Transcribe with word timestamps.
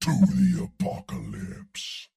to 0.00 0.10
the 0.10 0.64
apocalypse. 0.64 2.08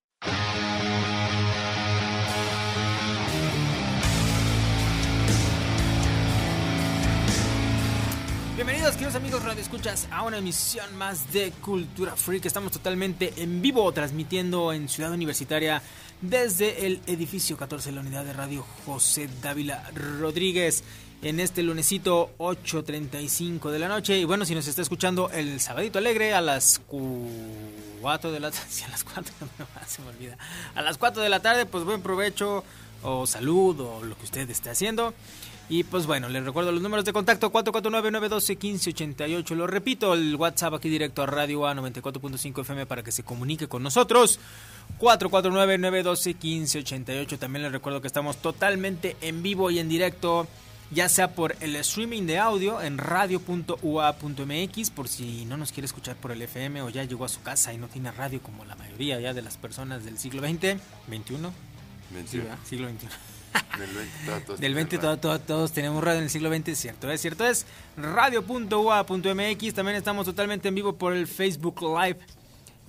Bienvenidos, 8.55 8.91
queridos 8.91 9.15
amigos 9.15 9.43
Radio 9.43 9.61
Escuchas, 9.61 10.07
a 10.11 10.21
una 10.21 10.37
emisión 10.37 10.95
más 10.95 11.33
de 11.33 11.51
Cultura 11.51 12.15
Freak. 12.15 12.45
Estamos 12.45 12.71
totalmente 12.71 13.33
en 13.37 13.61
vivo, 13.61 13.91
transmitiendo 13.91 14.71
en 14.71 14.87
Ciudad 14.87 15.11
Universitaria 15.11 15.81
desde 16.21 16.85
el 16.85 17.01
edificio 17.07 17.57
14 17.57 17.89
de 17.89 17.95
la 17.95 18.01
unidad 18.01 18.23
de 18.23 18.33
radio 18.33 18.63
José 18.85 19.27
Dávila 19.41 19.89
Rodríguez. 20.19 20.83
En 21.23 21.39
este 21.39 21.61
lunesito 21.61 22.31
8.35 22.39 23.69
de 23.69 23.79
la 23.79 23.87
noche. 23.87 24.17
Y 24.17 24.25
bueno, 24.25 24.43
si 24.43 24.55
nos 24.55 24.67
está 24.67 24.81
escuchando 24.81 25.29
el 25.29 25.59
sabadito 25.59 25.99
alegre 25.99 26.33
a 26.33 26.41
las 26.41 26.81
4 26.87 28.31
de 28.31 28.39
la 28.39 28.49
tarde. 28.49 28.67
a 28.85 28.89
las 28.89 29.03
4, 29.03 29.33
se 29.87 30.01
me 30.01 30.09
olvida. 30.09 30.37
A 30.73 30.81
las 30.81 30.97
4 30.97 31.21
de 31.21 31.29
la 31.29 31.39
tarde, 31.39 31.65
pues 31.65 31.83
buen 31.83 32.01
provecho 32.01 32.63
o 33.03 33.27
salud 33.27 33.79
o 33.79 34.03
lo 34.03 34.17
que 34.17 34.25
usted 34.25 34.49
esté 34.49 34.71
haciendo. 34.71 35.13
Y 35.71 35.83
pues 35.85 36.05
bueno, 36.05 36.27
les 36.27 36.43
recuerdo 36.43 36.73
los 36.73 36.81
números 36.81 37.05
de 37.05 37.13
contacto 37.13 37.49
449-912-1588. 37.53 39.55
Lo 39.55 39.67
repito, 39.67 40.13
el 40.13 40.35
WhatsApp 40.35 40.73
aquí 40.73 40.89
directo 40.89 41.23
a 41.23 41.27
Radio 41.27 41.65
A 41.65 41.73
94.5 41.73 42.59
FM 42.59 42.85
para 42.87 43.03
que 43.03 43.13
se 43.13 43.23
comunique 43.23 43.69
con 43.69 43.81
nosotros. 43.81 44.37
449-912-1588. 44.99 47.39
También 47.39 47.63
les 47.63 47.71
recuerdo 47.71 48.01
que 48.01 48.07
estamos 48.07 48.41
totalmente 48.41 49.15
en 49.21 49.41
vivo 49.41 49.71
y 49.71 49.79
en 49.79 49.87
directo, 49.87 50.45
ya 50.91 51.07
sea 51.09 51.33
por 51.35 51.55
el 51.61 51.75
streaming 51.77 52.23
de 52.27 52.37
audio 52.39 52.81
en 52.81 52.97
radio.ua.mx, 52.97 54.89
por 54.91 55.07
si 55.07 55.45
no 55.45 55.57
nos 55.57 55.71
quiere 55.71 55.85
escuchar 55.85 56.15
por 56.17 56.31
el 56.31 56.41
FM 56.41 56.81
o 56.81 56.89
ya 56.89 57.03
llegó 57.03 57.25
a 57.25 57.29
su 57.29 57.41
casa 57.41 57.73
y 57.73 57.77
no 57.77 57.87
tiene 57.87 58.11
radio 58.11 58.41
como 58.41 58.65
la 58.65 58.75
mayoría 58.75 59.19
ya 59.19 59.33
de 59.33 59.41
las 59.41 59.57
personas 59.57 60.03
del 60.03 60.17
siglo 60.17 60.41
XX, 60.41 60.77
21, 61.07 61.53
21. 62.11 62.43
siglo 62.65 62.89
XXI. 62.89 63.07
Del 63.77 63.89
20 63.93 64.25
todo, 64.25 64.39
todo 64.45 64.57
Del 64.57 64.73
20 64.75 64.97
todo. 64.97 65.17
todo- 65.17 65.37
todo- 65.37 65.45
todos 65.45 65.71
tenemos 65.73 66.01
radio 66.01 66.19
en 66.19 66.23
el 66.25 66.29
siglo 66.29 66.49
XX, 66.55 66.73
cierto 66.77 67.11
es, 67.11 67.19
cierto 67.21 67.45
es. 67.45 67.65
Radio.ua.mx, 67.97 69.73
también 69.73 69.97
estamos 69.97 70.25
totalmente 70.25 70.69
en 70.69 70.75
vivo 70.75 70.93
por 70.97 71.13
el 71.13 71.27
Facebook 71.27 71.81
Live 71.81 72.17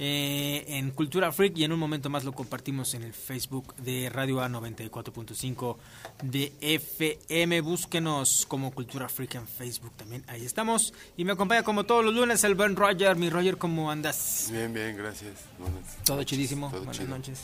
eh, 0.04 0.64
en 0.78 0.90
Cultura 0.90 1.30
Freak 1.30 1.56
y 1.58 1.62
en 1.64 1.70
un 1.70 1.78
momento 1.78 2.10
más 2.10 2.24
lo 2.24 2.32
compartimos 2.32 2.92
en 2.94 3.04
el 3.04 3.12
Facebook 3.12 3.72
de 3.76 4.10
Radio 4.10 4.40
A 4.42 4.48
94.5 4.48 5.76
de 6.24 6.52
FM. 6.60 7.60
Búsquenos 7.60 8.44
como 8.48 8.72
Cultura 8.72 9.08
Freak 9.08 9.36
en 9.36 9.46
Facebook 9.46 9.92
también, 9.96 10.24
ahí 10.26 10.44
estamos. 10.44 10.92
Y 11.16 11.24
me 11.24 11.32
acompaña 11.32 11.62
como 11.62 11.84
todos 11.84 12.04
los 12.04 12.12
lunes 12.14 12.42
el 12.42 12.56
buen 12.56 12.74
Roger. 12.74 13.14
Mi 13.14 13.30
Roger, 13.30 13.58
¿cómo 13.58 13.92
andas? 13.92 14.48
Bien, 14.50 14.74
bien, 14.74 14.96
gracias. 14.96 15.34
Buenas 15.60 15.96
Todo 16.04 16.24
chidísimo. 16.24 16.66
Todo 16.68 16.80
Buenas 16.80 16.96
chido. 16.98 17.08
noches. 17.16 17.40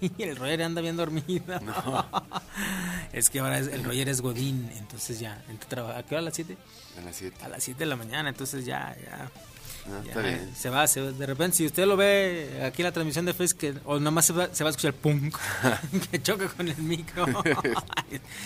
Y 0.18 0.22
el 0.22 0.36
Roger 0.36 0.62
anda 0.62 0.80
bien 0.80 0.96
dormido. 0.96 1.42
es 3.12 3.30
que 3.30 3.40
ahora 3.40 3.58
es- 3.58 3.68
el 3.68 3.84
Roger 3.84 4.08
es 4.08 4.20
Godín, 4.20 4.70
entonces 4.76 5.18
ya. 5.20 5.42
a 5.48 5.66
trabajar. 5.68 5.98
¿A 5.98 6.02
qué 6.04 6.14
hora 6.14 6.20
a 6.22 6.24
las 6.24 6.34
7? 6.34 6.56
A 6.98 7.00
las 7.02 7.16
7. 7.16 7.36
A 7.44 7.48
las 7.48 7.64
7 7.64 7.78
de 7.80 7.86
la 7.86 7.96
mañana, 7.96 8.28
entonces 8.28 8.64
ya, 8.64 8.96
ya. 9.04 9.30
Ah, 9.90 10.00
ya 10.04 10.08
está 10.10 10.20
bien. 10.20 10.50
Se 10.54 10.68
va, 10.68 10.86
se 10.86 11.00
va. 11.00 11.12
De 11.12 11.24
repente, 11.26 11.56
si 11.56 11.64
usted 11.66 11.86
lo 11.86 11.96
ve 11.96 12.60
aquí 12.64 12.82
en 12.82 12.86
la 12.86 12.92
transmisión 12.92 13.24
de 13.24 13.32
Facebook, 13.34 13.58
que- 13.58 13.74
o 13.86 13.98
nomás 13.98 14.26
se 14.26 14.32
va, 14.34 14.48
se 14.52 14.62
va 14.62 14.68
a 14.68 14.72
escuchar 14.72 14.92
punk, 14.94 15.34
que 16.10 16.20
choca 16.22 16.46
con 16.48 16.68
el 16.68 16.76
micro. 16.78 17.26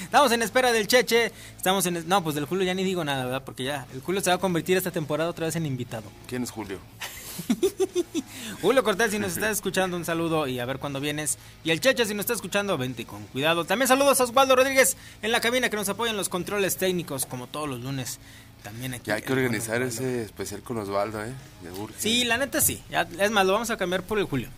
estamos 0.04 0.30
en 0.32 0.42
espera 0.42 0.70
del 0.72 0.86
Cheche. 0.86 1.32
Estamos 1.56 1.84
en. 1.86 2.06
No, 2.08 2.22
pues 2.22 2.34
del 2.36 2.44
Julio 2.46 2.64
ya 2.64 2.74
ni 2.74 2.84
digo 2.84 3.04
nada, 3.04 3.24
¿verdad? 3.24 3.42
Porque 3.44 3.64
ya, 3.64 3.86
el 3.92 4.00
Julio 4.02 4.20
se 4.20 4.30
va 4.30 4.36
a 4.36 4.38
convertir 4.38 4.76
esta 4.76 4.90
temporada 4.92 5.30
otra 5.30 5.46
vez 5.46 5.56
en 5.56 5.66
invitado. 5.66 6.04
¿Quién 6.28 6.44
es 6.44 6.50
Julio? 6.50 6.78
Julio 8.62 8.84
Cortés, 8.84 9.10
si 9.10 9.18
nos 9.18 9.32
estás 9.32 9.52
escuchando, 9.52 9.96
un 9.96 10.04
saludo 10.04 10.46
y 10.46 10.58
a 10.58 10.64
ver 10.64 10.78
cuándo 10.78 11.00
vienes. 11.00 11.38
Y 11.64 11.70
el 11.70 11.80
Cheche, 11.80 12.04
si 12.06 12.14
nos 12.14 12.24
está 12.24 12.34
escuchando, 12.34 12.78
vente 12.78 13.04
con 13.04 13.24
cuidado. 13.26 13.64
También 13.64 13.88
saludos 13.88 14.20
a 14.20 14.24
Osvaldo 14.24 14.56
Rodríguez 14.56 14.96
en 15.22 15.32
la 15.32 15.40
cabina 15.40 15.68
que 15.70 15.76
nos 15.76 15.88
apoya 15.88 16.10
en 16.10 16.16
los 16.16 16.28
controles 16.28 16.76
técnicos, 16.76 17.26
como 17.26 17.46
todos 17.46 17.68
los 17.68 17.80
lunes. 17.80 18.18
También 18.62 18.94
aquí. 18.94 19.06
Ya 19.06 19.14
hay 19.14 19.22
que 19.22 19.32
organizar 19.32 19.82
ese 19.82 20.22
especial 20.22 20.62
con 20.62 20.78
Osvaldo, 20.78 21.24
¿eh? 21.24 21.32
Urge. 21.76 21.94
Sí, 21.98 22.24
la 22.24 22.36
neta 22.36 22.60
sí. 22.60 22.82
Ya, 22.90 23.08
es 23.18 23.30
más, 23.30 23.44
lo 23.44 23.52
vamos 23.52 23.70
a 23.70 23.76
cambiar 23.76 24.02
por 24.02 24.18
el 24.18 24.24
Julio. 24.24 24.48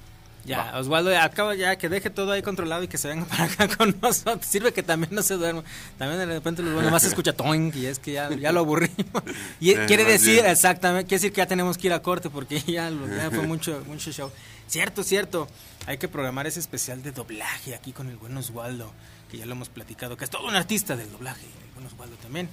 Ya, 0.44 0.58
Va. 0.72 0.78
Osvaldo, 0.80 1.16
acaba 1.18 1.54
ya 1.54 1.76
que 1.76 1.88
deje 1.88 2.10
todo 2.10 2.32
ahí 2.32 2.42
controlado 2.42 2.82
y 2.82 2.88
que 2.88 2.98
se 2.98 3.08
venga 3.08 3.24
para 3.28 3.44
acá 3.44 3.68
con 3.76 3.96
nosotros. 4.02 4.44
Sirve 4.46 4.72
que 4.72 4.82
también 4.82 5.14
no 5.14 5.22
se 5.22 5.34
duerma. 5.34 5.64
También 5.98 6.18
de 6.20 6.26
repente 6.26 6.62
los 6.62 6.82
nomás 6.82 7.02
se 7.02 7.08
escucha 7.08 7.32
toing 7.32 7.72
y 7.74 7.86
es 7.86 7.98
que 7.98 8.12
ya, 8.12 8.28
ya 8.34 8.52
lo 8.52 8.60
aburrimos. 8.60 8.94
Y 9.60 9.74
quiere 9.74 10.02
más 10.04 10.12
decir, 10.12 10.34
bien. 10.34 10.46
exactamente, 10.46 11.06
quiere 11.08 11.20
decir 11.22 11.32
que 11.32 11.38
ya 11.38 11.46
tenemos 11.46 11.78
que 11.78 11.86
ir 11.86 11.92
a 11.94 12.02
corte 12.02 12.28
porque 12.28 12.60
ya, 12.60 12.90
lo- 12.90 13.08
ya 13.08 13.30
fue 13.30 13.42
mucho, 13.46 13.82
mucho 13.86 14.12
show. 14.12 14.30
Cierto, 14.66 15.02
cierto. 15.02 15.48
Hay 15.86 15.98
que 15.98 16.08
programar 16.08 16.46
ese 16.46 16.60
especial 16.60 17.02
de 17.02 17.12
doblaje 17.12 17.74
aquí 17.74 17.92
con 17.92 18.08
el 18.08 18.16
buen 18.16 18.36
Osvaldo, 18.36 18.92
que 19.30 19.36
ya 19.38 19.46
lo 19.46 19.52
hemos 19.52 19.68
platicado, 19.68 20.16
que 20.16 20.24
es 20.24 20.30
todo 20.30 20.46
un 20.46 20.56
artista 20.56 20.96
del 20.96 21.10
doblaje, 21.12 21.44
el 21.44 21.74
buen 21.74 21.86
Osvaldo 21.86 22.16
también. 22.16 22.48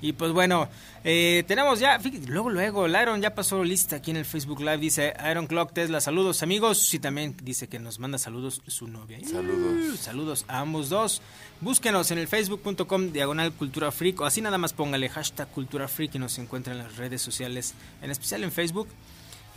Y 0.00 0.12
pues 0.12 0.32
bueno, 0.32 0.68
eh, 1.04 1.44
tenemos 1.46 1.80
ya, 1.80 1.98
fíjate, 1.98 2.26
luego, 2.26 2.50
luego, 2.50 2.86
el 2.86 2.96
Iron 3.00 3.22
ya 3.22 3.34
pasó 3.34 3.64
lista 3.64 3.96
aquí 3.96 4.10
en 4.10 4.18
el 4.18 4.24
Facebook 4.24 4.60
Live, 4.60 4.78
dice 4.78 5.14
Iron 5.30 5.46
Clock 5.46 5.72
Tesla, 5.72 6.00
saludos 6.00 6.42
amigos, 6.42 6.92
y 6.92 6.98
también 6.98 7.34
dice 7.42 7.68
que 7.68 7.78
nos 7.78 7.98
manda 7.98 8.18
saludos 8.18 8.62
su 8.66 8.88
novia. 8.88 9.18
Saludos. 9.24 9.94
Uh, 9.94 9.96
saludos 9.96 10.44
a 10.48 10.60
ambos 10.60 10.88
dos. 10.90 11.22
Búsquenos 11.60 12.10
en 12.10 12.18
el 12.18 12.28
facebook.com 12.28 13.12
diagonal 13.12 13.52
cultura 13.52 13.90
freak, 13.90 14.20
o 14.20 14.26
así 14.26 14.42
nada 14.42 14.58
más 14.58 14.72
póngale 14.74 15.08
hashtag 15.08 15.48
cultura 15.48 15.88
freak 15.88 16.14
y 16.16 16.18
nos 16.18 16.38
encuentra 16.38 16.74
en 16.74 16.78
las 16.80 16.96
redes 16.96 17.22
sociales, 17.22 17.74
en 18.02 18.10
especial 18.10 18.44
en 18.44 18.52
Facebook. 18.52 18.88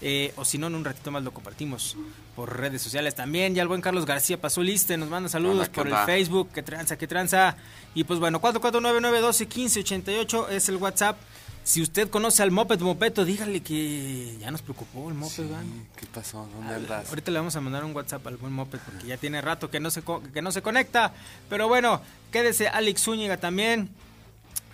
Eh, 0.02 0.34
o 0.38 0.46
si 0.46 0.58
no, 0.58 0.68
en 0.68 0.76
un 0.76 0.86
ratito 0.86 1.12
más 1.12 1.24
lo 1.24 1.34
compartimos 1.34 1.98
por 2.36 2.58
redes 2.58 2.82
sociales 2.82 3.16
también. 3.16 3.54
Ya 3.54 3.62
el 3.62 3.68
buen 3.68 3.82
Carlos 3.82 4.06
García 4.06 4.40
pasó 4.40 4.64
lista, 4.64 4.94
y 4.94 4.98
nos 4.98 5.10
manda 5.10 5.30
saludos 5.30 5.58
Hola, 5.58 5.68
¿qué 5.68 5.82
por 5.82 5.88
el? 5.88 5.96
Facebook. 6.06 6.50
Que 6.54 6.64
tranza, 6.64 6.98
que 6.98 7.08
tranza. 7.08 7.58
Y 7.94 8.06
pues 8.06 8.20
bueno, 8.20 8.40
449-912-1588 8.42 10.50
es 10.52 10.70
el 10.70 10.78
WhatsApp. 10.78 11.18
Si 11.64 11.82
usted 11.82 12.10
conoce 12.10 12.42
al 12.42 12.52
Moped 12.52 12.80
Mopeto, 12.80 13.26
dígale 13.26 13.62
que 13.62 14.38
ya 14.40 14.50
nos 14.50 14.62
preocupó 14.62 15.10
el 15.10 15.16
Moped, 15.16 15.44
¿verdad? 15.44 15.64
¿Qué 15.96 16.06
pasó? 16.08 16.48
¿Dónde 16.56 16.76
andas? 16.76 17.10
Ahorita 17.10 17.32
le 17.32 17.40
vamos 17.40 17.56
a 17.56 17.62
mandar 17.62 17.84
un 17.84 17.96
WhatsApp 17.96 18.26
al 18.26 18.38
buen 18.38 18.54
Moped 18.54 18.80
porque 18.80 19.06
ya 19.06 19.18
tiene 19.18 19.42
rato 19.42 19.70
que 19.70 19.80
no 19.80 19.92
se 19.92 20.02
que 20.34 20.42
no 20.42 20.52
se 20.52 20.62
conecta. 20.62 21.14
Pero 21.50 21.68
bueno, 21.68 22.02
quédese 22.32 22.70
Alex 22.70 23.04
Zúñiga 23.04 23.38
también. 23.38 23.90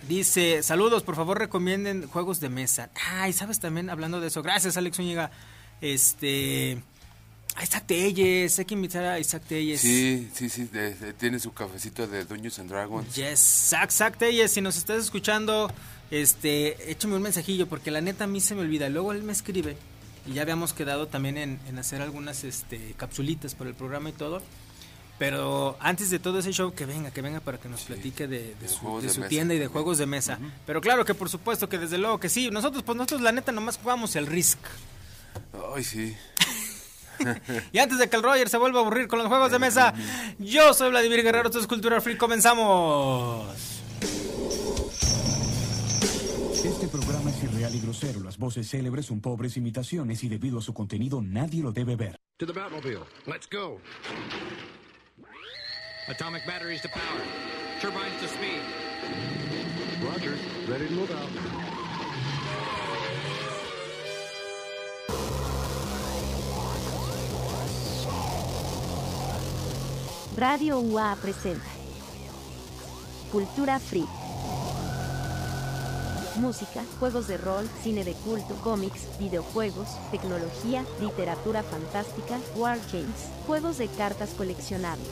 Dice, 0.07 0.61
saludos, 0.61 1.01
por 1.03 1.15
favor 1.15 1.39
recomienden 1.39 2.07
juegos 2.07 2.39
de 2.39 2.49
mesa. 2.49 2.89
Ay, 3.09 3.33
sabes 3.33 3.59
también, 3.59 3.89
hablando 3.89 4.19
de 4.21 4.27
eso, 4.27 4.43
gracias 4.43 4.77
Alex 4.77 4.97
Zúñiga. 4.97 5.31
Este, 5.81 6.77
a 7.55 7.63
Isaac 7.63 7.85
Telles, 7.87 8.59
hay 8.59 8.65
que 8.65 8.73
invitar 8.75 9.03
a 9.05 9.19
Isaac 9.19 9.43
Telles. 9.47 9.81
Sí, 9.81 10.29
sí, 10.33 10.49
sí. 10.49 10.65
de- 10.65 10.93
de- 10.93 11.13
tiene 11.13 11.39
su 11.39 11.53
cafecito 11.53 12.05
de 12.07 12.23
Dungeons 12.25 12.59
and 12.59 12.69
Dragons. 12.69 13.15
Yes, 13.15 13.39
Zack 13.89 14.17
Telles, 14.17 14.51
si 14.51 14.61
nos 14.61 14.77
estás 14.77 15.03
escuchando, 15.03 15.71
este, 16.11 16.91
échame 16.91 17.15
un 17.15 17.21
mensajillo 17.23 17.67
porque 17.67 17.89
la 17.91 18.01
neta 18.01 18.25
a 18.25 18.27
mí 18.27 18.41
se 18.41 18.53
me 18.55 18.61
olvida. 18.61 18.89
Luego 18.89 19.11
él 19.11 19.23
me 19.23 19.33
escribe 19.33 19.75
y 20.27 20.33
ya 20.33 20.43
habíamos 20.43 20.73
quedado 20.73 21.07
también 21.07 21.37
en, 21.37 21.59
en 21.67 21.79
hacer 21.79 22.01
algunas 22.01 22.43
este, 22.43 22.93
capsulitas 22.97 23.55
para 23.55 23.69
el 23.71 23.75
programa 23.75 24.09
y 24.09 24.13
todo. 24.13 24.41
Pero 25.17 25.77
antes 25.79 26.09
de 26.09 26.19
todo 26.19 26.39
ese 26.39 26.51
show, 26.51 26.73
que 26.73 26.85
venga, 26.85 27.09
que 27.11 27.21
venga 27.21 27.39
para 27.39 27.57
que 27.57 27.69
nos 27.69 27.81
platique 27.83 28.27
de, 28.27 28.39
de 28.39 28.55
De 28.55 28.67
su, 28.67 28.79
juegos 28.79 29.01
de 29.03 29.07
de 29.07 29.13
su 29.13 29.19
mesa 29.21 29.29
tienda 29.29 29.53
y 29.53 29.57
de 29.57 29.63
también. 29.65 29.73
juegos 29.73 29.97
de 29.97 30.05
mesa. 30.05 30.39
Pero 30.65 30.81
claro 30.81 31.05
que 31.05 31.13
por 31.13 31.29
supuesto 31.29 31.69
que 31.69 31.77
desde 31.77 31.97
luego 31.97 32.19
que 32.19 32.27
sí. 32.29 32.49
Nosotros, 32.51 32.83
pues 32.83 32.97
nosotros 32.97 33.21
la 33.21 33.31
neta 33.31 33.51
nomás 33.53 33.77
jugamos 33.77 34.15
el 34.17 34.27
Risk. 34.27 34.59
Ay, 35.75 35.83
sí. 35.83 36.15
Y 37.71 37.79
antes 37.79 37.97
de 37.97 38.09
que 38.09 38.17
el 38.17 38.23
Roger 38.23 38.49
se 38.49 38.57
vuelva 38.57 38.79
a 38.79 38.81
aburrir 38.81 39.07
con 39.07 39.19
los 39.19 39.29
juegos 39.29 39.49
de 39.49 39.57
mesa, 39.57 39.93
yo 40.37 40.73
soy 40.73 40.89
Vladimir 40.89 41.23
Guerrero, 41.23 41.47
esto 41.47 41.59
es 41.61 41.65
Cultura 41.67 42.01
Free, 42.01 42.17
comenzamos. 42.17 43.47
Este 46.65 46.87
programa 46.89 47.29
es 47.29 47.41
irreal 47.43 47.73
y 47.73 47.79
grosero. 47.79 48.19
Las 48.19 48.37
voces 48.37 48.69
célebres 48.69 49.05
son 49.05 49.21
pobres 49.21 49.55
imitaciones 49.55 50.25
y 50.25 50.27
debido 50.29 50.59
a 50.59 50.61
su 50.61 50.73
contenido 50.73 51.21
nadie 51.21 51.63
lo 51.63 51.71
debe 51.71 51.95
ver. 51.95 52.17
To 52.37 52.45
the 52.45 52.51
Batmobile. 52.51 52.99
Let's 53.27 53.47
go. 53.49 53.79
Atomic 56.07 56.45
batteries 56.45 56.81
to 56.81 56.89
power. 56.89 57.21
Turbines 57.79 58.21
to 58.21 58.27
speed. 58.27 58.61
Roger. 60.03 60.37
Ready 60.67 60.87
to 60.87 60.93
move 60.93 61.09
out. 61.11 61.29
Radio 70.37 70.79
UA 70.79 71.17
presenta 71.21 71.65
Cultura 73.31 73.79
Free. 73.79 74.24
Música, 76.37 76.83
juegos 76.99 77.27
de 77.27 77.37
rol, 77.37 77.67
cine 77.81 78.03
de 78.03 78.13
culto, 78.13 78.55
cómics, 78.63 79.17
videojuegos, 79.19 79.87
tecnología, 80.11 80.83
literatura 80.99 81.63
fantástica, 81.63 82.39
wargames, 82.55 83.29
juegos 83.47 83.77
de 83.77 83.87
cartas 83.87 84.31
coleccionables. 84.31 85.07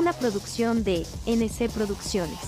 una 0.00 0.14
producción 0.14 0.82
de 0.82 1.06
NC 1.26 1.68
Producciones. 1.68 2.38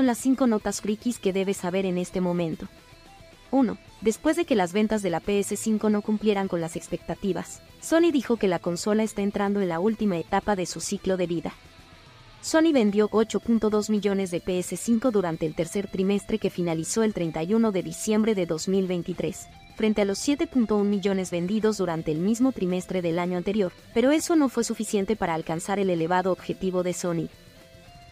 Son 0.00 0.06
las 0.06 0.16
5 0.16 0.46
notas 0.46 0.80
frikis 0.80 1.18
que 1.18 1.34
debes 1.34 1.58
saber 1.58 1.84
en 1.84 1.98
este 1.98 2.22
momento. 2.22 2.68
1. 3.50 3.76
Después 4.00 4.34
de 4.34 4.46
que 4.46 4.54
las 4.54 4.72
ventas 4.72 5.02
de 5.02 5.10
la 5.10 5.20
PS5 5.20 5.90
no 5.90 6.00
cumplieran 6.00 6.48
con 6.48 6.62
las 6.62 6.74
expectativas, 6.74 7.60
Sony 7.82 8.10
dijo 8.10 8.38
que 8.38 8.48
la 8.48 8.60
consola 8.60 9.02
está 9.02 9.20
entrando 9.20 9.60
en 9.60 9.68
la 9.68 9.78
última 9.78 10.16
etapa 10.16 10.56
de 10.56 10.64
su 10.64 10.80
ciclo 10.80 11.18
de 11.18 11.26
vida. 11.26 11.52
Sony 12.40 12.72
vendió 12.72 13.10
8.2 13.10 13.90
millones 13.90 14.30
de 14.30 14.42
PS5 14.42 15.10
durante 15.10 15.44
el 15.44 15.54
tercer 15.54 15.86
trimestre 15.86 16.38
que 16.38 16.48
finalizó 16.48 17.02
el 17.02 17.12
31 17.12 17.70
de 17.70 17.82
diciembre 17.82 18.34
de 18.34 18.46
2023, 18.46 19.48
frente 19.76 20.00
a 20.00 20.06
los 20.06 20.26
7.1 20.26 20.82
millones 20.82 21.30
vendidos 21.30 21.76
durante 21.76 22.10
el 22.10 22.20
mismo 22.20 22.52
trimestre 22.52 23.02
del 23.02 23.18
año 23.18 23.36
anterior, 23.36 23.70
pero 23.92 24.12
eso 24.12 24.34
no 24.34 24.48
fue 24.48 24.64
suficiente 24.64 25.14
para 25.14 25.34
alcanzar 25.34 25.78
el 25.78 25.90
elevado 25.90 26.32
objetivo 26.32 26.82
de 26.82 26.94
Sony. 26.94 27.28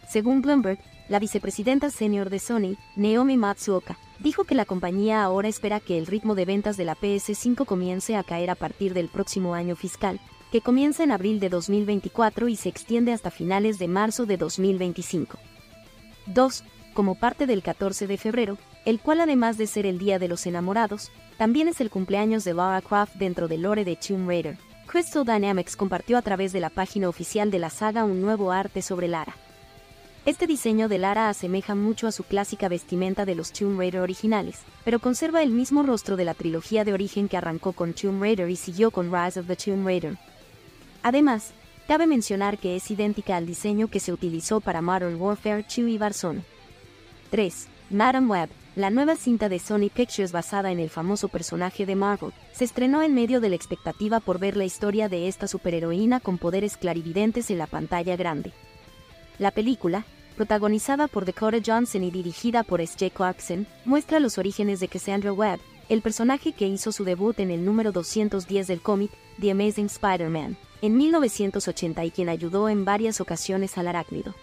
Según 0.07 0.43
Bloomberg, 0.43 0.77
la 1.09 1.19
vicepresidenta 1.19 1.89
senior 1.89 2.29
de 2.29 2.39
Sony, 2.39 2.77
Naomi 2.95 3.35
Matsuoka, 3.35 3.97
dijo 4.19 4.43
que 4.43 4.55
la 4.55 4.65
compañía 4.65 5.23
ahora 5.23 5.47
espera 5.47 5.79
que 5.79 5.97
el 5.97 6.05
ritmo 6.05 6.35
de 6.35 6.45
ventas 6.45 6.77
de 6.77 6.85
la 6.85 6.95
PS5 6.95 7.65
comience 7.65 8.15
a 8.15 8.23
caer 8.23 8.49
a 8.51 8.55
partir 8.55 8.93
del 8.93 9.09
próximo 9.09 9.55
año 9.55 9.75
fiscal, 9.75 10.19
que 10.51 10.61
comienza 10.61 11.03
en 11.03 11.11
abril 11.11 11.39
de 11.39 11.49
2024 11.49 12.47
y 12.47 12.55
se 12.55 12.69
extiende 12.69 13.11
hasta 13.11 13.31
finales 13.31 13.79
de 13.79 13.87
marzo 13.87 14.25
de 14.25 14.37
2025. 14.37 15.37
2. 16.27 16.63
Como 16.93 17.15
parte 17.15 17.47
del 17.47 17.63
14 17.63 18.07
de 18.07 18.17
febrero, 18.17 18.57
el 18.85 18.99
cual 18.99 19.21
además 19.21 19.57
de 19.57 19.67
ser 19.67 19.85
el 19.85 19.97
Día 19.97 20.19
de 20.19 20.27
los 20.27 20.45
Enamorados, 20.45 21.11
también 21.37 21.67
es 21.67 21.81
el 21.81 21.89
cumpleaños 21.89 22.43
de 22.43 22.53
Lara 22.53 22.81
Croft 22.81 23.15
dentro 23.15 23.47
del 23.47 23.63
lore 23.63 23.85
de 23.85 23.95
Tomb 23.95 24.27
Raider. 24.27 24.57
Crystal 24.85 25.25
Dynamics 25.25 25.75
compartió 25.75 26.17
a 26.17 26.21
través 26.21 26.51
de 26.51 26.59
la 26.59 26.69
página 26.69 27.09
oficial 27.09 27.51
de 27.51 27.59
la 27.59 27.69
saga 27.69 28.03
un 28.03 28.21
nuevo 28.21 28.51
arte 28.51 28.81
sobre 28.81 29.07
Lara. 29.07 29.35
Este 30.29 30.45
diseño 30.45 30.89
de 30.89 30.99
Lara 30.99 31.27
asemeja 31.27 31.73
mucho 31.73 32.05
a 32.05 32.11
su 32.11 32.23
clásica 32.23 32.69
vestimenta 32.69 33.25
de 33.25 33.33
los 33.33 33.51
Tomb 33.51 33.79
Raider 33.79 34.01
originales, 34.01 34.59
pero 34.85 34.99
conserva 34.99 35.41
el 35.41 35.49
mismo 35.49 35.81
rostro 35.81 36.17
de 36.17 36.23
la 36.23 36.35
trilogía 36.35 36.85
de 36.85 36.93
origen 36.93 37.27
que 37.27 37.35
arrancó 37.35 37.73
con 37.73 37.93
Tomb 37.93 38.21
Raider 38.21 38.47
y 38.47 38.55
siguió 38.55 38.91
con 38.91 39.11
Rise 39.11 39.39
of 39.39 39.47
the 39.47 39.55
Tomb 39.55 39.87
Raider. 39.87 40.19
Además, 41.01 41.53
cabe 41.87 42.05
mencionar 42.05 42.59
que 42.59 42.75
es 42.75 42.91
idéntica 42.91 43.37
al 43.37 43.47
diseño 43.47 43.87
que 43.87 43.99
se 43.99 44.13
utilizó 44.13 44.61
para 44.61 44.83
Modern 44.83 45.19
Warfare 45.19 45.63
2 45.63 45.77
y 45.79 45.97
Warzone. 45.97 46.43
3. 47.31 47.67
Madam 47.89 48.29
Web, 48.29 48.49
la 48.75 48.91
nueva 48.91 49.15
cinta 49.15 49.49
de 49.49 49.57
Sony 49.57 49.89
Pictures 49.91 50.31
basada 50.31 50.71
en 50.71 50.79
el 50.79 50.91
famoso 50.91 51.29
personaje 51.29 51.87
de 51.87 51.95
Marvel, 51.95 52.33
se 52.51 52.65
estrenó 52.65 53.01
en 53.01 53.15
medio 53.15 53.41
de 53.41 53.49
la 53.49 53.55
expectativa 53.55 54.19
por 54.19 54.37
ver 54.37 54.57
la 54.57 54.65
historia 54.65 55.09
de 55.09 55.27
esta 55.27 55.47
superheroína 55.47 56.19
con 56.19 56.37
poderes 56.37 56.77
clarividentes 56.77 57.49
en 57.49 57.57
la 57.57 57.65
pantalla 57.65 58.15
grande. 58.15 58.53
La 59.39 59.51
película, 59.51 60.05
protagonizada 60.39 61.09
por 61.09 61.25
Dakota 61.25 61.57
Johnson 61.59 62.01
y 62.01 62.11
dirigida 62.11 62.63
por 62.63 62.79
S.J. 62.79 63.13
Clarkson, 63.13 63.67
muestra 63.83 64.21
los 64.21 64.37
orígenes 64.37 64.79
de 64.79 64.87
Cassandra 64.87 65.33
Webb, 65.33 65.59
el 65.89 66.01
personaje 66.01 66.53
que 66.53 66.65
hizo 66.65 66.93
su 66.93 67.03
debut 67.03 67.37
en 67.41 67.51
el 67.51 67.65
número 67.65 67.91
210 67.91 68.67
del 68.67 68.79
cómic 68.79 69.11
The 69.41 69.51
Amazing 69.51 69.87
Spider-Man, 69.87 70.55
en 70.81 70.95
1980 70.95 72.05
y 72.05 72.11
quien 72.11 72.29
ayudó 72.29 72.69
en 72.69 72.85
varias 72.85 73.19
ocasiones 73.19 73.77
al 73.77 73.89
arácnido. 73.89 74.33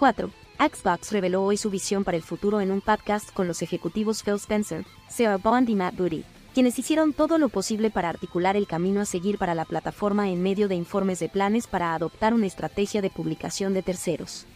4. 0.00 0.30
Xbox 0.58 1.12
reveló 1.12 1.44
hoy 1.44 1.58
su 1.58 1.70
visión 1.70 2.02
para 2.02 2.16
el 2.16 2.24
futuro 2.24 2.60
en 2.60 2.72
un 2.72 2.80
podcast 2.80 3.32
con 3.32 3.46
los 3.46 3.62
ejecutivos 3.62 4.24
Phil 4.24 4.34
Spencer, 4.34 4.84
Sarah 5.08 5.36
Bond 5.36 5.68
y 5.68 5.76
Matt 5.76 5.94
Booty, 5.96 6.24
quienes 6.54 6.76
hicieron 6.76 7.12
todo 7.12 7.38
lo 7.38 7.50
posible 7.50 7.90
para 7.90 8.08
articular 8.08 8.56
el 8.56 8.66
camino 8.66 9.00
a 9.00 9.04
seguir 9.04 9.38
para 9.38 9.54
la 9.54 9.64
plataforma 9.64 10.28
en 10.28 10.42
medio 10.42 10.66
de 10.66 10.74
informes 10.74 11.20
de 11.20 11.28
planes 11.28 11.68
para 11.68 11.94
adoptar 11.94 12.34
una 12.34 12.48
estrategia 12.48 13.00
de 13.00 13.10
publicación 13.10 13.74
de 13.74 13.84
terceros. 13.84 14.48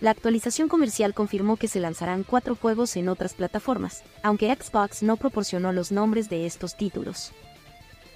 La 0.00 0.10
actualización 0.10 0.68
comercial 0.68 1.14
confirmó 1.14 1.56
que 1.56 1.68
se 1.68 1.80
lanzarán 1.80 2.24
cuatro 2.24 2.56
juegos 2.56 2.96
en 2.96 3.08
otras 3.08 3.34
plataformas, 3.34 4.02
aunque 4.22 4.54
Xbox 4.54 5.02
no 5.02 5.16
proporcionó 5.16 5.72
los 5.72 5.92
nombres 5.92 6.28
de 6.28 6.46
estos 6.46 6.76
títulos. 6.76 7.32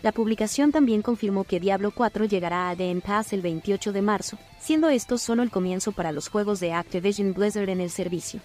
La 0.03 0.13
publicación 0.13 0.71
también 0.71 1.03
confirmó 1.03 1.45
que 1.45 1.59
Diablo 1.59 1.91
4 1.91 2.25
llegará 2.27 2.69
a 2.69 2.75
Game 2.75 3.01
Pass 3.01 3.33
el 3.33 3.43
28 3.43 3.93
de 3.93 4.03
marzo, 4.03 4.39
siendo 4.61 4.89
esto 4.91 5.19
solo 5.19 5.43
el 5.43 5.51
comienzo 5.51 5.93
para 5.93 6.13
los 6.13 6.29
juegos 6.29 6.61
de 6.61 6.73
Activision 6.73 7.33
Blizzard 7.35 7.69
en 7.69 7.81
el 7.81 7.91
servicio. 7.91 8.41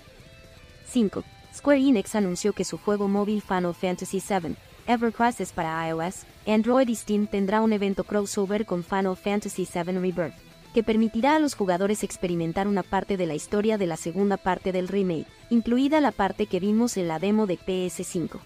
5. 0.87 1.23
Square 1.53 1.79
Enix 1.79 2.15
anunció 2.15 2.53
que 2.53 2.63
su 2.63 2.79
juego 2.79 3.07
móvil 3.07 3.43
Final 3.43 3.75
Fantasy 3.75 4.19
VII, 4.27 4.55
Ever 4.87 5.13
Crisis 5.13 5.51
para 5.51 5.87
iOS, 5.87 6.23
Android 6.47 6.87
y 6.87 6.95
Steam 6.95 7.27
tendrá 7.27 7.61
un 7.61 7.71
evento 7.71 8.03
crossover 8.03 8.65
con 8.65 8.83
Final 8.83 9.15
Fantasy 9.15 9.67
VII 9.71 9.99
Rebirth, 9.99 10.33
que 10.73 10.83
permitirá 10.83 11.35
a 11.35 11.39
los 11.39 11.53
jugadores 11.53 12.03
experimentar 12.03 12.67
una 12.67 12.83
parte 12.83 13.15
de 13.15 13.25
la 13.25 13.35
historia 13.35 13.77
de 13.77 13.87
la 13.87 13.97
segunda 13.97 14.37
parte 14.37 14.71
del 14.71 14.87
remake, 14.87 15.27
incluida 15.49 16.01
la 16.01 16.11
parte 16.11 16.47
que 16.47 16.59
vimos 16.59 16.97
en 16.97 17.07
la 17.07 17.19
demo 17.19 17.47
de 17.47 17.57
PS5. 17.59 18.39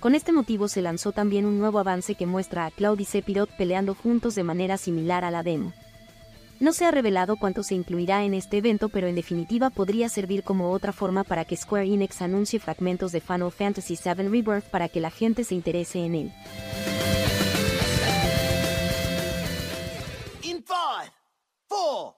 Con 0.00 0.14
este 0.14 0.32
motivo 0.32 0.68
se 0.68 0.82
lanzó 0.82 1.12
también 1.12 1.46
un 1.46 1.58
nuevo 1.58 1.78
avance 1.78 2.14
que 2.14 2.26
muestra 2.26 2.66
a 2.66 2.70
Cloud 2.70 2.98
y 2.98 3.04
Sephiroth 3.04 3.50
peleando 3.56 3.94
juntos 3.94 4.34
de 4.34 4.42
manera 4.42 4.76
similar 4.76 5.24
a 5.24 5.30
la 5.30 5.42
demo. 5.42 5.72
No 6.60 6.72
se 6.72 6.84
ha 6.84 6.90
revelado 6.90 7.36
cuánto 7.36 7.62
se 7.62 7.74
incluirá 7.74 8.24
en 8.24 8.32
este 8.32 8.58
evento, 8.58 8.88
pero 8.88 9.06
en 9.06 9.16
definitiva 9.16 9.70
podría 9.70 10.08
servir 10.08 10.44
como 10.44 10.70
otra 10.70 10.92
forma 10.92 11.24
para 11.24 11.44
que 11.44 11.56
Square 11.56 11.86
Enix 11.86 12.22
anuncie 12.22 12.60
fragmentos 12.60 13.12
de 13.12 13.20
Final 13.20 13.50
Fantasy 13.50 13.98
VII 14.02 14.28
Rebirth 14.28 14.64
para 14.64 14.88
que 14.88 15.00
la 15.00 15.10
gente 15.10 15.42
se 15.44 15.54
interese 15.54 16.04
en 16.04 16.14
él. 16.14 16.32
Four, 21.74 22.14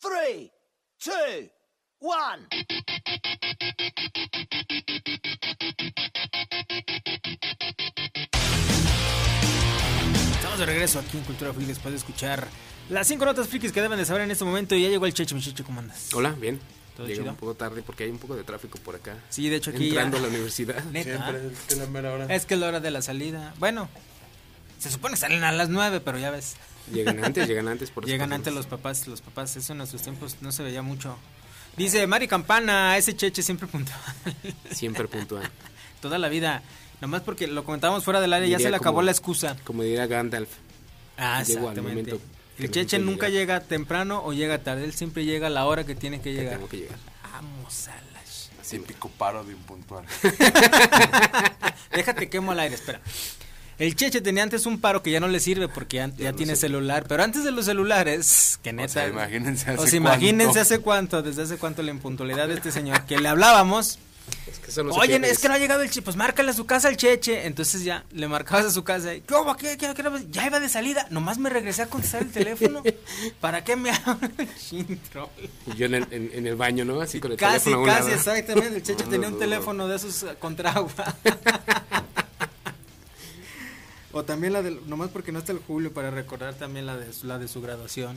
three, 0.00 0.50
two, 0.98 1.50
one. 2.00 2.48
Estamos 10.36 10.58
de 10.58 10.66
regreso 10.66 10.98
aquí 10.98 11.16
en 11.18 11.24
Cultura 11.24 11.52
Freak 11.52 11.68
después 11.68 11.92
de 11.92 11.98
escuchar 11.98 12.46
las 12.90 13.06
cinco 13.06 13.24
notas 13.24 13.48
frikis 13.48 13.72
que 13.72 13.80
deben 13.80 13.98
de 13.98 14.04
saber 14.04 14.22
en 14.22 14.30
este 14.30 14.44
momento. 14.44 14.74
Y 14.74 14.82
ya 14.82 14.88
llegó 14.88 15.06
el 15.06 15.14
Cheche, 15.14 15.34
mi 15.34 15.40
Cheche, 15.40 15.64
¿cómo 15.64 15.80
andas? 15.80 16.08
Hola, 16.14 16.30
bien. 16.32 16.60
¿Todo 16.96 17.06
Llegué 17.06 17.20
chido? 17.20 17.30
un 17.32 17.36
poco 17.36 17.54
tarde 17.54 17.82
porque 17.82 18.04
hay 18.04 18.10
un 18.10 18.18
poco 18.18 18.36
de 18.36 18.44
tráfico 18.44 18.78
por 18.78 18.94
acá. 18.94 19.16
Sí, 19.28 19.48
de 19.48 19.56
hecho 19.56 19.70
aquí 19.70 19.88
Entrando 19.88 20.16
ya- 20.18 20.22
a 20.22 20.26
la 20.26 20.28
universidad. 20.28 20.84
Neta. 20.92 21.10
Siempre 21.30 21.46
es 21.48 21.58
que 21.68 21.76
la 21.76 21.86
mera 21.86 22.12
hora. 22.12 22.26
Es 22.34 22.46
que 22.46 22.54
es 22.54 22.60
la 22.60 22.68
hora 22.68 22.80
de 22.80 22.90
la 22.90 23.02
salida. 23.02 23.54
Bueno, 23.58 23.88
se 24.78 24.90
supone 24.90 25.14
que 25.14 25.20
salen 25.20 25.42
a 25.42 25.50
las 25.52 25.68
nueve, 25.70 26.00
pero 26.00 26.18
ya 26.18 26.30
ves. 26.30 26.56
Llegan 26.92 27.24
antes, 27.24 27.48
llegan 27.48 27.68
antes 27.68 27.90
por 27.90 28.04
Llegan 28.06 28.32
antes 28.32 28.52
los 28.54 28.66
papás, 28.66 29.06
los 29.06 29.20
papás, 29.22 29.56
eso 29.56 29.72
en 29.72 29.78
nuestros 29.78 30.02
tiempos 30.02 30.36
no 30.40 30.52
se 30.52 30.62
veía 30.62 30.82
mucho. 30.82 31.16
Dice 31.76 32.06
Mari 32.06 32.28
Campana, 32.28 32.96
ese 32.96 33.16
cheche 33.16 33.42
siempre 33.42 33.66
puntual. 33.66 33.98
Siempre 34.70 35.08
puntual. 35.08 35.50
Toda 36.00 36.18
la 36.18 36.28
vida. 36.28 36.62
Nomás 37.00 37.22
porque 37.22 37.46
lo 37.46 37.64
comentábamos 37.64 38.04
fuera 38.04 38.20
del 38.20 38.32
área, 38.32 38.46
ya 38.48 38.58
se 38.58 38.70
le 38.70 38.76
acabó 38.76 38.96
como- 38.96 39.06
la 39.06 39.10
excusa. 39.10 39.56
Como 39.64 39.82
diría 39.82 40.06
Gandalf. 40.06 40.48
Ah, 41.16 41.42
Llego 41.46 41.68
al 41.68 41.76
exactamente. 41.78 42.12
momento 42.12 42.20
El 42.58 42.70
cheche 42.70 42.98
nunca 42.98 43.28
llega 43.28 43.60
temprano 43.60 44.22
o 44.24 44.32
llega 44.32 44.62
tarde, 44.62 44.84
él 44.84 44.92
siempre 44.92 45.24
llega 45.24 45.46
a 45.48 45.50
la 45.50 45.64
hora 45.66 45.84
que 45.84 45.94
tiene 45.94 46.18
que 46.18 46.24
Que 46.32 46.32
llegar. 46.34 46.54
tengo 46.54 46.68
que 46.68 46.76
llegar. 46.78 46.98
Vamos 47.32 47.88
a 47.88 47.94
la 48.12 48.20
sh- 48.22 48.68
Típico 48.70 49.08
paro 49.10 49.42
de 49.44 49.52
impuntual. 49.52 50.04
Déjate 51.92 52.28
quemo 52.28 52.52
al 52.52 52.60
aire, 52.60 52.74
espera. 52.74 53.00
El 53.78 53.96
Cheche 53.96 54.20
tenía 54.20 54.42
antes 54.42 54.66
un 54.66 54.80
paro 54.80 55.02
que 55.02 55.10
ya 55.10 55.20
no 55.20 55.28
le 55.28 55.40
sirve 55.40 55.68
porque 55.68 55.96
ya, 56.16 56.32
tiene 56.32 56.54
sé. 56.54 56.62
celular, 56.62 57.06
pero 57.08 57.22
antes 57.22 57.42
de 57.44 57.50
los 57.50 57.64
celulares, 57.64 58.58
que 58.62 58.72
neta. 58.72 58.88
sea, 58.88 59.08
imagínense 59.08 59.70
o 59.70 59.74
hace 59.74 59.88
sea, 59.90 59.96
imagínense 59.96 60.44
cuánto. 60.44 60.60
hace 60.60 60.78
cuánto, 60.80 61.22
desde 61.22 61.42
hace 61.42 61.56
cuánto 61.56 61.82
la 61.82 61.90
impuntualidad 61.90 62.48
de 62.48 62.54
este 62.54 62.70
señor, 62.70 63.04
que 63.06 63.18
le 63.18 63.28
hablábamos. 63.28 63.98
Es 64.50 64.58
que 64.58 64.70
eso 64.70 64.82
no 64.82 64.94
se 64.94 65.00
Oye, 65.00 65.20
es 65.30 65.38
que 65.38 65.48
no 65.48 65.54
ha 65.54 65.58
llegado 65.58 65.82
el 65.82 65.88
Cheche, 65.90 66.00
pues 66.00 66.16
márcale 66.16 66.50
a 66.50 66.54
su 66.54 66.64
casa 66.64 66.88
al 66.88 66.96
Cheche. 66.96 67.46
Entonces 67.46 67.84
ya 67.84 68.04
le 68.12 68.26
marcabas 68.26 68.64
a 68.66 68.70
su 68.70 68.82
casa 68.82 69.14
y, 69.14 69.20
¿qué 69.20 69.34
hubo? 69.34 69.54
¿Qué, 69.56 69.76
qué, 69.76 69.92
qué? 69.92 70.02
Ya 70.30 70.46
iba 70.46 70.60
de 70.60 70.68
salida, 70.70 71.06
nomás 71.10 71.36
me 71.36 71.50
regresé 71.50 71.82
a 71.82 71.86
contestar 71.88 72.22
el 72.22 72.30
teléfono. 72.30 72.82
¿Para 73.40 73.64
qué 73.64 73.76
me 73.76 73.90
hablan? 73.90 74.32
Y 74.70 75.76
yo 75.76 75.86
en 75.86 75.94
el, 75.96 76.06
en, 76.10 76.30
en 76.32 76.46
el 76.46 76.56
baño, 76.56 76.84
¿no? 76.86 77.00
Así 77.02 77.20
con 77.20 77.32
el 77.32 77.36
Casi, 77.38 77.64
teléfono 77.64 77.86
casi, 77.86 78.02
lado. 78.10 78.14
exactamente. 78.14 78.76
El 78.76 78.82
Cheche 78.82 79.04
No, 79.04 79.10
tenía 79.10 79.28
un 79.28 79.34
no. 79.34 79.40
teléfono 79.40 79.88
de 79.88 79.96
esos 79.96 80.22
eh, 80.22 80.36
contra 80.38 80.70
agua. 80.72 80.92
O 84.14 84.24
también 84.24 84.52
la 84.52 84.62
del, 84.62 84.80
nomás 84.88 85.10
porque 85.10 85.32
no 85.32 85.40
está 85.40 85.52
el 85.52 85.58
Julio, 85.58 85.92
para 85.92 86.10
recordar 86.10 86.54
también 86.54 86.86
la 86.86 86.96
de, 86.96 87.12
su- 87.12 87.26
la 87.26 87.38
de 87.38 87.48
su 87.48 87.60
graduación. 87.60 88.16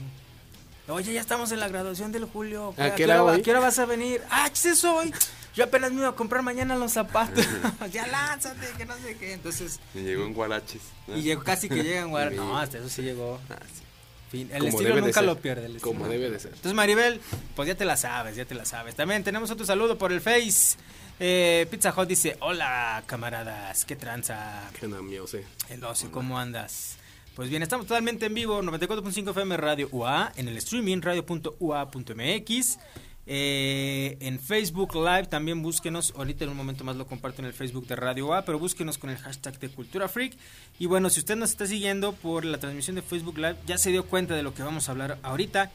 Oye, 0.88 1.12
ya 1.12 1.20
estamos 1.20 1.52
en 1.52 1.60
la 1.60 1.68
graduación 1.68 2.12
del 2.12 2.24
Julio. 2.24 2.72
¿A 2.78 2.84
¿A 2.86 2.94
qué 2.94 3.04
hora 3.04 3.32
a 3.34 3.42
qué 3.42 3.50
hora 3.50 3.60
vas 3.60 3.78
a 3.78 3.84
venir? 3.84 4.22
¡Ah, 4.30 4.48
¿qué 4.50 4.70
es 4.70 4.84
hoy! 4.84 5.12
Yo 5.54 5.64
apenas 5.64 5.90
me 5.92 5.98
iba 6.00 6.08
a 6.08 6.14
comprar 6.14 6.42
mañana 6.42 6.76
los 6.76 6.92
zapatos. 6.92 7.44
ya 7.92 8.06
lánzate, 8.06 8.68
que 8.78 8.86
no 8.86 8.94
sé 8.98 9.16
qué. 9.18 9.32
Entonces, 9.34 9.80
Me 9.92 10.02
llegó 10.02 10.24
en 10.24 10.32
Guaraches. 10.32 10.80
¿no? 11.08 11.16
y 11.18 11.22
llegó 11.22 11.42
casi 11.42 11.68
que 11.68 11.82
llegan, 11.82 12.10
güey. 12.10 12.30
Sí. 12.30 12.36
No, 12.36 12.56
hasta 12.58 12.78
eso 12.78 12.88
sí 12.88 13.02
llegó. 13.02 13.38
Ah, 13.50 13.56
sí. 13.66 13.82
Fin, 14.30 14.48
el 14.52 14.58
Como 14.58 14.68
estilo 14.68 14.88
debe 14.94 15.00
nunca 15.06 15.22
lo 15.22 15.36
pierde. 15.38 15.66
el 15.66 15.76
estilo. 15.76 15.92
Como 15.98 16.08
debe 16.08 16.30
de 16.30 16.38
ser. 16.38 16.52
Entonces, 16.52 16.74
Maribel, 16.74 17.20
pues 17.56 17.66
ya 17.66 17.74
te 17.74 17.84
la 17.84 17.96
sabes, 17.96 18.36
ya 18.36 18.44
te 18.44 18.54
la 18.54 18.64
sabes. 18.64 18.94
También 18.94 19.24
tenemos 19.24 19.50
otro 19.50 19.66
saludo 19.66 19.98
por 19.98 20.12
el 20.12 20.20
Face. 20.20 20.76
Eh, 21.20 21.66
Pizza 21.70 21.92
Hut 21.96 22.08
dice, 22.08 22.36
hola 22.40 23.02
camaradas, 23.06 23.84
qué 23.84 23.96
tranza. 23.96 24.70
Qué 24.78 24.86
sí. 25.26 25.38
El 25.68 25.84
ocio, 25.84 26.12
¿cómo 26.12 26.38
andas? 26.38 26.96
Pues 27.34 27.50
bien, 27.50 27.62
estamos 27.62 27.86
totalmente 27.86 28.26
en 28.26 28.34
vivo, 28.34 28.62
94.5 28.62 29.30
FM 29.30 29.56
Radio 29.56 29.88
UA, 29.90 30.32
en 30.36 30.48
el 30.48 30.56
streaming 30.56 31.00
radio.ua.mx, 31.00 32.78
eh, 33.26 34.16
en 34.20 34.40
Facebook 34.40 34.94
Live 34.94 35.26
también 35.26 35.62
búsquenos, 35.62 36.14
ahorita 36.16 36.44
en 36.44 36.50
un 36.50 36.56
momento 36.56 36.82
más 36.82 36.96
lo 36.96 37.06
comparto 37.06 37.42
en 37.42 37.46
el 37.46 37.52
Facebook 37.52 37.86
de 37.86 37.94
Radio 37.94 38.26
UA, 38.26 38.44
pero 38.44 38.58
búsquenos 38.58 38.96
con 38.98 39.10
el 39.10 39.18
hashtag 39.18 39.58
de 39.58 39.68
Cultura 39.68 40.08
Freak. 40.08 40.36
Y 40.78 40.86
bueno, 40.86 41.10
si 41.10 41.20
usted 41.20 41.36
nos 41.36 41.50
está 41.50 41.66
siguiendo 41.66 42.12
por 42.12 42.44
la 42.44 42.58
transmisión 42.58 42.96
de 42.96 43.02
Facebook 43.02 43.38
Live, 43.38 43.56
ya 43.66 43.76
se 43.76 43.90
dio 43.90 44.06
cuenta 44.06 44.34
de 44.34 44.42
lo 44.42 44.54
que 44.54 44.62
vamos 44.62 44.88
a 44.88 44.92
hablar 44.92 45.18
ahorita, 45.22 45.70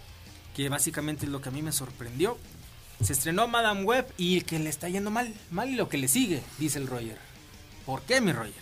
que 0.56 0.68
básicamente 0.70 1.26
es 1.26 1.32
lo 1.32 1.42
que 1.42 1.50
a 1.50 1.52
mí 1.52 1.62
me 1.62 1.72
sorprendió. 1.72 2.38
Se 3.04 3.14
estrenó 3.14 3.48
Madame 3.48 3.84
Web 3.84 4.08
y 4.18 4.42
que 4.42 4.60
le 4.60 4.70
está 4.70 4.88
yendo 4.90 5.12
mal, 5.12 5.34
mal 5.52 5.70
y 5.70 5.76
lo 5.76 5.90
que 5.90 5.98
le 5.98 6.08
sigue, 6.08 6.42
dice 6.58 6.80
el 6.80 6.88
Roger. 6.88 7.18
¿Por 7.86 8.02
qué, 8.04 8.22
mi 8.22 8.32
Roger? 8.32 8.54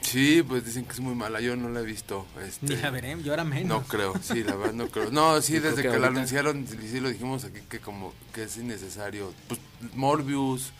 Sí, 0.00 0.42
pues 0.42 0.64
dicen 0.64 0.86
que 0.86 0.92
es 0.92 1.00
muy 1.00 1.14
mala. 1.14 1.40
Yo 1.40 1.56
no 1.56 1.68
la 1.68 1.80
he 1.80 1.84
visto. 1.84 2.26
Este, 2.42 2.66
Ni 2.74 2.76
la 2.76 2.90
veré, 2.90 3.16
yo 3.22 3.32
ahora 3.32 3.44
menos. 3.44 3.82
No 3.82 3.86
creo, 3.86 4.14
sí, 4.22 4.42
la 4.42 4.54
verdad 4.56 4.72
no 4.72 4.88
creo. 4.88 5.10
No, 5.10 5.40
sí, 5.42 5.58
desde 5.58 5.82
que 5.82 5.90
que, 5.90 5.98
la 5.98 6.06
anunciaron, 6.08 6.66
sí, 6.66 6.76
sí 6.90 7.00
lo 7.00 7.10
dijimos 7.10 7.44
aquí 7.44 7.60
que 7.68 7.80
como 7.80 8.14
que 8.32 8.44
es 8.44 8.56
innecesario. 8.56 9.32
Pues 9.46 9.60
Morbius, 9.94 10.72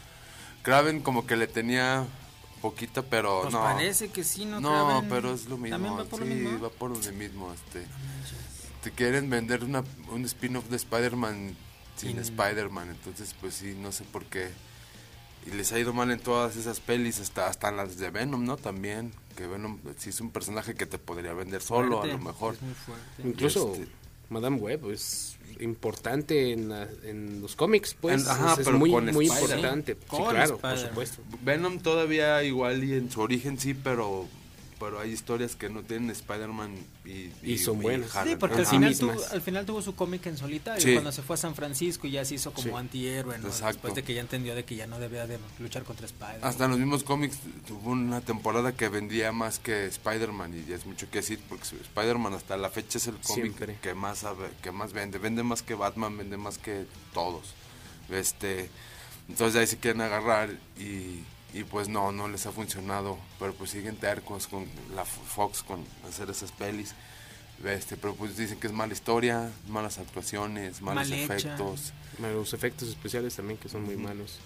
Kraven 0.62 1.00
como 1.00 1.26
que 1.26 1.36
le 1.36 1.46
tenía 1.46 2.06
poquito, 2.62 3.04
pero 3.04 3.42
Pues 3.42 3.52
no. 3.52 3.60
parece 3.60 4.08
que 4.08 4.24
sí, 4.24 4.46
¿no? 4.46 4.60
No, 4.60 4.70
Kraven? 4.70 5.08
pero 5.10 5.34
es 5.34 5.46
lo 5.46 5.58
mismo. 5.58 5.76
¿También 5.76 5.98
va 5.98 6.04
por 6.04 6.22
sí, 6.22 6.28
lo 6.28 6.34
mismo? 6.34 6.60
va 6.60 6.70
por 6.70 6.90
lo 6.90 7.12
mismo. 7.12 7.52
Este, 7.52 7.86
te 8.82 8.90
quieren 8.90 9.28
vender 9.28 9.64
una, 9.64 9.84
un 10.10 10.24
spin-off 10.24 10.64
de 10.70 10.76
Spider-Man 10.76 11.56
sin 12.00 12.18
Spider-Man, 12.18 12.90
entonces 12.90 13.34
pues 13.40 13.54
sí, 13.54 13.76
no 13.80 13.92
sé 13.92 14.04
por 14.04 14.24
qué. 14.26 14.48
Y 15.46 15.52
les 15.54 15.72
ha 15.72 15.78
ido 15.78 15.92
mal 15.94 16.10
en 16.10 16.20
todas 16.20 16.56
esas 16.56 16.80
pelis, 16.80 17.18
hasta, 17.20 17.46
hasta 17.46 17.70
en 17.70 17.76
las 17.78 17.96
de 17.96 18.10
Venom, 18.10 18.44
¿no? 18.44 18.56
También, 18.58 19.12
que 19.36 19.46
Venom 19.46 19.78
sí 19.96 20.10
es 20.10 20.20
un 20.20 20.30
personaje 20.30 20.74
que 20.74 20.84
te 20.86 20.98
podría 20.98 21.32
vender 21.32 21.62
solo, 21.62 21.98
Fuerte, 21.98 22.14
a 22.14 22.18
lo 22.18 22.24
mejor. 22.24 22.54
es 22.54 22.62
muy 22.62 22.74
fuerte. 22.74 23.22
Incluso 23.24 23.72
Este- 23.74 23.88
Madame 24.28 24.58
Web 24.58 24.90
es 24.92 25.36
importante 25.60 26.52
en, 26.52 26.68
la- 26.68 26.88
en 27.04 27.40
los 27.40 27.56
cómics, 27.56 27.96
pues. 28.00 28.22
En- 28.22 28.28
ajá, 28.28 28.52
es, 28.52 28.58
es 28.60 28.64
pero 28.66 28.78
muy, 28.78 28.90
con 28.90 29.06
muy 29.12 29.26
Spider. 29.26 29.56
importante. 29.58 29.94
Sí, 29.94 30.16
claro, 30.30 30.58
por 30.58 30.78
supuesto. 30.78 31.22
Venom 31.42 31.78
todavía 31.80 32.42
igual 32.44 32.84
y 32.84 32.94
en 32.94 33.10
su 33.10 33.20
origen 33.22 33.58
sí, 33.58 33.72
pero 33.74 34.28
pero 34.80 34.98
hay 34.98 35.10
historias 35.12 35.54
que 35.54 35.68
no 35.68 35.82
tienen 35.82 36.10
Spider-Man 36.10 36.74
y, 37.04 37.30
Y 37.42 37.58
son 37.58 37.80
buenas. 37.80 38.10
Sí, 38.24 38.34
porque 38.36 38.60
al 38.60 38.66
final, 38.66 38.98
tuvo, 38.98 39.12
al 39.30 39.42
final 39.42 39.66
tuvo 39.66 39.82
su 39.82 39.94
cómic 39.94 40.24
en 40.26 40.38
solitario 40.38 40.80
Sí. 40.82 40.92
cuando 40.94 41.12
se 41.12 41.20
fue 41.22 41.34
a 41.34 41.36
San 41.36 41.54
Francisco 41.54 42.06
y 42.06 42.12
ya 42.12 42.24
se 42.24 42.36
hizo 42.36 42.52
como 42.52 42.68
Sí. 42.68 42.74
antihéroe, 42.74 43.38
¿no? 43.38 43.48
Exacto. 43.48 43.74
Después 43.74 43.94
de 43.94 44.02
que 44.02 44.14
ya 44.14 44.22
entendió 44.22 44.54
de 44.54 44.64
que 44.64 44.74
ya 44.76 44.86
no 44.86 44.98
debía 44.98 45.26
de 45.26 45.38
luchar 45.58 45.84
contra 45.84 46.06
Spider. 46.06 46.38
Hasta 46.42 46.64
en 46.64 46.70
los 46.70 46.80
mismos 46.80 47.04
cómics 47.04 47.36
tuvo 47.68 47.90
una 47.90 48.22
temporada 48.22 48.72
que 48.74 48.88
vendía 48.88 49.30
más 49.32 49.58
que 49.58 49.84
Spider-Man 49.86 50.54
y 50.58 50.64
ya 50.70 50.76
es 50.76 50.86
mucho 50.86 51.10
que 51.10 51.18
decir 51.18 51.38
porque 51.48 51.64
Spider-Man 51.64 52.32
hasta 52.32 52.56
la 52.56 52.70
fecha 52.70 52.96
es 52.96 53.06
el 53.06 53.16
cómic 53.18 53.44
Siempre. 53.56 53.78
que 53.82 53.92
más 53.94 54.24
que 54.62 54.72
más 54.72 54.94
vende, 54.94 55.18
vende 55.18 55.42
más 55.42 55.62
que 55.62 55.74
Batman, 55.74 56.16
vende 56.16 56.38
más 56.38 56.56
que 56.56 56.86
todos. 57.12 57.52
Este, 58.08 58.70
entonces 59.28 59.60
ahí 59.60 59.66
se 59.66 59.76
quieren 59.76 60.00
agarrar 60.00 60.50
y, 60.78 61.22
y 61.52 61.64
pues 61.64 61.88
no, 61.88 62.12
no 62.12 62.28
les 62.28 62.46
ha 62.46 62.52
funcionado, 62.52 63.18
pero 63.38 63.52
pues 63.54 63.70
siguen 63.70 63.96
tercos 63.96 64.46
con 64.46 64.66
la 64.94 65.02
Fo- 65.04 65.22
Fox 65.26 65.62
con 65.62 65.84
hacer 66.08 66.30
esas 66.30 66.52
pelis. 66.52 66.94
Este, 67.64 67.96
pero 67.96 68.14
pues 68.14 68.36
dicen 68.38 68.58
que 68.58 68.68
es 68.68 68.72
mala 68.72 68.92
historia, 68.94 69.50
malas 69.68 69.98
actuaciones, 69.98 70.80
malos 70.80 71.10
Mal 71.10 71.18
efectos. 71.18 71.92
Los 72.20 72.54
efectos 72.54 72.88
especiales 72.88 73.34
también 73.36 73.58
que 73.58 73.68
son 73.68 73.82
muy 73.84 73.96
malos. 73.96 74.38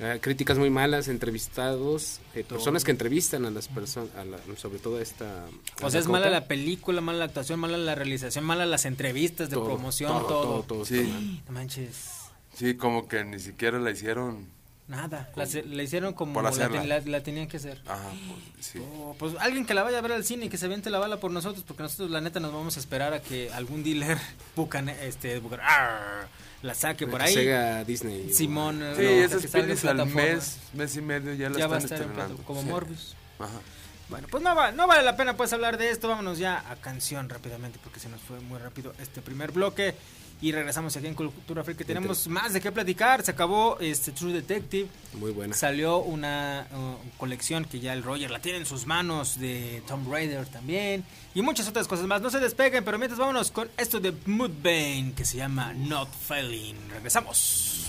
Ah, 0.00 0.16
críticas 0.20 0.58
muy 0.58 0.68
malas, 0.68 1.06
entrevistados, 1.08 2.20
eh, 2.34 2.44
personas 2.44 2.82
que 2.82 2.90
entrevistan 2.90 3.44
a 3.44 3.50
las 3.50 3.68
personas, 3.68 4.10
sobre 4.56 4.78
todo 4.78 4.96
a 4.96 5.02
esta... 5.02 5.46
o 5.80 5.90
sea, 5.90 6.00
es 6.00 6.08
mala 6.08 6.28
la 6.28 6.46
película, 6.48 7.00
mala 7.00 7.18
la 7.20 7.24
actuación, 7.26 7.60
mala 7.60 7.78
la 7.78 7.94
realización, 7.94 8.44
mala 8.44 8.66
las 8.66 8.84
entrevistas 8.84 9.48
de 9.48 9.56
Todo, 9.56 9.66
promoción, 9.66 10.10
todo, 10.12 10.26
todo. 10.26 10.42
todo, 10.42 10.62
todo 10.62 10.84
Sí. 10.84 11.02
mal. 11.02 11.42
No 11.46 11.52
manches. 11.52 12.08
Sí, 12.54 12.74
como 12.74 13.06
que 13.06 13.24
ni 13.24 13.38
siquiera 13.38 13.78
la 13.78 13.90
hicieron. 13.90 14.48
Nada, 14.88 15.30
la, 15.36 15.46
se- 15.46 15.62
la 15.64 15.82
hicieron 15.82 16.12
como 16.12 16.42
la, 16.42 16.50
la- 16.50 17.00
la 17.00 17.22
tenían 17.22 17.46
que 17.46 17.56
hacer. 17.56 17.80
Ajá, 17.86 18.10
pues 18.56 18.66
sí. 18.66 18.78
Oh, 18.80 19.14
pues 19.18 19.34
alguien 19.38 19.64
que 19.64 19.74
la 19.74 19.82
vaya 19.84 19.98
a 19.98 20.00
ver 20.00 20.12
al 20.12 20.24
cine 20.24 20.46
y 20.46 20.48
que 20.48 20.58
se 20.58 20.66
aviente 20.66 20.90
la 20.90 20.98
bala 20.98 21.18
por 21.18 21.30
nosotros, 21.30 21.64
porque 21.66 21.84
nosotros 21.84 22.10
la 22.10 22.20
neta 22.20 22.40
nos 22.40 22.52
vamos 22.52 22.76
a 22.76 22.80
esperar 22.80 23.14
a 23.14 23.22
que 23.22 23.50
algún 23.52 23.82
dealer 23.84 24.18
bucan, 24.56 24.88
este, 24.88 25.40
bucan- 25.40 25.60
arr, 25.62 26.26
la 26.62 26.74
saque 26.74 27.06
por 27.06 27.22
ahí. 27.22 27.32
Sega 27.32 27.84
Disney. 27.84 28.32
Simón, 28.32 28.80
Sí, 28.96 29.02
no, 29.02 29.08
esas 29.08 29.46
pelis 29.46 29.84
al 29.84 30.04
mes, 30.06 30.58
mes 30.74 30.96
y 30.96 31.00
medio 31.00 31.32
ya 31.34 31.48
la 31.48 31.58
ya 31.58 31.66
va 31.68 31.76
a 31.76 31.78
están 31.78 31.94
estar 31.98 32.10
estrenando. 32.10 32.42
como 32.44 32.62
Sí. 32.62 32.68
Morbius. 32.68 33.16
Ajá. 33.38 33.60
Bueno, 34.08 34.28
pues 34.30 34.42
no, 34.42 34.54
va- 34.54 34.72
no 34.72 34.86
vale 34.86 35.02
la 35.04 35.16
pena 35.16 35.36
pues 35.36 35.52
hablar 35.54 35.78
de 35.78 35.90
esto, 35.90 36.06
vámonos 36.08 36.38
ya 36.38 36.70
a 36.70 36.76
canción 36.76 37.30
rápidamente 37.30 37.78
porque 37.82 37.98
se 37.98 38.10
nos 38.10 38.20
fue 38.20 38.40
muy 38.40 38.58
rápido 38.58 38.92
este 39.00 39.22
primer 39.22 39.52
bloque 39.52 39.94
y 40.42 40.50
regresamos 40.50 40.96
aquí 40.96 41.06
en 41.06 41.14
Cultura 41.14 41.62
Freak 41.62 41.78
que 41.78 41.84
tenemos 41.84 42.26
más 42.26 42.52
de 42.52 42.60
qué 42.60 42.72
platicar, 42.72 43.22
se 43.22 43.30
acabó 43.30 43.78
este 43.78 44.10
True 44.10 44.32
Detective, 44.32 44.88
Muy 45.14 45.30
buena. 45.30 45.54
salió 45.54 45.98
una 45.98 46.66
uh, 46.72 47.16
colección 47.16 47.64
que 47.64 47.78
ya 47.78 47.92
el 47.92 48.02
Roger 48.02 48.30
la 48.30 48.40
tiene 48.40 48.58
en 48.58 48.66
sus 48.66 48.84
manos 48.84 49.38
de 49.38 49.82
Tomb 49.86 50.10
Raider 50.10 50.44
también 50.46 51.04
y 51.32 51.42
muchas 51.42 51.68
otras 51.68 51.86
cosas 51.86 52.06
más, 52.06 52.20
no 52.20 52.28
se 52.28 52.40
despeguen, 52.40 52.84
pero 52.84 52.98
mientras 52.98 53.20
vámonos 53.20 53.52
con 53.52 53.70
esto 53.76 54.00
de 54.00 54.12
Moodbane 54.26 55.12
que 55.16 55.24
se 55.24 55.36
llama 55.36 55.72
Not 55.74 56.08
Failing, 56.12 56.76
regresamos. 56.90 57.86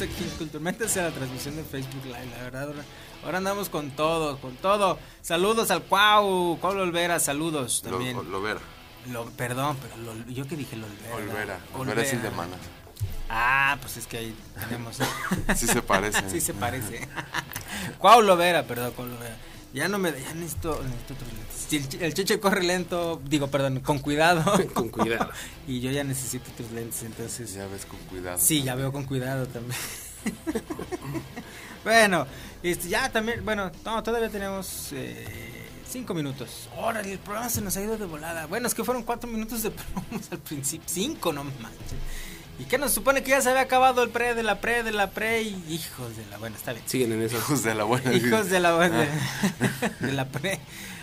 Estamos 0.00 0.16
aquí 0.16 0.24
en 0.30 0.36
Cultura. 0.38 0.62
Métese 0.62 1.00
a 1.00 1.04
la 1.04 1.10
transmisión 1.10 1.56
de 1.56 1.64
Facebook 1.64 2.04
Live, 2.04 2.26
la 2.36 2.42
verdad. 2.44 2.62
Ahora, 2.68 2.84
ahora 3.24 3.38
andamos 3.38 3.68
con 3.68 3.90
todo, 3.90 4.38
con 4.38 4.54
todo. 4.56 4.96
Saludos 5.22 5.70
al 5.72 5.82
Cuau, 5.82 6.56
Cuau 6.60 6.76
Olvera, 6.78 7.18
saludos 7.18 7.82
también. 7.82 8.16
lo 8.30 8.40
vera. 8.40 8.60
Lo- 9.10 9.24
perdón, 9.30 9.76
pero 9.80 9.96
lo- 10.14 10.30
yo 10.32 10.46
que 10.46 10.56
dije 10.56 10.76
lo 10.76 10.86
Olvera. 10.86 11.16
Olvera. 11.16 11.58
Olvera 11.74 12.02
es 12.02 12.12
el 12.12 12.22
de 12.22 12.30
mana. 12.30 12.56
Ah, 13.28 13.76
pues 13.80 13.96
es 13.96 14.06
que 14.06 14.18
ahí 14.18 14.34
tenemos. 14.60 14.98
Sí 15.56 15.66
se 15.66 15.82
parece. 15.82 16.30
sí 16.30 16.40
se 16.40 16.54
parece. 16.54 17.08
Cuau 17.98 18.22
Lovera, 18.22 18.62
perdón, 18.64 18.92
Cuau 18.92 19.08
Lovera. 19.08 19.36
Ya 19.74 19.88
no 19.88 19.98
me. 19.98 20.12
Ya 20.12 20.34
necesito, 20.34 20.82
necesito 20.82 21.14
otros 21.14 21.32
lentes. 21.32 21.66
Si 21.68 21.76
el, 21.76 22.02
el 22.02 22.14
cheche 22.14 22.40
corre 22.40 22.64
lento, 22.64 23.20
digo, 23.24 23.48
perdón, 23.48 23.80
con 23.80 23.98
cuidado. 23.98 24.42
Con 24.74 24.88
cuidado. 24.88 25.30
y 25.66 25.80
yo 25.80 25.90
ya 25.90 26.04
necesito 26.04 26.50
otros 26.52 26.70
lentes, 26.72 27.02
entonces. 27.02 27.52
Ya 27.52 27.66
ves 27.66 27.84
con 27.84 27.98
cuidado. 28.00 28.38
Sí, 28.38 28.62
ya 28.62 28.74
veo 28.74 28.92
con 28.92 29.04
cuidado 29.04 29.46
también. 29.46 29.78
bueno, 31.84 32.26
este, 32.62 32.88
ya 32.88 33.10
también, 33.10 33.44
bueno, 33.44 33.70
no, 33.84 34.02
todavía 34.02 34.30
tenemos 34.30 34.90
eh, 34.92 35.26
cinco 35.88 36.14
minutos. 36.14 36.68
Órale, 36.76 37.12
el 37.12 37.18
programa 37.18 37.48
se 37.48 37.60
nos 37.60 37.76
ha 37.76 37.82
ido 37.82 37.98
de 37.98 38.06
volada. 38.06 38.46
Bueno, 38.46 38.66
es 38.66 38.74
que 38.74 38.84
fueron 38.84 39.02
cuatro 39.02 39.30
minutos 39.30 39.62
de 39.62 39.70
promos 39.70 40.30
al 40.30 40.38
principio, 40.38 40.88
cinco, 40.88 41.32
no 41.32 41.44
manches. 41.44 41.98
¿Y 42.58 42.64
qué 42.64 42.76
nos 42.78 42.92
supone 42.92 43.22
que 43.22 43.30
ya 43.30 43.40
se 43.40 43.50
había 43.50 43.62
acabado 43.62 44.02
el 44.02 44.10
pre 44.10 44.34
de 44.34 44.42
la 44.42 44.60
pre 44.60 44.82
de 44.82 44.92
la 44.92 45.10
pre? 45.10 45.42
Y 45.42 45.54
hijos 45.68 46.16
de 46.16 46.26
la, 46.26 46.38
bueno, 46.38 46.56
está 46.56 46.72
bien. 46.72 46.84
Siguen 46.86 47.12
en 47.12 47.22
eso. 47.22 47.36
Hijos 47.36 47.62
de 47.62 47.74
la 47.74 47.84
buena. 47.84 48.12
Hijos 48.12 48.50
de 48.50 48.60
la, 48.60 48.76
de, 48.88 49.08
Ah. 49.08 49.90
de 50.00 50.12
la 50.12 50.24
pre. 50.26 50.58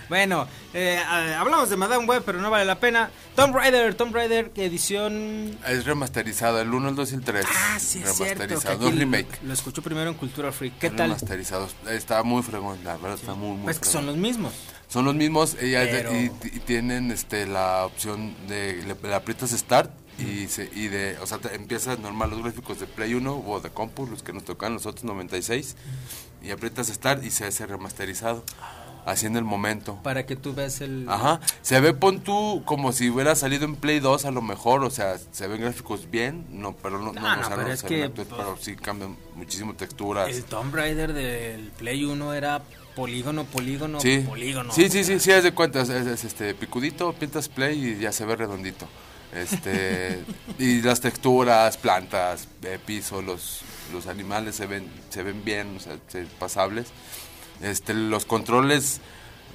Bueno, 0.08 0.48
eh, 0.76 1.00
ah, 1.04 1.40
hablamos 1.40 1.68
de 1.70 1.78
Madame 1.78 2.06
Web, 2.06 2.22
pero 2.26 2.40
no 2.40 2.52
vale 2.52 2.66
la 2.66 2.80
pena. 2.80 3.10
Tomb 3.36 3.56
Raider, 3.56 3.96
Tomb 3.96 4.14
Raider, 4.14 4.52
edición 4.56 5.58
Es 5.68 5.86
remasterizado, 5.86 6.62
el 6.62 6.72
1, 6.72 6.90
el 6.90 6.96
2 6.96 7.12
y 7.12 7.16
el 7.16 7.22
3. 7.24 7.46
Ah, 7.50 7.80
sí, 7.80 8.04
es 8.04 8.14
cierto. 8.14 8.42
que 8.42 8.48
Remasterizado, 8.48 8.90
es 8.90 8.96
remake. 9.00 9.40
Lo, 9.42 9.48
lo 9.48 9.54
escuchó 9.54 9.82
primero 9.82 10.10
en 10.12 10.16
Cultura 10.16 10.52
Freak. 10.52 10.78
¿Qué 10.78 10.90
tal? 10.92 11.08
Remasterizado. 11.10 11.68
Está 11.90 12.22
muy 12.22 12.44
fregón, 12.44 12.84
la 12.84 12.98
verdad 12.98 13.16
está 13.16 13.34
muy, 13.34 13.56
muy 13.56 13.64
Pues 13.64 13.80
que 13.80 13.86
son 13.90 14.06
los 14.06 14.18
mismos. 14.18 14.54
Son 14.88 15.06
los 15.06 15.16
mismos 15.16 15.56
ella 15.60 15.84
es 15.84 15.92
de- 15.92 15.98
Pero- 15.98 16.14
y, 16.16 16.26
y 16.56 16.60
tienen 16.60 17.10
este 17.10 17.48
la 17.48 17.86
opción 17.86 18.36
de 18.48 18.84
le, 18.86 18.96
le 19.10 19.16
aprietas 19.16 19.50
start 19.50 19.90
y 20.18 20.48
se, 20.48 20.70
y 20.74 20.88
de 20.88 21.18
o 21.22 21.28
sea 21.28 21.40
te- 21.40 21.56
empiezas 21.56 22.00
normal 22.00 22.30
los 22.30 22.42
gráficos 22.42 22.80
de 22.80 22.88
Play 22.88 23.14
1 23.14 23.44
o 23.46 23.60
de 23.60 23.70
compu 23.70 24.08
los 24.08 24.24
que 24.24 24.32
nos 24.34 24.46
tocan 24.46 24.74
los 24.74 24.86
otros 24.86 25.04
96 25.04 25.76
y 26.44 26.52
aprietas 26.52 26.88
start 26.88 27.24
y 27.24 27.32
se 27.32 27.46
hace 27.46 27.66
remasterizado 27.66 28.44
así 29.06 29.26
en 29.28 29.36
el 29.36 29.44
momento 29.44 30.00
Para 30.04 30.26
que 30.26 30.36
tú 30.36 30.54
veas 30.54 30.82
el. 30.82 31.06
Ajá, 31.10 31.40
se 31.62 31.80
ve 31.80 31.94
pon 31.94 32.22
tú 32.22 32.64
como 32.66 32.92
si 32.92 33.10
hubiera 33.10 33.36
salido 33.36 33.66
en 33.66 33.76
Play 33.76 34.00
2 34.00 34.26
a 34.26 34.32
lo 34.32 34.42
mejor, 34.42 34.84
o 34.84 34.90
sea, 34.90 35.18
se 35.32 35.48
ven 35.48 35.62
gráficos 35.62 36.10
bien, 36.10 36.46
no, 36.50 36.76
pero 36.76 36.98
no, 37.00 37.12
no, 37.14 37.22
No, 37.22 37.36
no, 37.36 37.50
pero 37.50 37.62
no 37.64 37.68
es 37.74 37.84
que, 37.84 37.96
ven 37.96 38.04
actuales, 38.06 38.34
pero 38.36 38.58
sí 38.60 38.76
cambian 38.76 39.16
muchísimo 39.36 39.76
texturas. 39.76 40.30
El 40.30 40.44
Tomb 40.46 40.74
Raider 40.74 41.14
del 41.14 41.72
Play 41.78 42.04
1 42.06 42.34
era 42.34 42.64
polígono, 42.96 43.44
polígono, 43.44 44.00
Sí. 44.00 44.24
polígono. 44.28 44.72
Sí, 44.74 44.90
sí, 44.90 45.04
sí, 45.04 45.20
sí, 45.20 45.32
haz 45.32 45.44
de 45.44 45.52
cuenta, 45.54 45.82
es, 45.82 45.90
es, 45.90 46.24
este 46.24 46.56
picudito, 46.56 47.12
pintas 47.14 47.50
play 47.50 47.90
y 47.90 48.00
ya 48.00 48.12
se 48.12 48.26
ve 48.26 48.36
redondito. 48.38 48.88
Este, 49.36 50.24
y 50.60 50.82
las 50.82 51.02
texturas, 51.02 51.78
plantas, 51.78 52.48
eh, 52.64 52.80
piso, 52.84 53.22
los, 53.22 53.62
los 53.94 54.08
animales 54.08 54.56
se 54.56 54.66
ven, 54.66 54.90
se 55.10 55.24
ven 55.24 55.44
bien, 55.44 55.76
o 55.78 55.80
sea, 55.80 55.98
se- 56.08 56.26
pasables. 56.40 56.88
Este, 57.62 57.94
los 57.94 58.26
controles, 58.26 59.02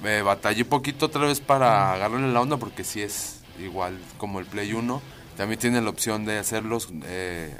eh, 0.03 0.21
batallé 0.23 0.65
poquito 0.65 1.07
otra 1.07 1.21
vez 1.25 1.39
para 1.39 1.93
agarrarle 1.93 2.31
la 2.31 2.41
onda 2.41 2.57
porque 2.57 2.83
sí 2.83 3.01
es 3.01 3.39
igual 3.59 3.97
como 4.17 4.39
el 4.39 4.45
Play 4.45 4.73
1. 4.73 5.01
También 5.37 5.59
tiene 5.59 5.81
la 5.81 5.89
opción 5.89 6.25
de 6.25 6.37
hacerlos 6.37 6.89
eh, 7.05 7.55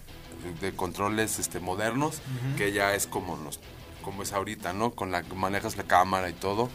de 0.59 0.71
controles 0.75 1.39
este, 1.39 1.59
modernos, 1.59 2.15
Ujú. 2.15 2.57
que 2.57 2.71
ya 2.71 2.93
es 2.93 3.07
como 3.07 3.35
los 3.37 3.59
como 4.03 4.23
es 4.23 4.33
ahorita, 4.33 4.73
¿no? 4.73 4.91
Con 4.91 5.11
la 5.11 5.21
que 5.21 5.35
manejas 5.35 5.77
la 5.77 5.83
cámara 5.83 6.27
y 6.29 6.33
todo. 6.33 6.69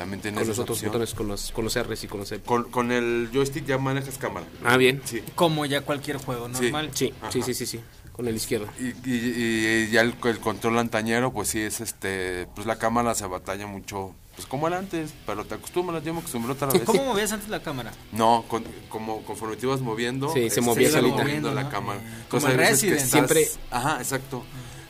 También 0.00 0.22
tienes 0.22 0.38
Con 0.40 0.48
los 0.48 0.58
otros 0.58 0.78
opción. 0.78 0.92
botones, 0.92 1.12
con 1.12 1.28
los, 1.28 1.50
con 1.52 1.64
los 1.66 1.76
R's 1.78 2.04
y 2.04 2.06
con 2.08 2.20
los 2.20 2.32
E. 2.32 2.40
Con, 2.40 2.70
con 2.70 2.90
el 2.90 3.28
joystick 3.34 3.66
ya 3.66 3.76
manejas 3.76 4.16
cámara. 4.16 4.46
Ah, 4.64 4.78
bien. 4.78 5.02
Sí. 5.04 5.22
Como 5.34 5.66
ya 5.66 5.82
cualquier 5.82 6.16
juego 6.16 6.48
normal. 6.48 6.90
Sí, 6.94 7.12
sí, 7.28 7.42
sí, 7.42 7.52
sí, 7.52 7.66
sí. 7.66 7.80
Con 8.12 8.26
el 8.26 8.34
izquierdo. 8.34 8.66
Y, 8.78 8.86
y- 9.06 9.84
y 9.84 9.90
ya 9.90 10.00
el, 10.00 10.14
el 10.24 10.38
control 10.40 10.78
antañero, 10.78 11.34
pues 11.34 11.48
sí 11.48 11.60
es 11.60 11.82
este, 11.82 12.46
pues 12.54 12.66
la 12.66 12.76
cámara 12.76 13.14
se 13.14 13.26
batalla 13.26 13.66
mucho, 13.66 14.14
pues 14.36 14.46
como 14.46 14.68
era 14.68 14.78
antes, 14.78 15.12
pero 15.26 15.44
te 15.44 15.54
acostumbras, 15.56 16.02
yo 16.02 16.14
me 16.14 16.20
acostumbré 16.20 16.52
otra 16.52 16.68
vez. 16.68 16.80
¿Cómo 16.84 17.04
movías 17.04 17.32
antes 17.32 17.50
la 17.50 17.62
cámara? 17.62 17.92
No, 18.12 18.46
con- 18.48 18.64
como 18.88 19.22
conforme 19.24 19.56
te 19.56 19.66
ibas 19.66 19.82
moviendo, 19.82 20.28
Sí, 20.32 20.40
se 20.40 20.46
este, 20.46 20.60
movía 20.62 20.90
solita. 20.90 21.18
moviendo 21.18 21.52
la 21.52 21.64
¿no? 21.64 21.70
cámara. 21.70 22.00
Eh, 22.00 22.04
Entonces, 22.22 22.28
como 22.30 22.46
que 22.46 22.56
Resident. 22.56 22.96
estás- 22.96 23.10
Siempre- 23.10 23.48
Ajá, 23.70 23.98
exacto. 23.98 24.44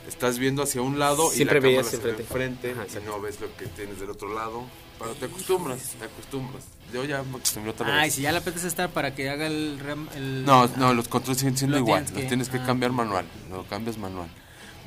Estás 0.08 0.38
viendo 0.38 0.62
hacia 0.62 0.82
un 0.82 0.98
lado 0.98 1.30
Siempre 1.30 1.58
y 1.58 1.62
la 1.62 1.82
cámara 1.82 1.88
se 1.88 1.96
ve 1.98 2.10
enfrente. 2.18 2.72
Ajá, 2.72 2.84
y 3.00 3.06
no 3.06 3.20
ves 3.20 3.40
lo 3.40 3.54
que 3.56 3.66
tienes 3.66 4.00
del 4.00 4.10
otro 4.10 4.32
lado. 4.34 4.64
Pero 5.00 5.14
te 5.14 5.24
acostumbras, 5.26 5.80
te 5.98 6.04
acostumbras. 6.04 6.62
Yo 6.92 7.04
ya 7.04 7.22
me 7.22 7.36
acostumbré 7.38 7.70
otra 7.72 7.86
Ay, 8.00 8.08
vez. 8.08 8.14
si 8.14 8.22
ya 8.22 8.32
la 8.32 8.38
apetece 8.38 8.66
estar 8.68 8.90
para 8.90 9.14
que 9.14 9.30
haga 9.30 9.46
el. 9.46 9.80
rem- 9.80 10.08
el 10.14 10.44
No, 10.44 10.68
no, 10.76 10.92
los 10.94 11.08
controles 11.08 11.38
siguen 11.38 11.56
siendo 11.56 11.78
Lo 11.78 11.84
igual. 11.84 12.04
tienes 12.04 12.12
los 12.14 12.22
que- 12.22 12.28
tienes 12.28 12.48
que 12.50 12.58
ah. 12.58 12.66
cambiar 12.66 12.92
manual. 12.92 13.24
Lo 13.50 13.64
cambias 13.64 13.96
manual. 13.96 14.28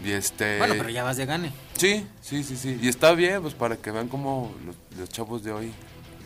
Y 0.04 0.12
este... 0.12 0.58
Bueno, 0.60 0.76
pero 0.78 0.90
ya 0.90 1.04
vas 1.04 1.18
de 1.18 1.26
gane. 1.26 1.52
Sí, 1.78 2.06
sí, 2.22 2.44
sí, 2.44 2.58
sí. 2.58 2.78
Y 2.82 2.88
está 2.90 3.14
bien, 3.14 3.42
pues 3.42 3.54
para 3.54 3.78
que 3.78 3.90
vean 3.92 4.08
cómo 4.10 4.54
los, 4.66 4.76
los 5.00 5.10
chavos 5.10 5.44
de 5.44 5.52
hoy, 5.52 5.72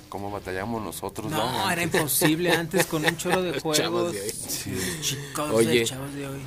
cómo 0.10 0.32
batallamos 0.32 0.82
nosotros. 0.84 1.32
No, 1.32 1.50
¿no? 1.52 1.70
era 1.72 1.84
imposible 1.84 2.52
antes 2.58 2.86
con 2.88 3.06
un 3.06 3.16
choro 3.18 3.42
de 3.42 3.52
juegos. 3.60 3.78
chavos 3.78 4.12
de 4.14 4.22
hoy. 4.22 4.30
Sí. 4.32 4.72
Chicos 5.02 5.52
Oye. 5.54 5.80
de 5.80 5.86
chavos 5.86 6.14
de 6.14 6.28
hoy. 6.28 6.40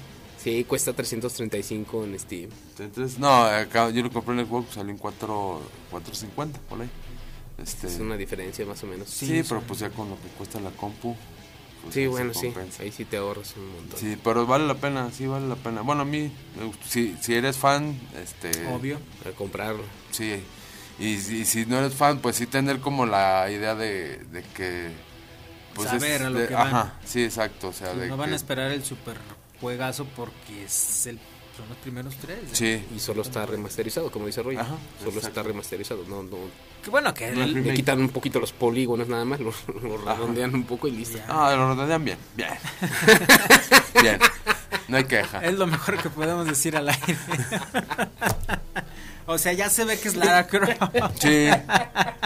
Sí, 0.42 0.64
cuesta 0.64 0.92
335 0.94 2.04
en 2.04 2.18
Steam. 2.18 2.50
Entonces, 2.78 3.18
no, 3.18 3.30
acá 3.44 3.90
yo 3.90 4.02
lo 4.02 4.10
compré 4.10 4.32
en 4.34 4.40
el 4.40 4.46
juego, 4.46 4.66
salió 4.72 4.90
en 4.90 4.96
4, 4.98 5.60
4.50 5.92 6.52
por 6.68 6.80
ahí. 6.80 6.88
Este, 7.62 7.86
Es 7.88 7.98
una 7.98 8.16
diferencia 8.16 8.64
más 8.66 8.82
o 8.82 8.86
menos. 8.86 9.08
sí, 9.08 9.26
Sí, 9.26 9.42
pero 9.48 9.60
pues 9.62 9.80
ya 9.80 9.90
con 9.90 10.08
lo 10.10 10.16
que 10.16 10.28
cuesta 10.38 10.58
la 10.60 10.70
compu. 10.70 11.14
pues 11.82 11.94
Sí, 11.94 12.06
bueno, 12.06 12.32
sí. 12.34 12.52
Ahí 12.80 12.90
sí 12.92 13.04
te 13.04 13.16
ahorras 13.18 13.54
un 13.56 13.70
montón. 13.74 13.98
Sí, 14.00 14.16
pero 14.22 14.46
vale 14.46 14.66
la 14.66 14.74
pena, 14.74 15.10
sí 15.10 15.26
vale 15.26 15.46
la 15.48 15.56
pena. 15.56 15.82
Bueno, 15.82 16.02
a 16.02 16.04
mí, 16.04 16.32
si, 16.88 17.16
si 17.20 17.34
eres 17.34 17.56
fan, 17.56 17.98
este... 18.22 18.66
Obvio. 18.68 18.98
A 19.26 19.30
comprarlo. 19.36 19.82
Sí, 20.10 20.42
y, 20.98 21.18
si- 21.18 21.38
y 21.40 21.44
si 21.44 21.66
no 21.66 21.78
eres 21.78 21.94
fan, 21.94 22.18
pues 22.20 22.36
sí 22.36 22.46
tener 22.46 22.80
como 22.80 23.04
la 23.06 23.50
idea 23.50 23.74
de, 23.74 24.18
de 24.32 24.42
que... 24.54 24.90
Pues 25.74 25.88
Saber 25.88 26.20
es 26.20 26.26
a 26.26 26.30
lo 26.30 26.38
de- 26.40 26.48
que 26.48 26.54
van. 26.54 26.66
Ajá, 26.66 26.94
sí, 27.04 27.22
exacto. 27.24 27.68
O 27.68 27.72
sea, 27.72 27.94
de 27.94 28.08
No 28.08 28.16
van 28.16 28.28
que- 28.28 28.32
a 28.34 28.36
esperar 28.36 28.70
el 28.72 28.84
super 28.84 29.16
juegazo 29.60 30.04
porque 30.16 30.64
es 30.64 31.06
el, 31.06 31.18
son 31.60 31.68
los 31.68 31.78
primeros 31.78 32.16
tres. 32.16 32.38
Sí, 32.52 32.82
Y 32.94 32.98
solo 32.98 33.22
está 33.22 33.44
remasterizado, 33.46 34.10
como 34.10 34.26
dice 34.26 34.42
Roy. 34.42 34.56
Ajá, 34.56 34.76
solo 34.98 35.10
exacto. 35.10 35.28
está 35.28 35.42
remasterizado. 35.42 36.04
No, 36.08 36.22
no, 36.22 36.36
Que 36.82 36.90
bueno, 36.90 37.12
que 37.14 37.30
No 37.30 37.42
el- 37.44 37.62
le 37.62 37.74
quitan 37.74 38.00
un 38.00 38.08
poquito 38.08 38.40
los 38.40 38.52
polígonos 38.52 39.08
nada 39.08 39.24
más, 39.24 39.40
lo, 39.40 39.52
lo 39.82 39.96
redondean 39.98 40.54
un 40.54 40.64
poco 40.64 40.88
y 40.88 40.92
listo. 40.92 41.18
Ya. 41.18 41.26
Ah, 41.28 41.54
lo 41.54 41.74
rodean 41.74 42.04
bien, 42.04 42.18
bien. 42.36 42.50
bien, 44.02 44.18
no 44.88 44.96
hay 44.96 45.04
queja. 45.04 45.44
es 45.44 45.54
lo 45.54 45.66
mejor 45.66 45.96
que 46.02 46.08
podemos 46.10 46.46
decir 46.46 46.76
al 46.76 46.88
aire. 46.88 47.16
o 49.26 49.38
sea, 49.38 49.52
ya 49.52 49.70
se 49.70 49.84
ve 49.84 49.98
que 49.98 50.08
es 50.08 50.16
Lara 50.16 50.46
Croft. 50.46 50.72
Sí, 51.20 51.48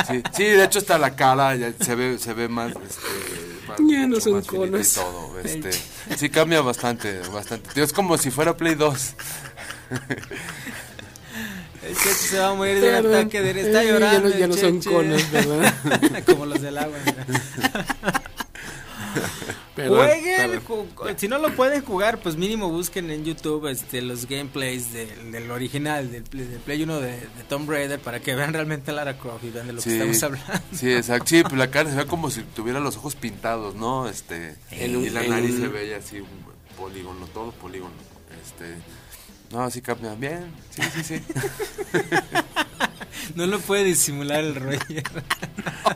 sí, 0.08 0.22
sí, 0.36 0.44
de 0.44 0.64
hecho 0.64 0.78
hasta 0.78 0.98
la 0.98 1.14
cara 1.16 1.54
ya 1.56 1.72
se 1.80 1.94
ve, 1.94 2.18
se 2.18 2.32
ve 2.34 2.48
más, 2.48 2.70
este, 2.70 3.66
más- 3.68 3.78
Ya 3.88 4.06
no 4.06 4.20
son 4.20 4.34
más 4.34 4.46
finita 4.46 4.66
y 4.66 4.70
conos. 4.70 4.92
todo, 4.94 5.40
este, 5.40 5.70
sí 6.16 6.28
cambia 6.30 6.60
bastante, 6.60 7.18
bastante. 7.32 7.82
Es 7.82 7.92
como 7.92 8.16
si 8.18 8.30
fuera 8.30 8.56
Play 8.56 8.74
2. 8.74 9.14
El 11.82 11.94
Cheche 11.96 12.14
se 12.14 12.38
va 12.38 12.48
a 12.50 12.54
morir 12.54 12.80
de 12.80 12.88
un 13.00 13.06
ataque 13.14 13.42
de 13.42 13.60
está 13.60 13.82
Eh, 13.82 13.88
llorando. 13.88 14.28
Ya 14.30 14.34
no, 14.34 14.38
ya 14.40 14.46
no 14.48 14.54
son 14.56 14.80
conos, 14.82 15.30
¿verdad? 15.30 15.74
Como 16.26 16.46
los 16.46 16.60
del 16.62 16.78
agua. 16.78 16.96
mira. 17.04 18.22
Perdón, 19.74 20.06
Jueguen, 20.06 20.60
ju- 20.62 21.16
si 21.16 21.26
no 21.26 21.38
lo 21.38 21.52
pueden 21.56 21.84
jugar, 21.84 22.18
pues 22.18 22.36
mínimo 22.36 22.70
busquen 22.70 23.10
en 23.10 23.24
YouTube 23.24 23.66
este, 23.68 24.02
los 24.02 24.26
gameplays 24.28 24.92
del, 24.92 25.32
del 25.32 25.50
original, 25.50 26.12
del, 26.12 26.22
Play- 26.22 26.46
del 26.46 26.60
Play 26.60 26.82
1 26.84 27.00
de, 27.00 27.10
de 27.10 27.44
Tomb 27.48 27.68
Raider, 27.68 27.98
para 27.98 28.20
que 28.20 28.34
vean 28.36 28.52
realmente 28.52 28.92
a 28.92 28.94
Lara 28.94 29.18
Croft 29.18 29.42
y 29.44 29.50
vean 29.50 29.66
de 29.66 29.72
lo 29.72 29.82
que 29.82 29.90
Sí, 29.90 29.96
estamos 29.96 30.22
hablando. 30.22 30.62
sí, 30.72 30.92
exacto. 30.92 31.26
Sí, 31.28 31.42
pues 31.42 31.54
la 31.54 31.70
cara 31.70 31.90
se 31.90 31.96
ve 31.96 32.06
como 32.06 32.30
si 32.30 32.42
tuviera 32.42 32.78
los 32.78 32.96
ojos 32.96 33.16
pintados, 33.16 33.74
¿no? 33.74 34.08
Este, 34.08 34.54
En 34.70 34.96
un- 34.96 35.04
y 35.04 35.10
la 35.10 35.22
nariz 35.24 35.56
se 35.56 35.66
veía 35.66 35.96
así, 35.96 36.20
un 36.20 36.28
polígono, 36.78 37.26
todo 37.34 37.50
polígono. 37.52 37.94
Este, 38.44 38.76
no, 39.50 39.68
sí 39.70 39.80
cambia 39.82 40.14
bien, 40.14 40.52
sí, 40.70 40.82
sí, 40.94 41.02
sí. 41.02 41.22
No 43.34 43.46
lo 43.46 43.58
puede 43.60 43.84
disimular 43.84 44.40
el 44.40 44.54
Roger. 44.54 45.02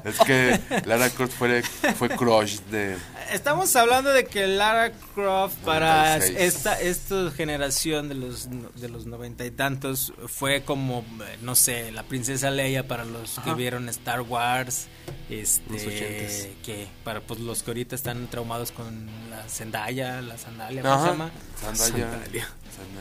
es 0.05 0.19
que 0.21 0.61
Lara 0.87 1.11
Croft 1.11 1.35
fue, 1.35 1.63
fue 1.63 2.09
crush 2.11 2.59
de... 2.71 2.97
Estamos 3.33 3.75
hablando 3.77 4.11
de 4.11 4.25
que 4.25 4.47
Lara 4.47 4.93
Croft 5.15 5.57
para 5.59 6.19
96. 6.19 6.41
esta 6.41 6.81
esta 6.81 7.31
generación 7.31 8.09
de 8.09 8.15
los 8.15 8.49
de 8.51 8.89
los 8.89 9.05
noventa 9.05 9.45
y 9.45 9.51
tantos 9.51 10.15
fue 10.29 10.63
como 10.63 11.01
eh, 11.01 11.37
no 11.43 11.55
sé 11.55 11.93
la 11.93 12.05
princesa 12.05 12.51
Leia 12.51 12.89
para 12.89 13.05
los 13.05 13.39
que 13.41 13.53
vieron 13.53 13.89
Star 13.91 14.23
Wars 14.23 14.87
este 15.29 16.57
que 16.65 16.89
para 17.05 17.21
pues 17.21 17.41
los 17.41 17.63
que 17.63 17.71
ahorita 17.71 17.95
están 17.97 18.29
traumados 18.29 18.73
con 18.73 19.07
la 19.29 19.47
Zendaya 19.47 20.23
la 20.23 20.39
sandalia 20.39 20.81
¿cómo 20.83 21.03
se 21.05 21.11
llama? 21.11 21.31
Zendaya. 21.61 22.11
Sandalia. 22.11 22.49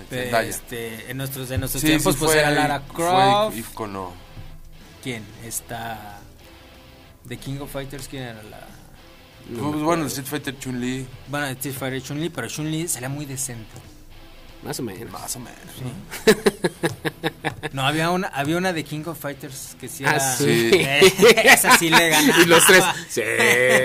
Zendaya. 0.09 0.41
Este, 0.49 1.11
en 1.11 1.17
nuestros, 1.17 1.49
en 1.51 1.59
nuestros 1.59 1.81
Sí, 1.81 1.87
tiempos, 1.87 2.13
sí, 2.15 2.19
pues 2.19 2.31
fue- 2.31 2.39
era 2.39 2.51
Lara 2.51 2.81
fue 2.81 2.95
Croft. 2.95 3.57
ícono. 3.57 4.13
¿Quién? 5.03 5.23
Está. 5.45 6.19
The 7.27 7.37
King 7.37 7.59
of 7.59 7.71
Fighters, 7.71 8.07
¿quién 8.07 8.23
era 8.23 8.43
la.? 8.43 8.59
Pues, 9.49 9.81
bueno, 9.81 10.05
Street 10.07 10.27
Fighter 10.27 10.57
Chun-Li. 10.59 11.05
Bueno, 11.27 11.47
Street 11.47 11.75
Fighter 11.75 12.01
Chun-Li, 12.01 12.29
pero 12.29 12.47
Chun-Li 12.47 12.87
salía 12.87 13.09
muy 13.09 13.25
decente. 13.25 13.71
Más 14.63 14.79
o 14.79 14.83
menos. 14.83 15.11
Más 15.11 15.35
o 15.35 15.39
menos. 15.39 15.59
No, 17.73 17.85
había 17.85 18.09
una, 18.09 18.27
había 18.29 18.57
una 18.57 18.73
de 18.73 18.83
King 18.83 19.03
of 19.05 19.19
Fighters 19.19 19.75
que 19.79 19.87
sí 19.87 20.03
Ah, 20.05 20.15
era. 20.15 20.35
sí. 20.35 20.71
Esa 21.43 21.77
sí 21.77 21.89
le 21.89 22.09
ganaba. 22.09 22.41
Y 22.41 22.45
los 22.45 22.65
tres, 22.65 22.83
sí. 23.09 23.21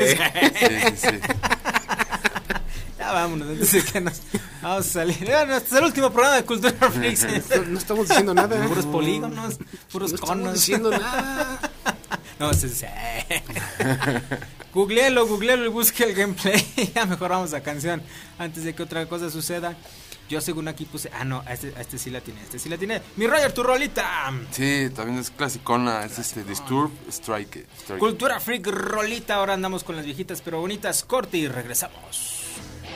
Sí, 0.06 0.66
sí, 0.96 0.96
sí. 0.96 1.18
Ya 3.02 3.12
vámonos, 3.12 3.48
antes 3.48 3.72
de 3.72 3.82
que 3.92 4.00
nos 4.00 4.20
vamos 4.62 4.86
a 4.86 4.88
salir. 4.90 5.18
Bueno, 5.24 5.56
este 5.56 5.70
es 5.70 5.72
el 5.80 5.84
último 5.84 6.10
programa 6.12 6.36
de 6.36 6.44
Cultura 6.44 6.72
Freaks. 6.92 7.26
No, 7.56 7.62
no 7.64 7.78
estamos 7.78 8.08
diciendo 8.08 8.32
nada. 8.32 8.64
Puros 8.68 8.86
polígonos, 8.86 9.58
puros 9.90 10.10
No 10.12 10.14
estamos 10.14 10.36
conos. 10.38 10.54
diciendo 10.54 10.90
nada. 10.90 11.58
No, 12.38 12.52
sí, 12.54 12.68
sí. 12.68 12.86
Googleelo, 14.74 15.26
googleelo 15.28 15.64
y 15.64 15.68
busque 15.68 16.02
el 16.04 16.14
gameplay. 16.14 16.64
ya 16.94 17.06
mejor 17.06 17.30
vamos 17.30 17.52
a 17.54 17.62
canción 17.62 18.02
antes 18.38 18.64
de 18.64 18.74
que 18.74 18.82
otra 18.82 19.06
cosa 19.06 19.30
suceda. 19.30 19.76
Yo 20.28 20.40
según 20.40 20.66
aquí 20.66 20.84
puse. 20.84 21.08
Ah, 21.14 21.24
no, 21.24 21.42
a 21.46 21.52
este, 21.52 21.72
a 21.76 21.80
este 21.80 21.98
sí 21.98 22.10
la 22.10 22.20
tiene. 22.20 22.40
a 22.40 22.42
Este 22.44 22.58
sí 22.58 22.68
la 22.68 22.78
tiene. 22.78 23.00
Mi 23.16 23.26
Roger, 23.28 23.52
tu 23.52 23.62
rolita. 23.62 24.32
Sí, 24.50 24.88
también 24.94 25.18
es 25.18 25.30
clasicona. 25.30 26.04
Es 26.04 26.18
este 26.18 26.42
Disturb 26.42 26.90
Strike. 27.10 27.66
Strike. 27.82 28.00
Cultura 28.00 28.40
Freak 28.40 28.66
rolita. 28.66 29.36
Ahora 29.36 29.54
andamos 29.54 29.84
con 29.84 29.94
las 29.94 30.04
viejitas 30.04 30.40
pero 30.42 30.60
bonitas. 30.60 31.04
Corte 31.04 31.36
y 31.38 31.46
regresamos. 31.48 32.41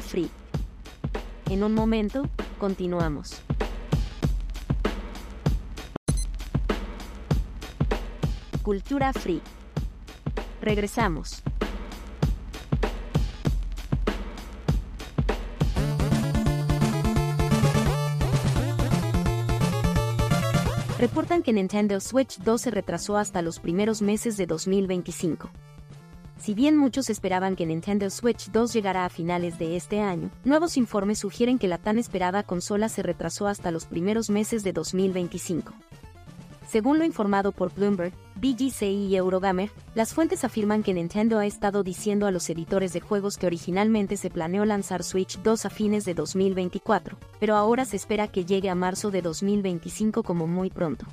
Free. 0.00 0.30
En 1.48 1.64
un 1.64 1.74
momento, 1.74 2.28
continuamos. 2.58 3.42
Cultura 8.62 9.12
Free. 9.12 9.40
Regresamos. 10.60 11.42
Reportan 21.00 21.42
que 21.42 21.54
Nintendo 21.54 21.98
Switch 21.98 22.36
2 22.40 22.60
se 22.60 22.70
retrasó 22.70 23.16
hasta 23.16 23.40
los 23.40 23.58
primeros 23.58 24.02
meses 24.02 24.36
de 24.36 24.46
2025. 24.46 25.50
Si 26.40 26.54
bien 26.54 26.74
muchos 26.74 27.10
esperaban 27.10 27.54
que 27.54 27.66
Nintendo 27.66 28.08
Switch 28.08 28.50
2 28.50 28.72
llegara 28.72 29.04
a 29.04 29.10
finales 29.10 29.58
de 29.58 29.76
este 29.76 30.00
año, 30.00 30.30
nuevos 30.42 30.78
informes 30.78 31.18
sugieren 31.18 31.58
que 31.58 31.68
la 31.68 31.76
tan 31.76 31.98
esperada 31.98 32.44
consola 32.44 32.88
se 32.88 33.02
retrasó 33.02 33.46
hasta 33.46 33.70
los 33.70 33.84
primeros 33.84 34.30
meses 34.30 34.64
de 34.64 34.72
2025. 34.72 35.74
Según 36.66 36.98
lo 36.98 37.04
informado 37.04 37.52
por 37.52 37.74
Bloomberg, 37.74 38.14
BGC 38.36 38.82
y 38.84 39.16
Eurogamer, 39.16 39.70
las 39.94 40.14
fuentes 40.14 40.42
afirman 40.42 40.82
que 40.82 40.94
Nintendo 40.94 41.38
ha 41.38 41.44
estado 41.44 41.82
diciendo 41.82 42.26
a 42.26 42.30
los 42.30 42.48
editores 42.48 42.94
de 42.94 43.00
juegos 43.00 43.36
que 43.36 43.46
originalmente 43.46 44.16
se 44.16 44.30
planeó 44.30 44.64
lanzar 44.64 45.02
Switch 45.02 45.38
2 45.42 45.66
a 45.66 45.68
fines 45.68 46.06
de 46.06 46.14
2024, 46.14 47.18
pero 47.38 47.56
ahora 47.56 47.84
se 47.84 47.96
espera 47.96 48.28
que 48.28 48.46
llegue 48.46 48.70
a 48.70 48.74
marzo 48.74 49.10
de 49.10 49.20
2025 49.20 50.22
como 50.22 50.46
muy 50.46 50.70
pronto. 50.70 51.04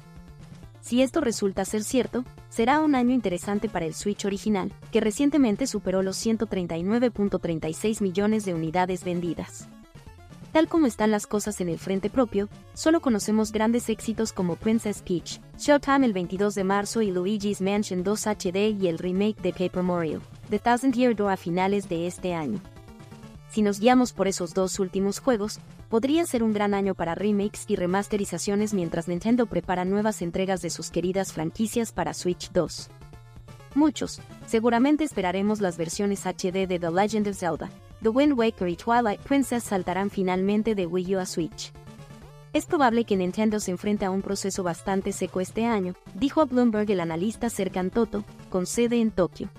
Si 0.88 1.02
esto 1.02 1.20
resulta 1.20 1.66
ser 1.66 1.84
cierto, 1.84 2.24
será 2.48 2.80
un 2.80 2.96
año 2.96 3.12
interesante 3.12 3.68
para 3.68 3.86
el 3.86 3.94
Switch 3.94 4.24
original, 4.24 4.72
que 4.90 5.02
recientemente 5.02 5.68
superó 5.68 6.02
los 6.02 6.16
139.36 6.26 8.02
millones 8.02 8.46
de 8.46 8.54
unidades 8.54 9.04
vendidas. 9.04 9.68
Tal 10.54 10.70
como 10.70 10.86
están 10.86 11.12
las 11.12 11.28
cosas 11.28 11.60
en 11.60 11.68
el 11.68 11.78
frente 11.78 12.10
propio, 12.10 12.48
solo 12.74 13.02
conocemos 13.02 13.52
grandes 13.52 13.90
éxitos 13.90 14.32
como 14.32 14.56
Princess 14.56 15.02
Peach, 15.02 15.42
Showtime 15.58 16.06
el 16.06 16.14
22 16.14 16.56
de 16.56 16.64
marzo 16.64 17.02
y 17.02 17.12
Luigi's 17.12 17.60
Mansion 17.60 18.02
2 18.02 18.26
HD 18.26 18.70
y 18.82 18.88
el 18.88 18.98
remake 18.98 19.42
de 19.42 19.52
Paper 19.52 19.84
Mario, 19.84 20.22
The 20.50 20.60
Thousand 20.60 20.94
Year 20.94 21.14
Door 21.14 21.34
a 21.34 21.36
finales 21.36 21.90
de 21.90 22.08
este 22.08 22.34
año. 22.34 22.62
Si 23.50 23.62
nos 23.62 23.82
guiamos 23.82 24.14
por 24.14 24.30
esos 24.30 24.54
dos 24.54 24.80
últimos 24.80 25.20
juegos, 25.20 25.60
podría 25.90 26.26
ser 26.26 26.44
un 26.44 26.54
gran 26.54 26.74
año 26.74 26.96
para 26.96 27.16
remakes 27.16 27.66
y 27.68 27.76
remasterizaciones 27.76 28.74
mientras 28.74 29.08
Nintendo 29.08 29.46
prepara 29.46 29.86
nuevas 29.86 30.22
entregas 30.22 30.62
de 30.62 30.70
sus 30.70 30.90
queridas 30.92 31.34
franquicias 31.34 31.92
para 31.92 32.14
Switch 32.14 32.52
2. 32.52 32.90
Muchos, 33.76 34.22
seguramente 34.46 35.04
esperaremos 35.04 35.62
las 35.62 35.78
versiones 35.78 36.26
HD 36.26 36.68
de 36.68 36.80
The 36.80 36.92
Legend 36.92 37.28
of 37.28 37.38
Zelda, 37.38 37.70
The 38.02 38.10
Wind 38.10 38.34
Waker 38.34 38.68
y 38.68 38.76
Twilight 38.76 39.22
Princess 39.22 39.64
saltarán 39.64 40.10
finalmente 40.10 40.76
de 40.76 40.86
Wii 40.86 41.16
U 41.16 41.20
a 41.20 41.26
Switch. 41.26 41.72
Es 42.54 42.66
probable 42.66 43.06
que 43.06 43.18
Nintendo 43.18 43.60
se 43.60 43.72
enfrente 43.72 44.06
a 44.06 44.12
un 44.12 44.22
proceso 44.22 44.64
bastante 44.64 45.12
seco 45.12 45.42
este 45.42 45.66
año, 45.66 45.94
dijo 46.16 46.42
a 46.42 46.46
Bloomberg 46.46 46.90
el 46.90 47.02
analista 47.02 47.50
Serkan 47.50 47.90
Toto, 47.90 48.24
con 48.50 48.66
sede 48.66 49.00
en 49.00 49.12
Tokio. 49.12 49.50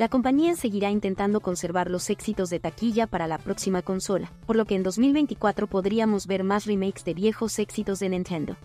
La 0.00 0.08
compañía 0.08 0.56
seguirá 0.56 0.90
intentando 0.90 1.42
conservar 1.42 1.90
los 1.90 2.08
éxitos 2.08 2.48
de 2.48 2.58
taquilla 2.58 3.06
para 3.06 3.26
la 3.26 3.36
próxima 3.36 3.82
consola, 3.82 4.32
por 4.46 4.56
lo 4.56 4.64
que 4.64 4.74
en 4.74 4.82
2024 4.82 5.66
podríamos 5.66 6.26
ver 6.26 6.42
más 6.42 6.64
remakes 6.64 7.04
de 7.04 7.12
viejos 7.12 7.58
éxitos 7.58 7.98
de 7.98 8.08
Nintendo. 8.08 8.56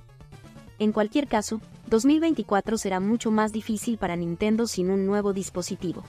En 0.79 0.93
cualquier 0.93 1.27
caso, 1.27 1.59
2024 1.89 2.77
será 2.77 3.01
mucho 3.01 3.31
más 3.31 3.51
difícil 3.51 3.97
para 3.97 4.15
Nintendo 4.15 4.65
sin 4.65 4.89
un 4.89 5.05
nuevo 5.05 5.33
dispositivo. 5.33 6.05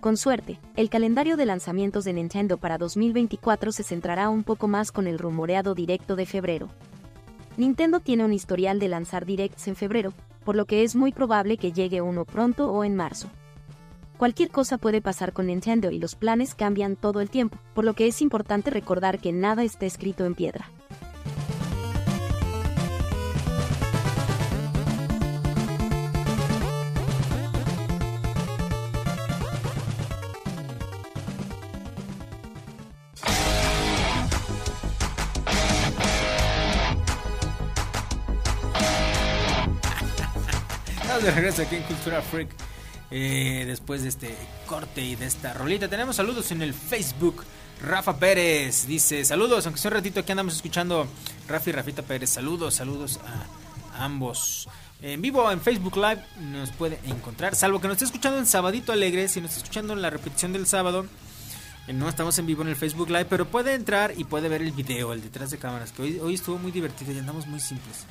Con 0.00 0.18
suerte, 0.18 0.60
el 0.76 0.90
calendario 0.90 1.38
de 1.38 1.46
lanzamientos 1.46 2.04
de 2.04 2.12
Nintendo 2.12 2.58
para 2.58 2.76
2024 2.76 3.72
se 3.72 3.82
centrará 3.82 4.28
un 4.28 4.44
poco 4.44 4.68
más 4.68 4.92
con 4.92 5.06
el 5.06 5.18
rumoreado 5.18 5.74
directo 5.74 6.16
de 6.16 6.26
febrero. 6.26 6.68
Nintendo 7.56 8.00
tiene 8.00 8.26
un 8.26 8.34
historial 8.34 8.78
de 8.78 8.88
lanzar 8.88 9.24
directs 9.24 9.68
en 9.68 9.74
febrero, 9.74 10.12
por 10.44 10.54
lo 10.54 10.66
que 10.66 10.82
es 10.82 10.94
muy 10.94 11.12
probable 11.12 11.56
que 11.56 11.72
llegue 11.72 12.02
uno 12.02 12.26
pronto 12.26 12.70
o 12.70 12.84
en 12.84 12.94
marzo. 12.94 13.30
Cualquier 14.24 14.48
cosa 14.48 14.78
puede 14.78 15.02
pasar 15.02 15.34
con 15.34 15.48
Nintendo 15.48 15.90
y 15.90 15.98
los 15.98 16.14
planes 16.14 16.54
cambian 16.54 16.96
todo 16.96 17.20
el 17.20 17.28
tiempo, 17.28 17.58
por 17.74 17.84
lo 17.84 17.92
que 17.92 18.06
es 18.06 18.22
importante 18.22 18.70
recordar 18.70 19.18
que 19.18 19.32
nada 19.32 19.64
está 19.64 19.84
escrito 19.84 20.24
en 20.24 20.34
piedra. 20.34 20.70
Regreso 41.34 41.60
aquí 41.60 41.76
en 41.76 41.82
Cultura 41.82 42.22
Freak. 42.22 42.73
Eh, 43.10 43.64
después 43.66 44.02
de 44.02 44.08
este 44.08 44.34
corte 44.66 45.02
y 45.02 45.16
de 45.16 45.26
esta 45.26 45.52
rolita, 45.52 45.88
tenemos 45.88 46.16
saludos 46.16 46.50
en 46.52 46.62
el 46.62 46.74
Facebook. 46.74 47.44
Rafa 47.82 48.18
Pérez 48.18 48.86
dice: 48.86 49.24
Saludos, 49.24 49.66
aunque 49.66 49.80
sea 49.80 49.90
un 49.90 49.96
ratito 49.96 50.20
aquí 50.20 50.32
andamos 50.32 50.54
escuchando 50.54 51.06
Rafa 51.48 51.70
y 51.70 51.72
Rafita 51.72 52.02
Pérez. 52.02 52.30
Saludos, 52.30 52.74
saludos 52.74 53.20
a 53.92 54.04
ambos. 54.04 54.68
En 55.02 55.20
vivo 55.20 55.50
en 55.50 55.60
Facebook 55.60 55.96
Live 55.96 56.22
nos 56.40 56.70
puede 56.70 56.98
encontrar, 57.04 57.54
salvo 57.54 57.80
que 57.80 57.88
nos 57.88 57.96
esté 57.96 58.06
escuchando 58.06 58.38
en 58.38 58.46
Sabadito 58.46 58.90
Alegre. 58.90 59.28
Si 59.28 59.40
nos 59.40 59.50
está 59.50 59.62
escuchando 59.62 59.92
en 59.92 60.00
la 60.00 60.08
repetición 60.08 60.52
del 60.52 60.66
sábado, 60.66 61.04
eh, 61.86 61.92
no 61.92 62.08
estamos 62.08 62.38
en 62.38 62.46
vivo 62.46 62.62
en 62.62 62.68
el 62.68 62.76
Facebook 62.76 63.10
Live, 63.10 63.26
pero 63.26 63.46
puede 63.46 63.74
entrar 63.74 64.14
y 64.16 64.24
puede 64.24 64.48
ver 64.48 64.62
el 64.62 64.72
video, 64.72 65.12
el 65.12 65.22
detrás 65.22 65.50
de 65.50 65.58
cámaras, 65.58 65.92
que 65.92 66.02
hoy, 66.02 66.18
hoy 66.20 66.34
estuvo 66.34 66.56
muy 66.56 66.72
divertido 66.72 67.12
y 67.12 67.18
andamos 67.18 67.46
muy 67.46 67.60
simples. 67.60 68.06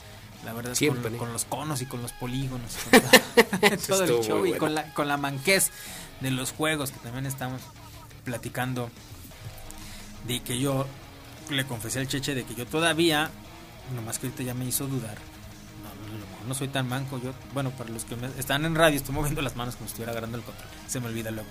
La 0.45 0.53
verdad 0.53 0.73
es 0.73 0.77
Siempre. 0.77 1.09
con, 1.11 1.19
con 1.19 1.33
los 1.33 1.45
conos 1.45 1.81
y 1.81 1.85
con 1.85 2.01
los 2.01 2.11
polígonos, 2.13 2.71
con 2.91 3.79
todo, 3.87 4.03
el 4.03 4.23
show 4.23 4.45
y 4.45 4.53
con 4.53 4.75
la, 4.75 4.93
con 4.93 5.07
la 5.07 5.17
manquez 5.17 5.71
de 6.19 6.31
los 6.31 6.51
juegos 6.51 6.91
que 6.91 6.99
también 6.99 7.25
estamos 7.25 7.61
platicando. 8.25 8.89
De 10.27 10.41
que 10.41 10.59
yo 10.59 10.85
le 11.49 11.65
confesé 11.65 11.99
al 11.99 12.07
Cheche 12.07 12.33
de 12.35 12.43
que 12.45 12.55
yo 12.55 12.65
todavía, 12.65 13.29
nomás 13.95 14.19
que 14.19 14.27
ahorita 14.27 14.43
ya 14.43 14.53
me 14.53 14.65
hizo 14.65 14.87
dudar. 14.87 15.17
No, 16.43 16.47
no 16.47 16.53
soy 16.53 16.67
tan 16.69 16.87
manco. 16.87 17.19
Yo, 17.21 17.33
bueno, 17.53 17.71
para 17.71 17.89
los 17.89 18.05
que 18.05 18.15
me- 18.15 18.27
están 18.37 18.65
en 18.65 18.75
radio, 18.75 18.97
estoy 18.97 19.13
moviendo 19.15 19.41
las 19.41 19.55
manos 19.55 19.75
como 19.75 19.87
si 19.87 19.91
estuviera 19.93 20.11
agarrando 20.11 20.37
el 20.37 20.43
control. 20.43 20.67
Se 20.87 20.99
me 20.99 21.07
olvida 21.07 21.31
luego. 21.31 21.49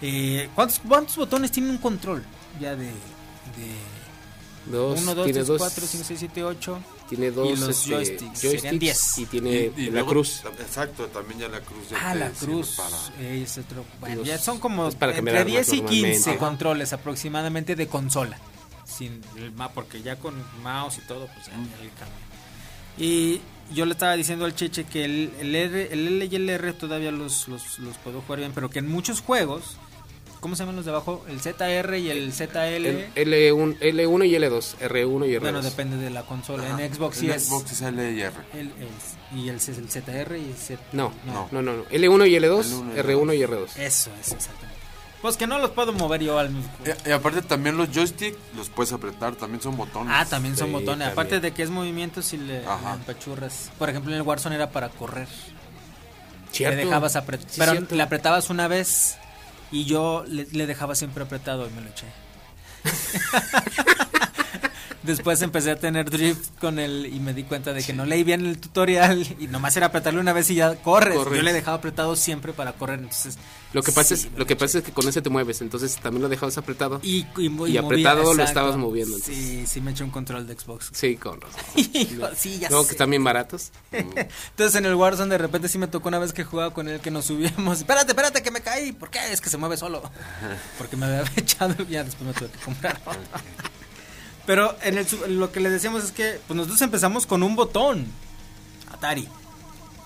Eh, 0.00 0.48
¿cuántos, 0.54 0.80
cuántos 0.86 1.16
botones 1.16 1.50
tiene 1.50 1.70
un 1.70 1.78
control? 1.78 2.24
Ya 2.60 2.76
de. 2.76 2.86
de 2.86 2.92
Dos, 4.70 5.00
1, 5.00 5.14
2, 5.14 5.24
tiene 5.24 5.32
3, 5.38 5.46
dos, 5.46 5.58
4, 5.58 5.86
5, 5.86 6.04
6, 6.06 6.18
7, 6.20 6.44
8. 6.44 6.78
tiene 7.08 7.30
dos 7.30 7.48
y 7.48 7.56
los 7.60 7.68
este, 7.70 7.90
joysticks, 7.90 8.38
serían 8.38 8.78
10. 8.78 9.18
y 9.18 9.26
tiene 9.26 9.50
Y- 9.50 9.80
y 9.80 9.84
la 9.86 9.90
luego- 9.92 10.10
cruz. 10.10 10.42
Exacto, 10.60 11.06
también 11.06 11.40
ya 11.40 11.48
la 11.48 11.60
cruz. 11.60 11.88
ya 11.90 11.96
Ah, 12.10 12.14
la 12.14 12.30
cruz. 12.30 12.76
Para, 12.76 12.96
eh, 13.20 13.42
es 13.44 13.56
otro- 13.58 13.84
bueno, 14.00 14.16
Los- 14.16 14.26
ya 14.26 14.38
son 14.38 14.58
como 14.60 14.88
es 14.88 14.94
para 14.94 15.16
entre 15.16 15.38
armas 15.38 15.46
10 15.52 15.68
y 15.72 15.80
15 15.80 15.90
normalmente. 16.08 16.36
controles 16.38 16.92
aproximadamente 16.92 17.76
de 17.76 17.86
consola. 17.88 18.38
Sin 18.84 19.20
el 19.36 19.52
porque 19.74 20.02
ya 20.02 20.16
con 20.16 20.34
mouse 20.62 20.98
y 20.98 21.06
todo, 21.06 21.26
pues 21.34 21.46
ya, 21.46 21.52
ya 21.52 21.58
le 21.82 21.90
cambia. 21.90 22.18
Y 22.98 23.40
yo 23.74 23.86
le 23.86 23.92
estaba 23.92 24.14
diciendo 24.16 24.44
al 24.44 24.54
Cheche 24.54 24.84
que 24.84 25.04
el, 25.04 25.32
el, 25.40 25.54
R, 25.54 25.92
el 25.92 26.06
L 26.08 26.24
y 26.30 26.34
el 26.36 26.48
R 26.50 26.72
todavía 26.72 27.10
los, 27.12 27.48
los, 27.48 27.78
los 27.78 27.96
puedo 27.98 28.20
jugar 28.22 28.40
bien, 28.40 28.52
pero 28.54 28.68
que 28.70 28.80
en 28.80 28.88
muchos 28.90 29.20
juegos, 29.20 29.76
¿cómo 30.40 30.56
se 30.56 30.62
llaman 30.62 30.76
los 30.76 30.84
de 30.84 30.90
abajo? 30.90 31.24
El 31.28 31.40
ZR 31.40 31.96
y 31.98 32.10
el 32.10 32.32
ZL. 32.32 32.86
El 32.86 33.12
L1, 33.14 33.78
L1 33.80 34.26
y 34.26 34.32
L2, 34.34 34.76
R1 34.80 35.28
y 35.28 35.34
R2. 35.36 35.40
bueno, 35.40 35.62
depende 35.62 35.96
de 35.96 36.10
la 36.10 36.22
consola. 36.22 36.64
Ajá. 36.72 36.82
En 36.82 36.94
Xbox 36.94 37.16
En 37.18 37.20
sí 37.22 37.30
es. 37.30 37.44
Xbox 37.44 37.72
es 37.72 37.82
L 37.82 38.12
y 38.12 38.20
R. 38.22 38.32
el- 38.54 38.60
el- 38.60 39.38
y 39.38 39.48
el, 39.48 39.56
es 39.56 39.68
el 39.68 39.88
ZR 39.90 40.36
y 40.38 40.52
Z. 40.54 40.80
No, 40.92 41.12
No. 41.26 41.48
no, 41.52 41.62
no, 41.62 41.72
no. 41.78 41.84
L1 41.86 42.26
y 42.28 42.34
L2, 42.36 42.64
L1 42.64 42.94
y 42.94 42.98
R1 43.00 43.34
y 43.36 43.42
R2. 43.42 43.64
Eso 43.76 44.10
es, 44.20 44.32
exactamente. 44.32 44.78
Pues 45.20 45.36
que 45.36 45.48
no 45.48 45.58
los 45.58 45.72
puedo 45.72 45.92
mover 45.92 46.22
yo 46.22 46.38
al 46.38 46.50
mismo 46.50 46.70
Y, 47.04 47.08
y 47.08 47.12
aparte 47.12 47.42
también 47.42 47.76
los 47.76 47.90
joysticks 47.90 48.38
los 48.56 48.68
puedes 48.70 48.92
apretar, 48.92 49.34
también 49.34 49.60
son 49.60 49.76
botones. 49.76 50.12
Ah, 50.16 50.24
también 50.24 50.56
son 50.56 50.68
Sí, 50.68 50.72
botones. 50.72 50.90
también. 50.90 51.10
Aparte 51.10 51.40
de 51.40 51.50
que 51.52 51.64
es 51.64 51.70
movimiento, 51.70 52.22
si 52.22 52.36
le, 52.36 52.60
le 52.60 52.64
empachurras. 52.94 53.72
Por 53.78 53.90
ejemplo, 53.90 54.12
en 54.12 54.18
el 54.18 54.22
Warzone 54.22 54.54
era 54.54 54.70
para 54.70 54.90
correr. 54.90 55.26
¿Cierto? 56.52 56.76
Le 56.76 56.84
dejabas 56.84 57.16
apretar. 57.16 57.48
Sí, 57.50 57.56
pero 57.58 57.72
cierto. 57.72 57.94
le 57.96 58.02
apretabas 58.02 58.48
una 58.48 58.68
vez 58.68 59.16
y 59.70 59.84
yo 59.84 60.24
le, 60.26 60.46
le 60.52 60.66
dejaba 60.66 60.94
siempre 60.94 61.24
apretado 61.24 61.66
y 61.66 61.70
me 61.70 61.82
lo 61.82 61.88
eché. 61.88 62.06
Después 65.02 65.40
empecé 65.42 65.70
a 65.70 65.76
tener 65.76 66.10
drift 66.10 66.58
con 66.58 66.78
él 66.78 67.08
y 67.12 67.20
me 67.20 67.32
di 67.32 67.44
cuenta 67.44 67.72
de 67.72 67.82
que 67.84 67.92
no 67.92 68.04
leí 68.04 68.24
bien 68.24 68.44
el 68.44 68.58
tutorial 68.58 69.24
y 69.38 69.46
nomás 69.46 69.76
era 69.76 69.86
apretarle 69.86 70.18
una 70.20 70.32
vez 70.32 70.50
y 70.50 70.56
ya 70.56 70.74
corres. 70.76 71.16
Corres. 71.16 71.36
Yo 71.36 71.42
le 71.42 71.52
dejaba 71.52 71.76
apretado 71.76 72.16
siempre 72.16 72.52
para 72.52 72.72
correr, 72.72 72.98
entonces 72.98 73.38
Lo 73.72 73.82
que 73.82 73.92
pasa 73.92 74.16
sí, 74.16 74.26
es 74.32 74.38
lo 74.38 74.44
que 74.46 74.56
pasa 74.56 74.78
es 74.78 74.84
que 74.84 74.90
con 74.92 75.06
ese 75.08 75.22
te 75.22 75.30
mueves, 75.30 75.60
entonces 75.60 75.96
también 75.96 76.22
lo 76.22 76.28
dejabas 76.28 76.58
apretado. 76.58 77.00
y, 77.04 77.26
y, 77.36 77.44
Y 77.46 77.48
movía, 77.48 77.80
apretado 77.80 78.34
lo 78.34 78.42
estabas 78.42 78.76
moviendo, 78.76 79.16
entonces. 79.16 79.36
Sí, 79.36 79.66
sí 79.68 79.80
me 79.80 79.92
eché 79.92 80.02
un 80.02 80.10
control 80.10 80.46
de 80.48 80.58
Xbox. 80.58 80.90
Sí, 80.92 81.16
con 81.16 81.40
razón. 81.40 81.60
Hijo, 81.76 82.26
sí, 82.36 82.58
ya 82.58 82.68
Luego 82.68 82.82
sé. 82.82 82.88
que 82.88 82.94
están 82.94 83.10
bien 83.10 83.22
baratos. 83.22 83.70
Entonces 83.92 84.74
en 84.74 84.84
el 84.86 84.94
Warzone 84.96 85.30
de 85.30 85.38
repente 85.38 85.68
sí 85.68 85.78
me 85.78 85.86
tocó 85.86 86.08
una 86.08 86.18
vez 86.18 86.32
que 86.32 86.42
jugaba 86.44 86.74
con 86.74 86.88
él 86.88 87.00
que 87.00 87.10
nos 87.12 87.26
subíamos. 87.26 87.78
Espérate, 87.78 88.08
espérate 88.12 88.42
que 88.42 88.50
me 88.50 88.60
caí. 88.62 88.92
¿Por 88.92 89.10
qué? 89.10 89.20
Es 89.32 89.40
que 89.40 89.48
se 89.48 89.56
mueve 89.58 89.76
solo. 89.76 90.02
Porque 90.76 90.96
me 90.96 91.06
había 91.06 91.22
echado 91.36 91.74
y 91.88 91.92
ya 91.92 92.02
después 92.04 92.26
me 92.26 92.32
tuve 92.34 92.50
que 92.50 92.58
comprar. 92.58 93.00
Pero 94.48 94.74
en 94.82 94.96
el, 94.96 95.06
lo 95.38 95.52
que 95.52 95.60
le 95.60 95.68
decíamos 95.68 96.04
es 96.04 96.10
que 96.12 96.40
pues 96.46 96.56
nosotros 96.56 96.80
empezamos 96.80 97.26
con 97.26 97.42
un 97.42 97.54
botón. 97.54 98.06
Atari. 98.90 99.28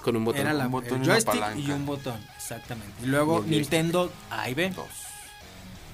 Con 0.03 0.17
un 0.17 0.25
botón. 0.25 0.41
Era 0.41 0.53
la, 0.53 0.67
Un 0.67 0.73
botón 0.73 1.01
el 1.01 1.03
y 1.03 1.05
una 1.05 1.13
joystick 1.15 1.35
y 1.37 1.39
palanca. 1.39 1.75
un 1.77 1.87
botón. 1.87 2.21
Exactamente. 2.37 2.93
Y 3.05 3.07
luego 3.07 3.45
Y. 3.47 3.51
Nintendo 3.51 4.13
A 4.31 4.51
y 4.51 4.55
B. 4.55 4.71
Dos. 4.71 4.89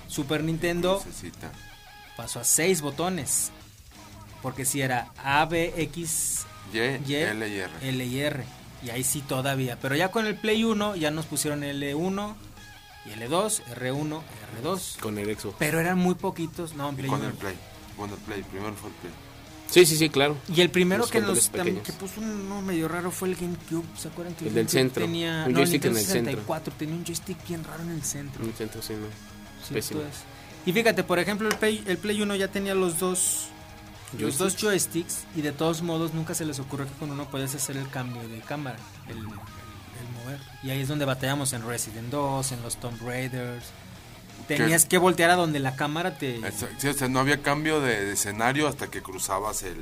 Super 0.07 0.43
Nintendo 0.43 1.03
Necesita. 1.05 1.53
pasó 2.17 2.41
a 2.41 2.45
seis 2.45 2.81
botones. 2.81 3.51
Porque 4.41 4.65
si 4.65 4.81
era 4.81 5.13
A, 5.23 5.45
B, 5.45 5.75
X, 5.77 6.47
Y, 6.73 6.79
Y, 6.79 7.15
L 7.17 7.49
y 7.49 7.59
R. 7.59 7.71
L 7.83 8.05
y 8.07 8.21
R. 8.21 8.45
Y 8.83 8.89
ahí 8.89 9.05
sí 9.05 9.21
todavía. 9.21 9.77
Pero 9.83 9.95
ya 9.95 10.11
con 10.11 10.25
el 10.27 10.37
Play 10.37 10.65
1 10.65 10.97
ya 10.97 11.11
nos 11.11 11.27
pusieron 11.27 11.61
L1 11.65 12.35
y 13.05 13.11
L2, 13.11 13.63
R1, 13.75 14.21
R2. 14.63 14.99
Con 15.01 15.19
el 15.19 15.37
Xbox. 15.39 15.57
Pero 15.59 15.81
eran 15.81 15.99
muy 15.99 16.15
poquitos. 16.15 16.73
No, 16.75 16.89
en 16.89 16.95
Y 16.95 16.97
Play 16.99 17.11
con 17.11 17.21
1. 17.21 17.29
el 17.29 17.35
Play. 17.35 17.55
El 18.07 18.21
Play. 18.23 18.43
Primero 18.43 18.75
fue 18.75 18.91
el 18.91 18.97
Play. 18.97 19.13
Sí, 19.71 19.85
sí, 19.85 19.97
sí, 19.97 20.09
claro. 20.09 20.37
Y 20.55 20.63
el 20.63 20.71
primero 20.71 21.01
Los 21.03 21.11
que 21.11 21.21
que 21.21 21.93
puso 21.93 22.21
uno 22.23 22.63
medio 22.63 22.89
raro 22.89 23.11
fue 23.11 23.29
el 23.29 23.37
GameCube. 23.37 23.85
¿Se 23.99 24.09
acuerdan 24.09 24.35
que 24.35 24.47
El 24.49 24.55
del 24.55 24.65
GameCube 24.65 24.81
centro. 24.81 25.05
Tenía, 25.05 25.45
Un 25.47 25.53
no, 25.53 25.59
joystick 25.59 25.85
en 25.85 25.91
el 25.91 25.97
centro. 25.99 26.15
64 26.33 26.75
tenía 26.79 26.95
un 26.95 27.05
joystick 27.05 27.47
bien 27.47 27.65
raro 27.65 27.83
en 27.83 27.91
el 27.91 28.03
centro. 28.03 28.43
En 28.43 28.49
el 28.51 28.57
centro, 28.57 28.81
sí, 28.81 28.95
no. 28.95 29.07
Cierto 29.67 29.75
Pésimo. 29.75 30.01
es. 30.03 30.17
Y 30.65 30.73
fíjate, 30.73 31.05
por 31.05 31.19
ejemplo, 31.19 31.49
el 31.49 31.55
Play, 31.57 31.85
el 31.87 31.99
Play 31.99 32.21
1 32.23 32.35
ya 32.37 32.49
tenía 32.49 32.75
los 32.75 32.99
dos 32.99 33.49
los 34.19 34.39
dos 34.39 34.57
Joysticks. 34.57 35.25
joysticks 35.27 35.37
y 35.37 35.43
de 35.43 35.53
todos 35.53 35.83
modos 35.83 36.15
nunca 36.15 36.33
se 36.35 36.47
les 36.47 36.59
ocurrió 36.61 36.87
que 36.87 36.93
con 36.95 37.11
uno 37.11 37.29
podías 37.29 37.55
hacer 37.55 37.77
el 37.77 37.91
cambio 37.91 38.27
de 38.27 38.41
cámara, 38.41 38.79
el, 39.07 39.19
el- 39.19 39.23
el 39.25 40.13
mover. 40.25 40.41
Y 40.63 40.71
ahí 40.71 40.81
es 40.81 40.89
donde 40.89 41.05
batallamos 41.05 41.53
en 41.53 41.67
Resident 41.67 42.09
2, 42.11 42.53
en 42.53 42.63
los 42.63 42.77
Tomb 42.79 42.99
Raiders. 43.03 43.67
Tenías 44.47 44.87
que 44.87 44.97
voltear 44.99 45.31
a 45.31 45.37
donde 45.37 45.59
la 45.59 45.77
cámara 45.77 46.17
te... 46.17 46.41
Sí, 46.79 46.89
o 46.89 46.93
sea, 46.95 47.09
no 47.09 47.19
había 47.21 47.43
cambio 47.43 47.81
de, 47.81 48.05
de 48.07 48.13
escenario 48.15 48.67
hasta 48.69 48.89
que 48.89 49.03
cruzabas 49.03 49.63
el... 49.63 49.77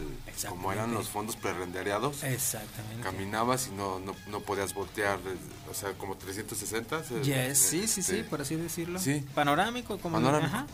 Como 0.49 0.73
eran 0.73 0.92
los 0.92 1.09
fondos 1.09 1.37
prerendereados. 1.37 2.25
Exactamente. 2.25 3.03
Caminabas 3.03 3.69
y 3.69 3.77
no, 3.77 4.01
no, 4.01 4.14
no 4.29 4.40
podías 4.40 4.75
voltear, 4.75 5.19
eh, 5.19 5.37
o 5.71 5.75
sea, 5.75 5.92
como 5.92 6.16
360. 6.16 7.05
se- 7.05 7.23
Yes, 7.23 7.29
eh, 7.29 7.55
sí, 7.55 7.88
sí, 7.88 8.03
sí, 8.03 8.16
este, 8.19 8.25
por 8.25 8.40
así 8.42 8.57
decirlo. 8.57 8.99
Sí. 8.99 9.25
Panorámico, 9.35 9.99
como 9.99 10.16
Panorámico. 10.16 10.55
ajá. 10.57 10.66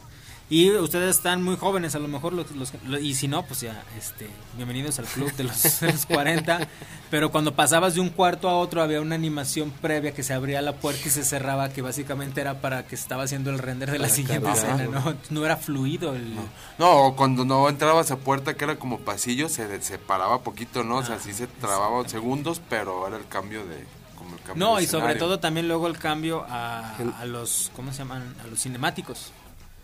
Y 0.53 0.71
ustedes 0.71 1.17
están 1.17 1.43
muy 1.43 1.57
jóvenes, 1.57 1.95
a 1.95 1.99
lo 1.99 2.09
mejor, 2.09 2.35
los, 2.35 2.51
los- 2.51 2.75
lo- 2.85 2.99
y 2.99 3.15
si 3.15 3.27
no, 3.27 3.43
pues 3.47 3.63
ya, 3.63 3.83
este, 3.99 4.29
bienvenidos 4.55 4.99
al 4.99 5.07
club 5.07 5.33
de 5.33 5.45
los, 5.45 5.81
de 5.81 5.91
los 5.91 6.05
40. 6.05 6.69
Pero 7.11 7.31
cuando 7.33 7.55
pasabas 7.55 7.95
de 7.95 8.03
un 8.03 8.11
cuarto 8.11 8.51
a 8.51 8.59
otro, 8.59 8.83
había 8.83 9.01
una 9.01 9.15
animación 9.15 9.71
previa 9.71 10.13
que 10.13 10.23
se 10.23 10.35
abría 10.35 10.61
la 10.61 10.75
puerta 10.75 11.01
y 11.07 11.11
se 11.11 11.25
cerraba, 11.25 11.71
que 11.71 11.81
básicamente 11.81 12.43
era 12.43 12.61
para 12.61 12.87
que 12.87 12.95
estaba 12.97 13.23
haciendo 13.23 13.49
el 13.49 13.61
render 13.61 13.91
de 13.93 13.99
la 13.99 14.05
Para 14.09 14.15
siguiente 14.15 14.51
escena, 14.51 14.85
¿no? 14.89 15.15
No 15.31 15.47
era 15.47 15.57
fluido 15.57 16.15
el... 16.15 16.35
No, 16.79 17.07
o 17.07 17.17
cuando 17.17 17.47
no 17.47 17.67
entrabas 17.71 18.11
a 18.11 18.17
puerta 18.19 18.53
que 18.53 18.65
era 18.65 18.77
como 18.77 18.99
pasillo, 19.01 19.49
se 19.49 19.81
separaba 19.81 20.43
poquito, 20.43 20.85
¿no? 20.85 20.97
O 20.97 21.03
sea, 21.03 21.19
sí 21.19 21.33
se 21.33 21.47
trababa 21.47 22.07
segundos, 22.11 22.61
pero 22.69 23.07
era 23.09 23.17
el 23.17 23.27
cambio 23.27 23.65
de... 23.65 23.87
Como 24.19 24.37
el 24.37 24.43
cambio 24.43 24.67
No, 24.67 24.77
de 24.77 24.83
y 24.83 24.87
sobre 24.87 25.15
todo 25.15 25.41
también 25.41 25.67
luego 25.67 25.87
el 25.87 25.97
cambio 25.97 26.45
a, 26.47 26.95
a 27.19 27.25
los, 27.25 27.71
¿cómo 27.75 27.91
se 27.91 28.01
llaman? 28.01 28.35
A 28.45 28.49
los 28.49 28.61
cinemáticos. 28.61 29.33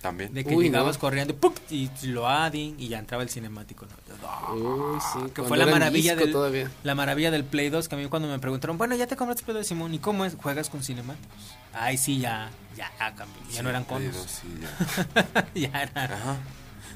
También. 0.00 0.32
De 0.32 0.44
que 0.44 0.54
Uy, 0.54 0.66
llegabas 0.66 0.94
no. 0.96 1.00
corriendo 1.00 1.34
¡puc! 1.34 1.56
y 1.70 1.90
lo 2.04 2.28
adding 2.28 2.76
y 2.78 2.86
ya 2.88 3.00
entraba 3.00 3.22
el 3.24 3.28
cinemático. 3.30 3.84
¿no? 3.86 4.54
Uy, 4.54 5.00
sí. 5.12 5.30
que 5.34 5.42
fue 5.42 5.56
la 5.58 5.66
maravilla 5.66 6.14
del 6.14 6.30
todavía. 6.30 6.70
la 6.84 6.94
maravilla 6.94 7.30
del 7.32 7.44
Play 7.44 7.68
2 7.68 7.88
que 7.88 7.94
a 7.96 7.98
mí 7.98 8.06
cuando 8.06 8.28
me 8.28 8.38
preguntaron, 8.38 8.78
"Bueno, 8.78 8.94
ya 8.94 9.06
te 9.08 9.16
compraste 9.16 9.40
el 9.42 9.46
Play 9.46 9.56
2 9.58 9.66
Simón, 9.66 9.92
¿y 9.94 9.98
cómo 9.98 10.24
es? 10.24 10.36
Juegas 10.36 10.70
con 10.70 10.82
cinemáticos." 10.84 11.36
Ay, 11.72 11.98
sí, 11.98 12.18
ya 12.20 12.48
ya 12.76 12.90
cambió. 13.16 13.42
Ya 13.50 13.56
Sí, 13.56 13.62
no 13.62 13.70
eran 13.70 13.84
conos. 13.84 14.14
2, 14.14 14.26
sí, 14.30 14.60
ya. 14.62 15.46
ya 15.72 15.82
eran. 15.82 16.12
Ajá. 16.12 16.36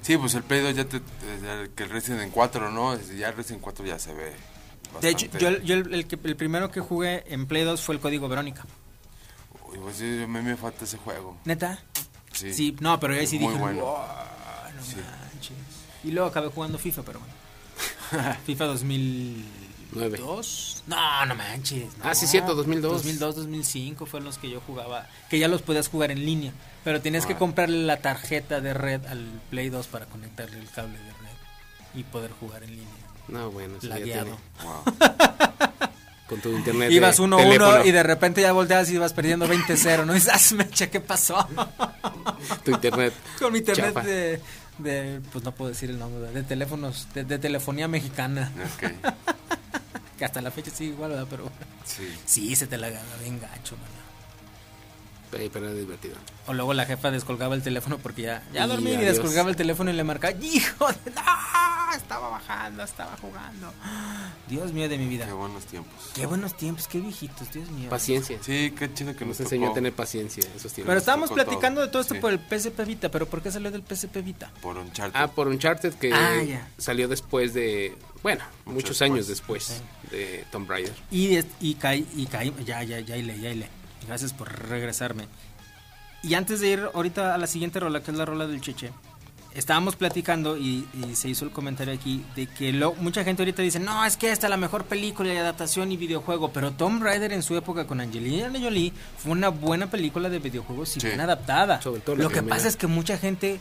Sí, 0.01 0.17
pues 0.17 0.35
el 0.35 0.43
Play 0.45 0.61
2 0.63 0.77
ya 0.77 0.85
te... 0.85 0.99
ya 1.43 1.67
que 1.75 1.83
el 1.83 1.91
Resident 1.91 2.33
4, 2.33 2.71
¿no? 2.71 2.97
Ya 3.01 3.29
el 3.31 3.37
Resident 3.37 3.63
4 3.63 3.85
ya 3.85 3.99
se 3.99 4.15
ve 4.15 4.33
De 5.01 5.09
hecho, 5.11 5.27
bastante- 5.27 5.39
yo, 5.41 5.49
el- 5.49 5.63
yo 5.65 5.75
el, 5.75 5.95
el 5.95 6.07
que- 6.07 6.19
el 6.23 6.37
primero 6.37 6.71
que 6.71 6.81
jugué 6.81 7.25
en 7.33 7.47
Play 7.47 7.65
2 7.65 7.81
fue 7.83 7.97
el 7.97 8.01
código 8.01 8.29
Verónica. 8.29 8.65
Uy, 9.71 9.79
pues 9.81 9.97
sí, 9.97 10.23
a 10.23 10.27
mí 10.27 10.41
me 10.43 10.57
falta 10.57 10.85
ese 10.85 10.99
juego. 10.99 11.37
¿Neta? 11.45 11.79
Sí. 12.33 12.53
Sí, 12.55 12.77
no, 12.81 12.99
pero 13.01 13.15
ahí 13.15 13.27
sí 13.27 13.39
dije, 13.39 13.55
bueno. 13.55 13.85
"Wow, 13.85 13.97
no 14.77 14.83
Sí. 14.83 14.97
manches". 14.97 15.57
Y 16.05 16.11
luego 16.11 16.29
acabé 16.29 16.49
jugando 16.49 16.79
FIFA, 16.79 17.03
pero 17.03 17.21
bueno. 17.21 17.35
FIFA 18.47 18.65
2002. 18.67 20.83
No, 20.87 21.27
no 21.27 21.35
manches. 21.35 21.97
no. 21.99 22.05
Ah, 22.05 22.15
sí, 22.15 22.27
cierto, 22.27 22.55
2002. 22.55 22.93
2002, 22.93 23.37
2005 23.37 24.07
fueron 24.07 24.27
los 24.27 24.39
que 24.39 24.51
yo 24.51 24.61
jugaba. 24.67 25.07
Que 25.31 25.39
ya 25.39 25.49
los 25.49 25.63
podías 25.63 25.89
jugar 25.89 26.11
en 26.11 26.25
línea. 26.25 26.53
Pero 26.85 27.01
tenías 27.01 27.27
que 27.27 27.35
Ah. 27.35 27.39
comprarle 27.39 27.85
la 27.85 27.99
tarjeta 27.99 28.61
de 28.61 28.75
red 28.75 29.07
al 29.07 29.41
Play 29.51 29.69
2 29.69 29.87
para 29.87 30.07
conectarle 30.07 30.59
el 30.59 30.69
cable 30.71 30.99
de 30.99 31.11
red 31.13 31.37
y 31.95 32.03
poder 32.05 32.33
jugar 32.33 32.65
en 32.65 32.71
línea. 32.71 32.87
No, 33.29 33.51
bueno, 33.51 33.77
eso 33.79 33.89
ya 33.89 33.97
tiene. 34.03 34.33
Wow. 34.65 34.83
Con 36.29 36.41
tu 36.41 36.51
internet. 36.57 36.91
Ibas 36.91 37.17
de 37.17 37.23
1-1 37.25 37.37
teléfono. 37.37 37.85
y 37.85 37.91
de 37.93 38.03
repente 38.03 38.41
ya 38.43 38.53
volteabas 38.53 38.89
y 38.91 38.95
ibas 38.95 39.13
perdiendo 39.13 39.47
20-0. 39.47 40.05
¿No? 40.07 40.13
Y 40.17 40.17
dices, 40.17 40.33
"Ah, 40.53 40.55
mecha, 40.55 40.87
¿qué 40.91 41.01
pasó? 41.01 41.47
Tu 42.65 42.71
internet. 42.71 43.13
Con 43.39 43.53
mi 43.53 43.59
internet 43.59 43.93
chafa. 43.95 44.07
de, 44.07 44.41
de, 44.79 45.21
pues 45.33 45.45
no 45.45 45.53
puedo 45.53 45.69
decir 45.71 45.91
el 45.91 45.99
nombre, 45.99 46.31
de 46.33 46.43
teléfonos, 46.43 47.09
de, 47.15 47.25
de 47.25 47.39
telefonía 47.39 47.89
mexicana. 47.89 48.51
Ok. 48.77 48.93
Que 50.19 50.27
hasta 50.27 50.41
la 50.41 50.53
fecha 50.53 50.71
sigue 50.71 50.91
igual, 50.93 51.11
¿verdad? 51.11 51.27
Pero 51.29 51.51
Sí. 51.85 52.09
sí, 52.27 52.55
se 52.55 52.69
te 52.69 52.79
la 52.79 52.89
gana 52.91 53.03
bien 53.23 53.41
gacho, 53.41 53.77
mano. 53.77 53.91
Pero 55.33 55.67
era 55.67 55.75
divertido. 55.75 56.15
O 56.47 56.53
luego 56.53 56.75
la 56.75 56.85
jefa 56.87 57.11
descolgaba 57.11 57.57
el 57.57 57.63
teléfono 57.63 57.99
porque 57.99 58.23
ya, 58.23 58.43
ya 58.53 58.67
Y 58.67 58.69
dormí 58.69 58.93
y 58.93 58.97
adiós. 58.97 59.17
descolgaba 59.17 59.51
el 59.51 59.57
teléfono 59.57 59.91
y 59.91 59.95
le 59.95 60.05
marcaba, 60.05 60.33
¡hijo 60.41 60.87
de 60.87 61.11
no! 61.93 62.03
Estaba 62.03 62.29
bajando, 62.31 62.83
estaba 62.83 63.17
jugando. 63.21 63.73
Dios 64.49 64.73
mío 64.73 64.89
de 64.89 64.99
mi 64.99 65.07
vida. 65.07 65.27
Qué 65.27 65.33
buenos 65.33 65.65
tiempos. 65.67 65.93
Qué 66.15 66.27
buenos 66.27 66.57
tiempos, 66.57 66.89
qué 66.89 67.01
viejitos, 67.01 67.53
Dios 67.53 67.71
mío. 67.71 67.89
Paciencia. 67.91 68.39
Sí, 68.43 68.73
qué 68.79 68.93
chido 68.93 69.15
que 69.17 69.25
nos, 69.25 69.39
Nos 69.39 69.41
enseñó 69.41 69.71
a 69.71 69.75
tener 69.75 69.93
paciencia 69.93 70.43
esos 70.57 70.73
tiempos. 70.73 70.89
Pero 70.91 70.99
estábamos 70.99 71.29
todo. 71.31 71.37
platicando 71.37 71.81
de 71.81 71.89
todo 71.89 72.03
esto 72.03 72.15
Sí. 72.15 72.21
por 72.21 72.33
el 72.33 72.41
PSP 72.41 72.85
Vita, 72.85 73.11
pero 73.11 73.27
¿por 73.27 73.43
qué 73.43 73.51
salió 73.51 73.71
del 73.71 73.83
PSP 73.83 74.23
Vita? 74.23 74.51
por 74.61 74.77
Uncharted. 74.77 75.19
Ah, 75.21 75.29
por 75.29 75.49
Uncharted 75.49 75.95
que 75.95 76.13
Ah, 76.13 76.43
ya. 76.43 76.69
salió 76.79 77.09
después 77.09 77.55
de, 77.55 77.97
bueno, 78.23 78.45
Mucho 78.65 78.75
muchos 78.75 78.99
después. 78.99 79.11
años 79.11 79.27
después 79.29 79.83
de 80.11 80.45
Tomb 80.51 80.69
Raider. 80.69 80.95
Y, 81.11 81.39
y 81.61 81.75
caí, 81.75 82.07
y 82.15 82.27
caí, 82.27 82.55
ya, 82.65 82.83
ya, 82.83 83.01
ya, 83.01 83.17
ile, 83.17 83.39
ya, 83.41 83.51
ile. 83.51 83.69
Gracias 84.07 84.33
por 84.33 84.51
regresarme. 84.69 85.29
Y 86.25 86.35
antes 86.35 86.61
de 86.61 86.69
ir 86.69 86.89
ahorita 86.95 87.35
a 87.35 87.39
la 87.39 87.47
siguiente 87.47 87.81
rola, 87.81 88.03
que 88.03 88.11
es 88.13 88.17
la 88.17 88.25
rola 88.25 88.47
del 88.47 88.61
Cheche, 88.61 88.93
estábamos 89.55 89.97
platicando 89.97 90.57
y, 90.57 90.87
y 90.95 91.15
se 91.15 91.29
hizo 91.29 91.45
el 91.45 91.51
comentario 91.51 91.93
aquí 91.95 92.25
de 92.35 92.47
que 92.47 92.73
lo, 92.73 92.95
mucha 92.95 93.23
gente 93.25 93.43
ahorita 93.43 93.63
dice, 93.63 93.79
no, 93.81 94.05
es 94.05 94.17
que 94.17 94.31
esta 94.33 94.47
es 94.47 94.51
la 94.51 94.57
mejor 94.57 94.85
película 94.85 95.29
de 95.31 95.39
adaptación 95.39 95.93
y 95.93 95.97
videojuego, 95.97 96.53
pero 96.53 96.73
Tomb 96.73 97.03
Raider 97.03 97.33
en 97.33 97.43
su 97.43 97.57
época 97.57 97.87
con 97.87 98.01
Angelina 98.01 98.51
Jolie 98.61 98.93
fue 99.19 99.33
una 99.33 99.49
buena 99.51 99.89
película 99.91 100.29
de 100.29 100.39
videojuegos 100.39 100.97
y 100.97 101.01
Sí. 101.01 101.07
bien 101.09 101.21
adaptada. 101.21 101.81
Sobre 101.83 102.01
todo 102.01 102.17
lo 102.17 102.29
que 102.29 102.37
primera. 102.37 102.57
pasa 102.57 102.69
es 102.69 102.77
que 102.77 102.87
mucha 102.87 103.19
gente 103.19 103.61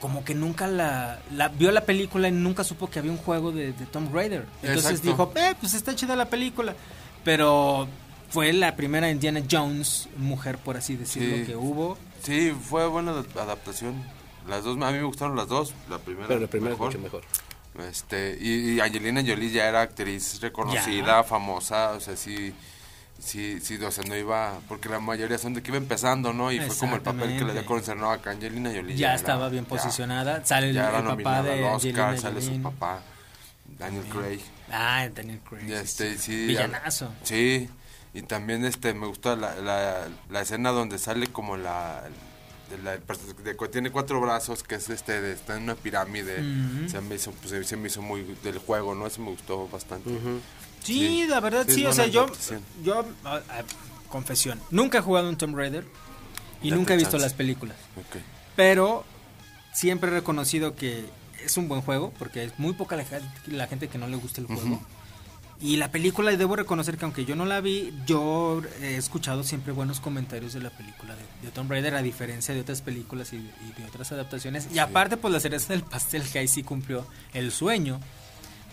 como 0.00 0.24
que 0.24 0.34
nunca 0.34 0.66
la, 0.66 1.20
la- 1.32 1.48
vio 1.48 1.70
la 1.70 1.82
película 1.84 2.28
y 2.28 2.32
nunca 2.32 2.64
supo 2.64 2.90
que 2.90 2.98
había 2.98 3.12
un 3.12 3.18
juego 3.18 3.52
de, 3.52 3.72
de 3.72 3.86
Tomb 3.86 4.12
Raider. 4.12 4.46
Entonces 4.62 5.00
Exacto. 5.00 5.08
dijo, 5.08 5.32
eh, 5.36 5.54
pues 5.60 5.74
está 5.74 5.94
chida 5.94 6.16
la 6.16 6.26
película. 6.26 6.74
Pero 7.24 7.86
fue 8.30 8.52
la 8.52 8.74
primera 8.74 9.08
Indiana 9.10 9.42
Jones, 9.48 10.08
mujer 10.16 10.58
por 10.58 10.76
así 10.76 10.96
decirlo, 10.96 11.36
Sí. 11.36 11.44
que 11.44 11.56
hubo. 11.56 11.96
Sí, 12.22 12.52
fue 12.68 12.86
buena 12.88 13.12
adap- 13.12 13.40
adaptación. 13.40 13.94
Las 14.48 14.64
dos, 14.64 14.76
a 14.82 14.90
mí 14.90 14.98
me 14.98 15.04
gustaron 15.04 15.36
las 15.36 15.48
dos. 15.48 15.72
La 15.88 15.98
primera, 15.98 16.28
Pero 16.28 16.40
la 16.40 16.46
primera 16.48 16.72
mejor. 16.72 16.92
es 16.92 16.98
mucho 16.98 17.04
mejor. 17.18 17.88
Este, 17.88 18.36
y, 18.40 18.72
y 18.74 18.80
Angelina 18.80 19.22
Jolie 19.26 19.50
ya 19.50 19.66
era 19.68 19.80
actriz 19.82 20.40
reconocida, 20.42 21.24
famosa, 21.24 21.92
o 21.92 22.00
sea, 22.00 22.16
sí, 22.16 22.52
sí, 23.18 23.60
sí, 23.62 23.76
o 23.82 23.90
sea, 23.90 24.04
no 24.04 24.14
iba, 24.14 24.58
porque 24.68 24.90
la 24.90 25.00
mayoría 25.00 25.38
son 25.38 25.54
de 25.54 25.62
que 25.62 25.70
iba 25.70 25.78
empezando, 25.78 26.34
¿no? 26.34 26.52
Y 26.52 26.60
fue 26.60 26.76
como 26.76 26.96
el 26.96 27.00
papel 27.02 27.38
que 27.38 27.44
le 27.46 27.52
dio 27.52 27.62
a 27.62 27.64
conocer, 27.64 27.96
no, 27.96 28.10
acá 28.10 28.32
Angelina 28.32 28.70
Jolie 28.74 28.94
Ya 28.96 29.14
estaba 29.14 29.48
bien 29.48 29.64
ya- 29.64 29.70
posicionada. 29.70 30.44
Sale 30.44 30.68
el, 30.68 30.74
ya 30.74 30.88
era 30.90 30.98
el 30.98 31.04
papá 31.04 31.10
nominada 31.12 31.42
de 31.44 31.66
al 31.68 31.74
Angelina 31.76 32.08
Oscar, 32.10 32.18
sale 32.18 32.42
su 32.42 32.60
papá, 32.60 33.00
Daniel 33.78 34.04
Craig. 34.04 34.40
Ah, 34.70 35.08
Daniel 35.14 35.40
Craig. 35.48 35.66
Y 35.68 35.72
este, 35.72 36.18
sí, 36.18 36.46
Villanazo. 36.48 37.10
Sí, 37.22 37.70
y 38.12 38.20
también 38.22 38.66
este 38.66 38.92
me 38.92 39.06
gusta 39.06 39.34
la, 39.34 39.54
la, 39.56 40.08
la 40.28 40.40
escena 40.42 40.72
donde 40.72 40.98
sale 40.98 41.28
como 41.28 41.56
la 41.56 42.02
la- 42.78 42.98
perso- 42.98 43.34
de 43.34 43.68
tiene 43.70 43.90
cuatro 43.90 44.20
brazos, 44.20 44.62
que 44.62 44.74
es 44.76 44.88
este, 44.90 45.20
de- 45.20 45.32
está 45.32 45.56
en 45.56 45.64
una 45.64 45.74
pirámide. 45.74 46.40
Ujú. 46.40 46.88
se, 46.88 47.00
me 47.00 47.14
hizo, 47.16 47.30
pues, 47.32 47.66
se 47.66 47.76
me 47.76 47.88
hizo 47.88 48.02
muy 48.02 48.22
del 48.42 48.58
juego, 48.58 48.94
¿no? 48.94 49.06
Eso 49.06 49.20
me 49.22 49.30
gustó 49.30 49.68
bastante. 49.68 50.10
Sí, 50.82 51.26
la 51.28 51.40
verdad 51.40 51.64
sí, 51.68 51.82
es 51.84 51.90
o 51.90 51.92
sea, 51.92 52.06
yo, 52.06 52.26
yo, 52.82 53.04
ah, 53.24 53.40
ah, 53.50 53.62
confesión, 54.08 54.60
nunca 54.70 54.98
he 54.98 55.00
jugado 55.00 55.28
un 55.28 55.36
Tomb 55.36 55.56
Raider 55.56 55.84
y 56.60 56.70
Date 56.70 56.76
nunca 56.78 56.94
he 56.94 56.96
visto 56.96 57.12
chance. 57.12 57.24
las 57.26 57.34
películas, 57.34 57.76
Ok. 57.96 58.20
pero 58.56 59.04
siempre 59.72 60.10
he 60.10 60.14
reconocido 60.14 60.74
que 60.74 61.04
es 61.44 61.56
un 61.56 61.68
buen 61.68 61.82
juego 61.82 62.12
porque 62.18 62.44
es 62.44 62.58
muy 62.58 62.72
poca 62.72 62.96
la, 62.96 63.04
la 63.46 63.66
gente 63.68 63.88
que 63.88 63.98
no 63.98 64.06
le 64.08 64.16
gusta 64.16 64.40
el 64.40 64.46
juego. 64.48 64.62
Ujú. 64.62 64.80
Y 65.62 65.76
la 65.76 65.92
película, 65.92 66.30
debo 66.36 66.56
reconocer 66.56 66.96
que 66.98 67.04
aunque 67.04 67.24
yo 67.24 67.36
no 67.36 67.44
la 67.46 67.60
vi, 67.60 67.92
yo 68.04 68.60
he 68.82 68.96
escuchado 68.96 69.44
siempre 69.44 69.72
buenos 69.72 70.00
comentarios 70.00 70.52
de 70.54 70.60
la 70.60 70.70
película 70.70 71.14
de, 71.14 71.22
de 71.46 71.52
Tomb 71.52 71.70
Raider, 71.70 71.94
a 71.94 72.02
diferencia 72.02 72.52
de 72.52 72.60
otras 72.60 72.82
películas 72.82 73.32
y, 73.32 73.36
y 73.36 73.80
de 73.80 73.86
otras 73.86 74.10
adaptaciones. 74.10 74.66
Y 74.74 74.80
aparte, 74.80 75.16
pues 75.16 75.32
la 75.32 75.38
cereza 75.38 75.72
del 75.72 75.84
pastel 75.84 76.22
que 76.24 76.40
ahí 76.40 76.48
sí 76.48 76.64
cumplió 76.64 77.06
el 77.32 77.52
sueño 77.52 78.00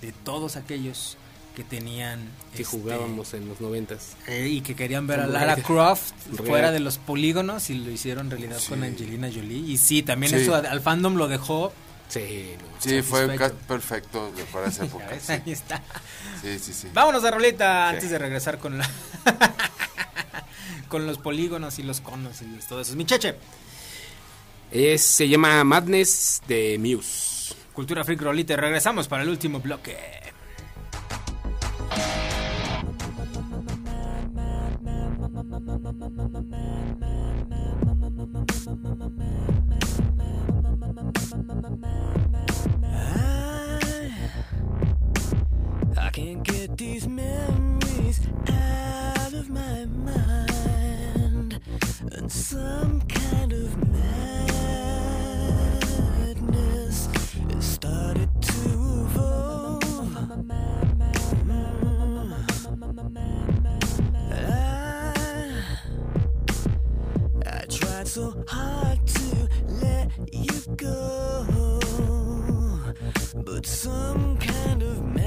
de 0.01 0.11
todos 0.11 0.55
aquellos 0.55 1.15
que 1.55 1.63
tenían... 1.63 2.21
Que 2.55 2.63
este, 2.63 2.77
jugábamos 2.77 3.33
en 3.35 3.47
los 3.47 3.61
noventas. 3.61 4.15
eh, 4.27 4.47
y 4.49 4.61
que 4.61 4.75
querían 4.75 5.05
ver 5.07 5.19
a 5.19 5.27
Lara 5.27 5.45
Raider. 5.55 5.65
Croft 5.65 6.13
Real. 6.33 6.47
fuera 6.47 6.71
de 6.71 6.79
los 6.79 6.97
polígonos 6.97 7.69
y 7.69 7.75
lo 7.75 7.91
hicieron 7.91 8.31
realidad 8.31 8.57
con 8.67 8.79
Sí. 8.79 8.85
Angelina 8.85 9.29
Jolie. 9.31 9.57
Y 9.73 9.77
sí, 9.77 10.01
también 10.01 10.31
Sí. 10.31 10.39
eso 10.39 10.55
al 10.55 10.81
fandom 10.81 11.15
lo 11.17 11.27
dejó. 11.27 11.71
Sí. 12.09 12.55
Sí, 12.79 13.01
fue 13.03 13.27
Satisfecho. 13.27 13.37
ca- 13.57 13.67
perfecto 13.67 14.31
para 14.51 14.67
esa 14.67 14.83
época. 14.85 15.05
ves, 15.07 15.29
ahí 15.29 15.43
está. 15.51 15.81
Sí, 16.41 16.59
sí, 16.59 16.73
sí. 16.73 16.87
Vámonos 16.93 17.23
a 17.23 17.31
roleta 17.31 17.89
Sí. 17.91 17.95
antes 17.95 18.09
de 18.09 18.17
regresar 18.17 18.57
con 18.57 18.77
la 18.77 18.89
con 20.87 21.05
los 21.05 21.17
polígonos 21.19 21.77
y 21.79 21.83
los 21.83 22.01
conos 22.01 22.41
y 22.41 22.45
todo 22.67 22.81
eso. 22.81 22.95
Mi 22.95 23.05
cheche, 23.05 23.35
Es, 24.71 25.01
se 25.03 25.27
llama 25.27 25.63
Madness 25.63 26.41
de 26.47 26.77
Muse. 26.79 27.53
Cultura 27.73 28.03
Freak 28.03 28.21
Rolita. 28.21 28.53
y 28.53 28.55
Regresamos 28.55 29.07
para 29.07 29.23
el 29.23 29.29
último 29.29 29.59
bloque. 29.59 29.97
So 68.09 68.43
hard 68.47 68.99
to 69.05 69.47
let 69.67 70.09
you 70.33 70.75
go. 70.75 71.45
But 73.45 73.67
some 73.67 74.37
kind 74.37 74.81
of 74.81 75.18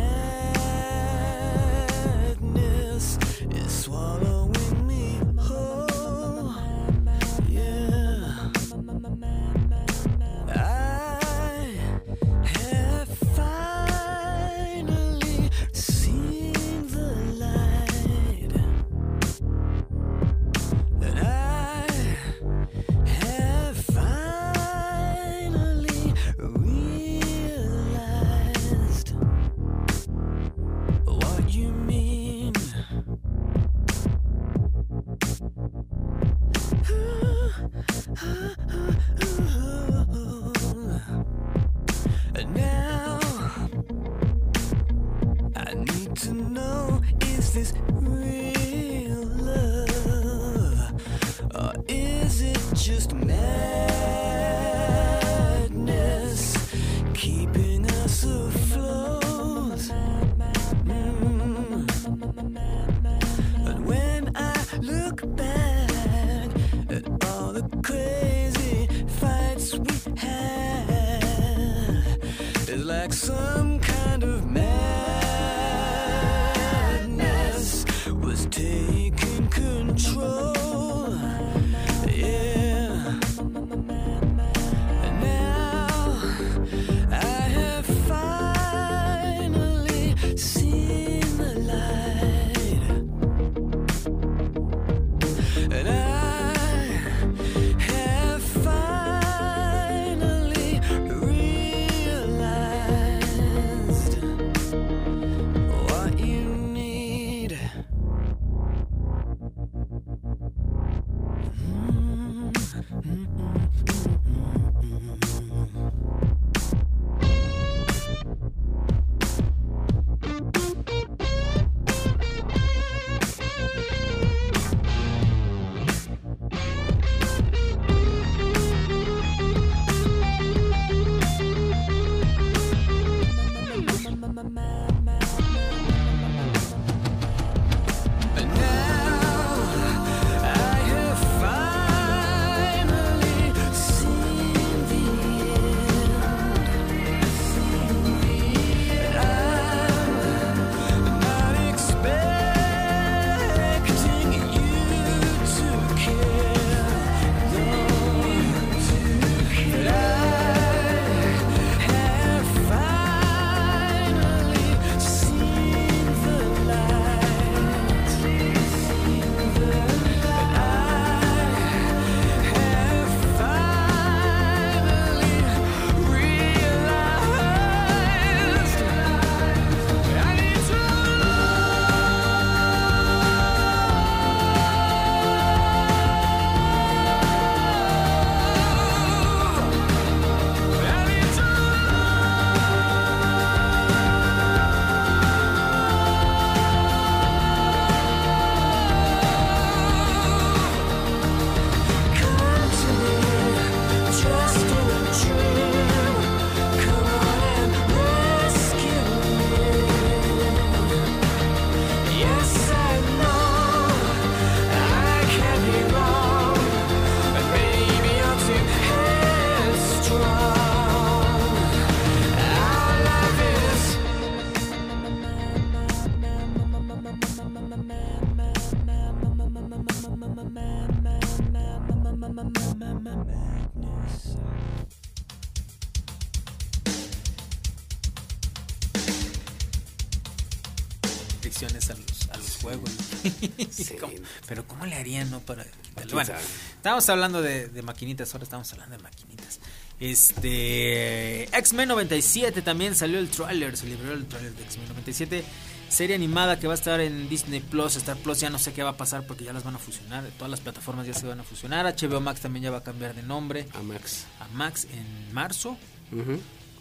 estábamos 246.82 247.08
hablando 247.08 247.40
de, 247.40 247.68
de 247.68 247.82
maquinitas, 247.82 248.34
ahora 248.34 248.42
estamos 248.42 248.72
hablando 248.72 248.96
de 248.96 249.02
maquinitas. 249.04 249.60
Este. 250.00 251.44
X-Men 251.56 251.88
97 251.88 252.60
también 252.62 252.94
salió 252.96 253.18
el 253.20 253.28
tráiler, 253.30 253.76
se 253.76 253.86
liberó 253.86 254.12
el 254.12 254.26
tráiler 254.26 254.52
de 254.54 254.62
X-Men 254.64 254.88
97. 254.88 255.44
Serie 255.88 256.16
animada 256.16 256.58
que 256.58 256.66
va 256.66 256.72
a 256.72 256.76
estar 256.76 257.00
en 257.00 257.28
Disney 257.28 257.60
Plus, 257.60 257.96
Star 257.96 258.16
Plus, 258.16 258.40
ya 258.40 258.48
no 258.50 258.58
sé 258.58 258.72
qué 258.72 258.82
va 258.82 258.90
a 258.90 258.96
pasar 258.96 259.26
porque 259.26 259.44
ya 259.44 259.52
las 259.52 259.62
van 259.62 259.74
a 259.76 259.78
fusionar. 259.78 260.24
Todas 260.38 260.50
las 260.50 260.60
plataformas 260.60 261.06
ya 261.06 261.14
se 261.14 261.26
van 261.26 261.38
a 261.38 261.44
fusionar. 261.44 261.84
HBO 261.86 262.20
Max 262.20 262.40
también 262.40 262.64
ya 262.64 262.70
va 262.70 262.78
a 262.78 262.82
cambiar 262.82 263.14
de 263.14 263.22
nombre 263.22 263.68
A 263.74 263.82
Max. 263.82 264.24
a 264.40 264.48
Max 264.48 264.86
en 264.90 265.32
marzo. 265.34 265.76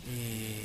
Eh, 0.10 0.64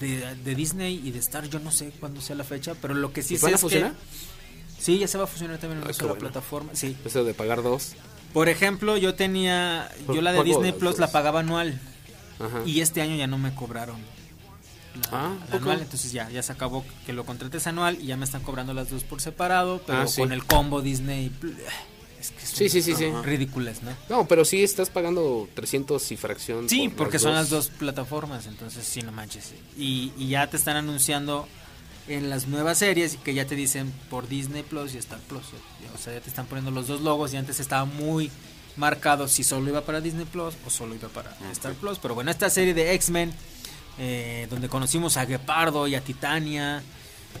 de, 0.00 0.34
de 0.36 0.54
Disney 0.54 1.02
y 1.04 1.10
de 1.10 1.18
Star, 1.18 1.48
yo 1.48 1.58
no 1.58 1.70
sé 1.72 1.90
cuándo 2.00 2.20
sea 2.20 2.36
la 2.36 2.44
fecha, 2.44 2.74
pero 2.80 2.94
lo 2.94 3.12
que 3.12 3.22
sí 3.22 3.34
¿Y 3.34 3.38
sé 3.38 3.44
van 3.46 3.52
a 3.52 3.56
es 3.56 3.60
que- 3.60 3.66
fusionar? 3.68 3.94
Sí, 4.78 4.98
ya 4.98 5.08
se 5.08 5.18
va 5.18 5.24
a 5.24 5.26
fusionar 5.26 5.58
también 5.58 5.78
en 5.78 5.82
Ah, 5.82 5.86
una 5.86 5.92
sola 5.94 6.12
bueno. 6.12 6.20
plataforma. 6.20 6.70
Sí. 6.74 6.96
Eso 7.04 7.24
de 7.24 7.34
pagar 7.34 7.64
dos. 7.64 7.94
Por 8.32 8.48
ejemplo, 8.48 8.96
yo 8.96 9.14
tenía, 9.14 9.90
yo 10.12 10.20
la 10.20 10.32
de 10.32 10.42
Disney 10.44 10.72
Plus 10.72 10.98
la 10.98 11.10
pagaba 11.10 11.40
anual 11.40 11.80
Ajá. 12.38 12.62
y 12.66 12.80
este 12.80 13.00
año 13.02 13.16
ya 13.16 13.26
no 13.26 13.38
me 13.38 13.54
cobraron 13.54 13.96
la, 14.00 15.08
Ah, 15.12 15.36
anual, 15.52 15.80
entonces 15.80 16.12
ya, 16.12 16.28
ya 16.30 16.42
se 16.42 16.52
acabó 16.52 16.84
que 17.06 17.12
lo 17.12 17.24
contrates 17.24 17.66
anual 17.66 17.98
y 18.00 18.06
ya 18.06 18.16
me 18.16 18.24
están 18.24 18.42
cobrando 18.42 18.74
las 18.74 18.90
dos 18.90 19.04
por 19.04 19.20
separado, 19.20 19.80
pero 19.86 20.00
Ah, 20.02 20.06
sí. 20.06 20.20
con 20.20 20.32
el 20.32 20.44
combo 20.44 20.82
Disney 20.82 21.30
es 22.20 22.30
que 22.32 22.44
Sí, 22.46 22.68
sí, 22.68 22.82
sí, 22.82 22.94
sí. 22.94 23.06
ridículas, 23.22 23.82
¿no? 23.82 23.90
No, 24.08 24.26
pero 24.26 24.44
sí 24.44 24.62
estás 24.62 24.90
pagando 24.90 25.48
300 25.54 26.10
y 26.12 26.16
fracción. 26.16 26.68
Sí, 26.68 26.88
por 26.88 26.96
porque 26.98 27.18
son 27.20 27.34
las 27.34 27.48
dos 27.48 27.68
plataformas, 27.68 28.46
entonces 28.46 28.84
sí, 28.86 29.02
no 29.02 29.12
manches. 29.12 29.52
Y, 29.76 30.12
y 30.18 30.28
ya 30.28 30.48
te 30.48 30.56
están 30.56 30.76
anunciando 30.76 31.46
en 32.08 32.30
las 32.30 32.46
nuevas 32.46 32.78
series 32.78 33.16
que 33.16 33.34
ya 33.34 33.46
te 33.46 33.54
dicen 33.54 33.92
por 34.10 34.28
Disney 34.28 34.62
Plus 34.62 34.94
y 34.94 34.98
Star 34.98 35.20
Plus. 35.20 35.44
O 35.94 35.98
sea, 35.98 36.14
ya 36.14 36.20
te 36.20 36.28
están 36.28 36.46
poniendo 36.46 36.70
los 36.70 36.86
dos 36.86 37.00
logos 37.02 37.32
y 37.34 37.36
antes 37.36 37.60
estaba 37.60 37.84
muy 37.84 38.30
marcado 38.76 39.28
si 39.28 39.44
solo 39.44 39.68
iba 39.68 39.82
para 39.82 40.00
Disney 40.00 40.24
Plus 40.24 40.54
o 40.66 40.70
solo 40.70 40.94
iba 40.94 41.08
para 41.08 41.36
Star 41.52 41.74
Plus. 41.74 41.98
Pero 41.98 42.14
bueno, 42.14 42.30
esta 42.30 42.48
serie 42.50 42.74
de 42.74 42.94
X-Men, 42.94 43.32
eh, 43.98 44.46
donde 44.50 44.68
conocimos 44.68 45.16
a 45.16 45.26
Gepardo 45.26 45.86
y 45.86 45.94
a 45.94 46.00
Titania. 46.00 46.82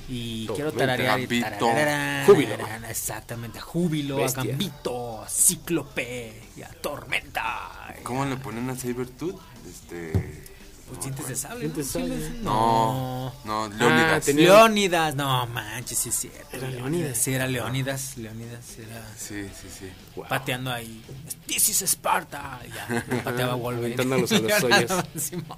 Y 0.06 0.46
quiero 0.48 0.70
Tormenta, 0.70 1.58
tararear 1.58 2.22
y 2.22 2.26
Júbilo. 2.26 2.54
Exactamente, 2.88 3.58
a 3.58 3.62
Júbilo, 3.62 4.16
Bestia. 4.16 4.42
a 4.42 4.46
Gambito, 4.46 5.22
a 5.22 5.28
Cíclope 5.28 6.42
y 6.56 6.62
a 6.62 6.68
Tormenta. 6.68 7.94
¿Cómo 8.02 8.24
le 8.26 8.36
ponen 8.36 8.68
a 8.68 8.76
Sabertooth? 8.76 9.40
Este. 9.66 10.47
Pues 10.88 11.00
dientes 11.00 11.28
de 11.28 11.36
sable. 11.36 11.60
Dientes 11.60 11.92
de 11.92 12.00
¿no? 12.00 12.08
sable. 12.08 12.30
No, 12.42 13.32
No. 13.44 13.68
no, 13.68 13.76
Leónidas. 13.76 14.24
tenía- 14.24 14.44
Leónidas, 14.44 15.14
no 15.14 15.46
manches, 15.48 15.98
sí 15.98 16.08
es 16.08 16.14
cierto. 16.16 16.56
Era 16.56 16.68
Leónidas. 16.68 17.18
Sí, 17.18 17.32
era 17.34 17.46
Leónidas. 17.46 18.16
Leónidas 18.16 18.78
era 18.78 19.06
Sí, 19.16 19.48
sí, 19.60 19.68
sí. 19.78 19.86
Wow. 20.16 20.26
pateando 20.28 20.72
ahí. 20.72 21.02
This 21.46 21.68
is 21.68 21.82
Sparta. 21.82 22.60
y 22.66 22.70
Ya, 22.70 23.22
pateaba 23.24 23.54
Wolverine. 23.56 23.94
Aventándolos 23.94 24.32
a 24.32 24.38
los 24.40 24.62
hoyos. 24.64 24.92
Simón. 25.16 25.56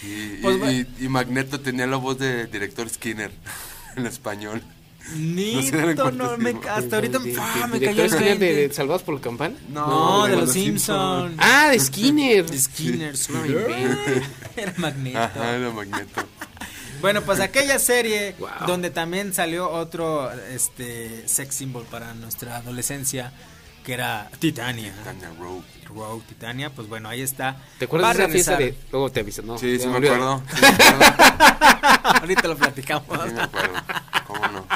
Sí, 0.00 0.36
y- 0.38 0.42
Pues, 0.42 0.72
y, 0.98 1.04
y 1.04 1.08
Magneto 1.08 1.60
tenía 1.60 1.86
la 1.86 1.96
voz 1.96 2.18
de 2.18 2.46
director 2.46 2.88
Skinner 2.88 3.32
en 3.96 4.06
español. 4.06 4.62
Nito, 5.16 6.10
no, 6.12 6.36
me, 6.38 6.54
hasta 6.70 6.96
ahorita 6.96 7.18
De- 7.18 7.32
de- 7.32 7.38
ah, 7.40 7.68
me 7.70 7.80
cayó 7.80 8.04
el 8.04 8.10
de, 8.10 8.18
20. 8.18 8.54
de 8.54 8.72
Salvados 8.72 9.02
por 9.02 9.14
la 9.14 9.20
Campana. 9.20 9.54
No, 9.68 10.24
de, 10.24 10.32
los 10.32 10.40
los 10.46 10.52
Simpsons. 10.52 11.28
Simpson. 11.30 11.36
Ah, 11.38 11.68
de 11.70 11.78
Skinner. 11.78 12.50
De 12.50 12.58
Skinner. 12.58 13.16
Sí. 13.16 13.32
Era 14.56 14.72
Magneto. 14.78 15.18
Ajá, 15.18 15.56
era 15.56 15.70
Magneto. 15.70 16.26
Bueno, 17.00 17.20
pues 17.22 17.40
aquella 17.40 17.78
serie 17.78 18.34
Wow. 18.38 18.48
donde 18.66 18.90
también 18.90 19.34
salió 19.34 19.68
otro 19.70 20.30
este 20.32 21.28
sex 21.28 21.54
symbol 21.54 21.84
para 21.90 22.14
nuestra 22.14 22.56
adolescencia, 22.56 23.32
que 23.84 23.92
era 23.94 24.28
Titania. 24.38 24.92
Tanya 25.04 25.30
Rowe. 25.38 25.62
Rogue 25.94 26.24
Titania, 26.28 26.70
pues 26.70 26.88
bueno, 26.88 27.08
ahí 27.08 27.20
está. 27.22 27.56
¿Te 27.78 27.84
acuerdas 27.84 28.10
Va 28.10 28.14
de 28.14 28.22
esa 28.24 28.32
fiesta 28.32 28.50
de.? 28.52 28.58
regresar. 28.58 28.88
Luego 28.90 29.12
te 29.12 29.20
aviso, 29.20 29.42
¿no? 29.42 29.58
Sí, 29.58 29.78
sí 29.78 29.86
me 29.86 29.98
acuerdo. 29.98 30.42
Sí 30.50 30.60
me 30.62 30.68
acuerdo. 31.06 32.18
Ahorita 32.20 32.48
lo 32.48 32.56
platicamos. 32.56 33.06
Sí 33.28 33.32
me 33.34 33.42
acuerdo. 33.42 33.74
¿Cómo 34.26 34.46
no? 34.48 34.66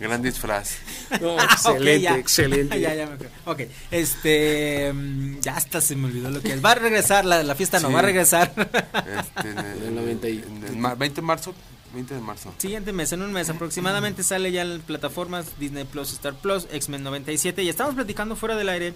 Gran 0.00 0.22
disfraz. 0.22 0.78
No, 1.20 1.40
excelente, 1.40 2.00
ya. 2.00 2.16
excelente. 2.16 2.80
ya, 2.80 2.94
ya 2.94 3.06
me 3.06 3.12
acuerdo. 3.12 3.32
Ok, 3.44 3.60
este. 3.92 4.92
mm, 4.92 5.38
Ya 5.40 5.56
hasta 5.56 5.80
se 5.80 5.94
me 5.94 6.06
olvidó 6.06 6.30
lo 6.30 6.40
que 6.42 6.54
es. 6.54 6.64
Va 6.64 6.72
a 6.72 6.74
regresar, 6.74 7.24
la, 7.24 7.44
la 7.44 7.54
fiesta 7.54 7.78
no 7.78 7.88
Sí. 7.88 7.94
va 7.94 8.00
a 8.00 8.02
regresar. 8.02 8.52
Este, 8.56 9.50
en 9.50 9.58
el, 9.58 9.82
El 9.84 9.94
90 9.94 10.28
y- 10.28 10.44
en 10.48 10.64
el 10.64 10.76
ma- 10.76 10.94
20 10.96 11.20
de 11.20 11.22
marzo. 11.26 11.54
20 11.96 12.14
de 12.14 12.20
marzo. 12.20 12.54
Siguiente 12.58 12.92
mes, 12.92 13.10
en 13.12 13.22
un 13.22 13.32
mes 13.32 13.50
aproximadamente 13.50 14.22
sale 14.22 14.52
ya 14.52 14.62
en 14.62 14.80
plataformas 14.80 15.58
Disney 15.58 15.84
Plus, 15.84 16.12
Star 16.12 16.34
Plus, 16.34 16.68
X-Men 16.70 17.02
97. 17.02 17.62
Y 17.64 17.68
estamos 17.68 17.94
platicando 17.96 18.36
fuera 18.36 18.54
del 18.54 18.68
aire. 18.68 18.94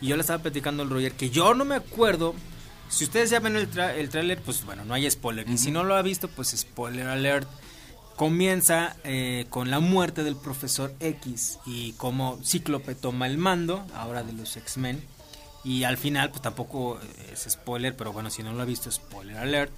Y 0.00 0.08
yo 0.08 0.16
le 0.16 0.20
estaba 0.20 0.42
platicando 0.42 0.82
al 0.82 0.90
Roger 0.90 1.12
que 1.12 1.30
yo 1.30 1.54
no 1.54 1.64
me 1.64 1.76
acuerdo. 1.76 2.34
Si 2.90 3.04
ustedes 3.04 3.30
ya 3.30 3.40
ven 3.40 3.56
el, 3.56 3.70
tra- 3.70 3.94
el 3.94 4.10
tráiler, 4.10 4.40
pues 4.42 4.64
bueno, 4.64 4.84
no 4.84 4.92
hay 4.94 5.10
spoiler. 5.10 5.48
Y 5.48 5.56
si 5.56 5.70
no 5.70 5.82
lo 5.84 5.96
ha 5.96 6.02
visto, 6.02 6.28
pues 6.28 6.50
spoiler 6.50 7.06
alert. 7.06 7.48
Comienza 8.16 8.94
eh, 9.02 9.46
con 9.50 9.70
la 9.70 9.80
muerte 9.80 10.22
del 10.22 10.36
profesor 10.36 10.94
X 11.00 11.58
y 11.66 11.92
cómo 11.94 12.38
Cíclope 12.44 12.94
toma 12.94 13.26
el 13.26 13.38
mando, 13.38 13.84
ahora 13.94 14.22
de 14.22 14.32
los 14.32 14.56
X-Men. 14.56 15.02
Y 15.64 15.82
al 15.84 15.96
final, 15.96 16.30
pues 16.30 16.42
tampoco 16.42 17.00
es 17.32 17.46
spoiler, 17.50 17.96
pero 17.96 18.12
bueno, 18.12 18.30
si 18.30 18.42
no 18.42 18.52
lo 18.52 18.62
ha 18.62 18.66
visto, 18.66 18.90
spoiler 18.92 19.38
alert. 19.38 19.72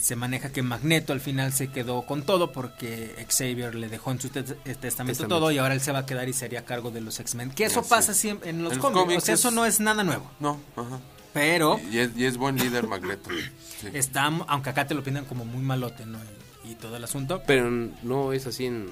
Se 0.00 0.16
maneja 0.16 0.50
que 0.50 0.62
Magneto 0.62 1.12
al 1.12 1.20
final 1.20 1.52
se 1.52 1.68
quedó 1.68 2.02
con 2.02 2.22
todo 2.22 2.52
porque 2.52 3.14
Xavier 3.28 3.74
le 3.74 3.88
dejó 3.88 4.10
en 4.12 4.20
su 4.20 4.28
te- 4.30 4.42
testamento, 4.42 4.80
Testamento. 4.80 5.28
todo 5.28 5.50
y 5.52 5.58
ahora 5.58 5.74
él 5.74 5.80
se 5.82 5.92
va 5.92 6.00
a 6.00 6.06
quedar 6.06 6.28
y 6.28 6.32
sería 6.32 6.60
a 6.60 6.64
cargo 6.64 6.90
de 6.90 7.00
los 7.02 7.20
X-Men. 7.20 7.50
Que 7.50 7.64
eso 7.64 7.82
Sí. 7.82 7.88
pasa 7.90 8.14
siempre 8.14 8.48
en 8.50 8.62
los 8.62 8.72
En 8.72 8.78
los 8.78 8.84
cómics, 8.86 9.00
cómics 9.02 9.22
o 9.22 9.26
sea, 9.26 9.34
eso 9.34 9.48
es- 9.48 9.54
no 9.54 9.66
es 9.66 9.78
nada 9.80 10.02
nuevo. 10.02 10.30
No, 10.40 10.58
ajá. 10.76 10.98
Pero 11.34 11.78
Y 11.92 11.98
es, 11.98 12.10
y 12.16 12.24
es 12.24 12.36
buen 12.38 12.56
líder 12.56 12.86
Magneto. 12.88 13.30
Sí. 13.80 13.88
está, 13.92 14.24
aunque 14.24 14.70
acá 14.70 14.86
te 14.86 14.94
lo 14.94 15.02
pintan 15.04 15.26
como 15.26 15.44
muy 15.44 15.62
malote, 15.62 16.04
¿no? 16.06 16.18
Y, 16.64 16.72
y 16.72 16.74
todo 16.76 16.96
el 16.96 17.04
asunto. 17.04 17.42
Pero 17.46 17.70
no 17.70 18.32
es 18.32 18.46
así 18.46 18.66
en, 18.66 18.88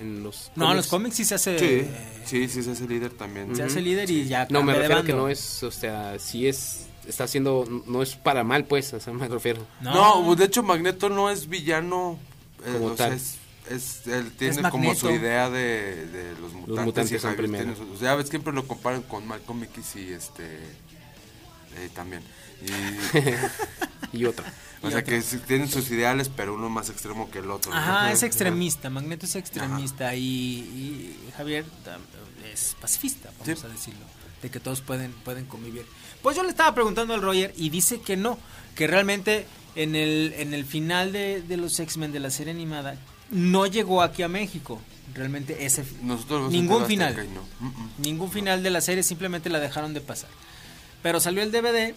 en 0.00 0.22
los. 0.24 0.50
No, 0.56 0.70
en 0.70 0.78
los 0.78 0.86
cómics 0.88 1.16
sí 1.16 1.24
se 1.24 1.34
hace... 1.36 1.58
Sí, 1.58 1.64
eh, 1.66 2.22
sí, 2.24 2.48
sí, 2.48 2.62
se 2.62 2.72
hace 2.72 2.88
líder 2.88 3.12
también. 3.12 3.54
Se 3.54 3.62
hace 3.62 3.80
líder 3.80 4.10
y 4.10 4.26
ya 4.26 4.46
No, 4.50 4.62
me 4.64 4.74
refiero 4.74 5.04
que 5.04 5.12
no 5.12 5.28
es, 5.28 5.62
o 5.62 5.70
sea, 5.70 6.18
si 6.18 6.48
es, 6.48 6.86
está 7.08 7.24
haciendo, 7.24 7.64
no 7.86 8.02
es 8.02 8.16
para 8.16 8.44
mal, 8.44 8.64
pues, 8.64 8.92
o 8.94 9.00
sea, 9.00 9.12
me 9.12 9.28
refiero. 9.28 9.66
No, 9.80 10.34
de 10.34 10.44
hecho 10.44 10.62
Magneto 10.62 11.08
no 11.08 11.30
es 11.30 11.48
villano. 11.48 12.18
eh, 12.64 12.72
Como 12.78 12.86
o 12.92 12.96
sea, 12.96 13.08
tal. 13.08 13.16
es, 13.16 13.36
es- 13.70 14.06
él 14.06 14.32
tiene 14.38 14.60
Es 14.60 14.68
como 14.68 14.94
su 14.94 15.10
idea 15.10 15.48
de, 15.50 16.06
de 16.06 16.32
los 16.40 16.52
mutantes. 16.52 16.84
mutantes 16.84 17.12
y 17.12 17.18
son 17.18 17.36
primero. 17.36 17.74
su- 17.76 17.90
o 17.92 17.96
sea, 17.98 18.14
ves, 18.14 18.28
siempre 18.28 18.52
lo 18.52 18.66
comparan 18.66 19.02
con 19.02 19.26
Malcolm 19.26 19.62
X 19.64 19.96
y 19.96 20.12
este. 20.12 20.44
eh, 21.76 21.88
también. 21.94 22.22
Y, 22.62 24.16
Y 24.18 24.24
otra. 24.26 24.52
o 24.82 24.90
sea, 24.90 25.02
que 25.02 25.20
tienen 25.46 25.68
sus 25.68 25.90
ideales, 25.90 26.28
pero 26.28 26.54
uno 26.54 26.68
más 26.68 26.88
extremo 26.90 27.30
que 27.30 27.38
el 27.40 27.50
otro. 27.50 27.72
¿no? 27.72 27.76
Ajá, 27.78 28.12
es 28.12 28.22
extremista, 28.22 28.90
Magneto 28.90 29.26
es 29.26 29.34
extremista 29.34 30.14
y, 30.14 30.20
y 30.22 31.30
Javier 31.36 31.64
es 32.52 32.76
pacifista, 32.80 33.30
vamos 33.40 33.58
Sí. 33.60 33.66
a 33.66 33.68
decirlo, 33.70 34.04
de 34.42 34.50
que 34.50 34.60
todos 34.60 34.82
pueden, 34.82 35.12
pueden 35.24 35.46
convivir. 35.46 35.84
Pues 36.24 36.36
yo 36.38 36.42
le 36.42 36.48
estaba 36.48 36.74
preguntando 36.74 37.12
al 37.12 37.20
Roger 37.20 37.52
y 37.54 37.68
dice 37.68 38.00
que 38.00 38.16
no, 38.16 38.38
que 38.74 38.86
realmente 38.86 39.46
en 39.76 39.94
el, 39.94 40.32
en 40.38 40.54
el 40.54 40.64
final 40.64 41.12
de, 41.12 41.42
de 41.42 41.58
los 41.58 41.78
X-Men 41.78 42.12
de 42.12 42.18
la 42.20 42.30
serie 42.30 42.50
animada 42.50 42.96
no 43.30 43.66
llegó 43.66 44.00
aquí 44.00 44.22
a 44.22 44.28
México. 44.28 44.80
Realmente 45.12 45.66
ese 45.66 45.84
Nosotros 46.02 46.50
ningún 46.50 46.86
final. 46.86 47.14
No. 47.34 47.42
Ningún 47.98 48.32
final 48.32 48.62
de 48.62 48.70
la 48.70 48.80
serie, 48.80 49.02
simplemente 49.02 49.50
la 49.50 49.60
dejaron 49.60 49.92
de 49.92 50.00
pasar. 50.00 50.30
Pero 51.02 51.20
salió 51.20 51.42
el 51.42 51.52
DVD 51.52 51.94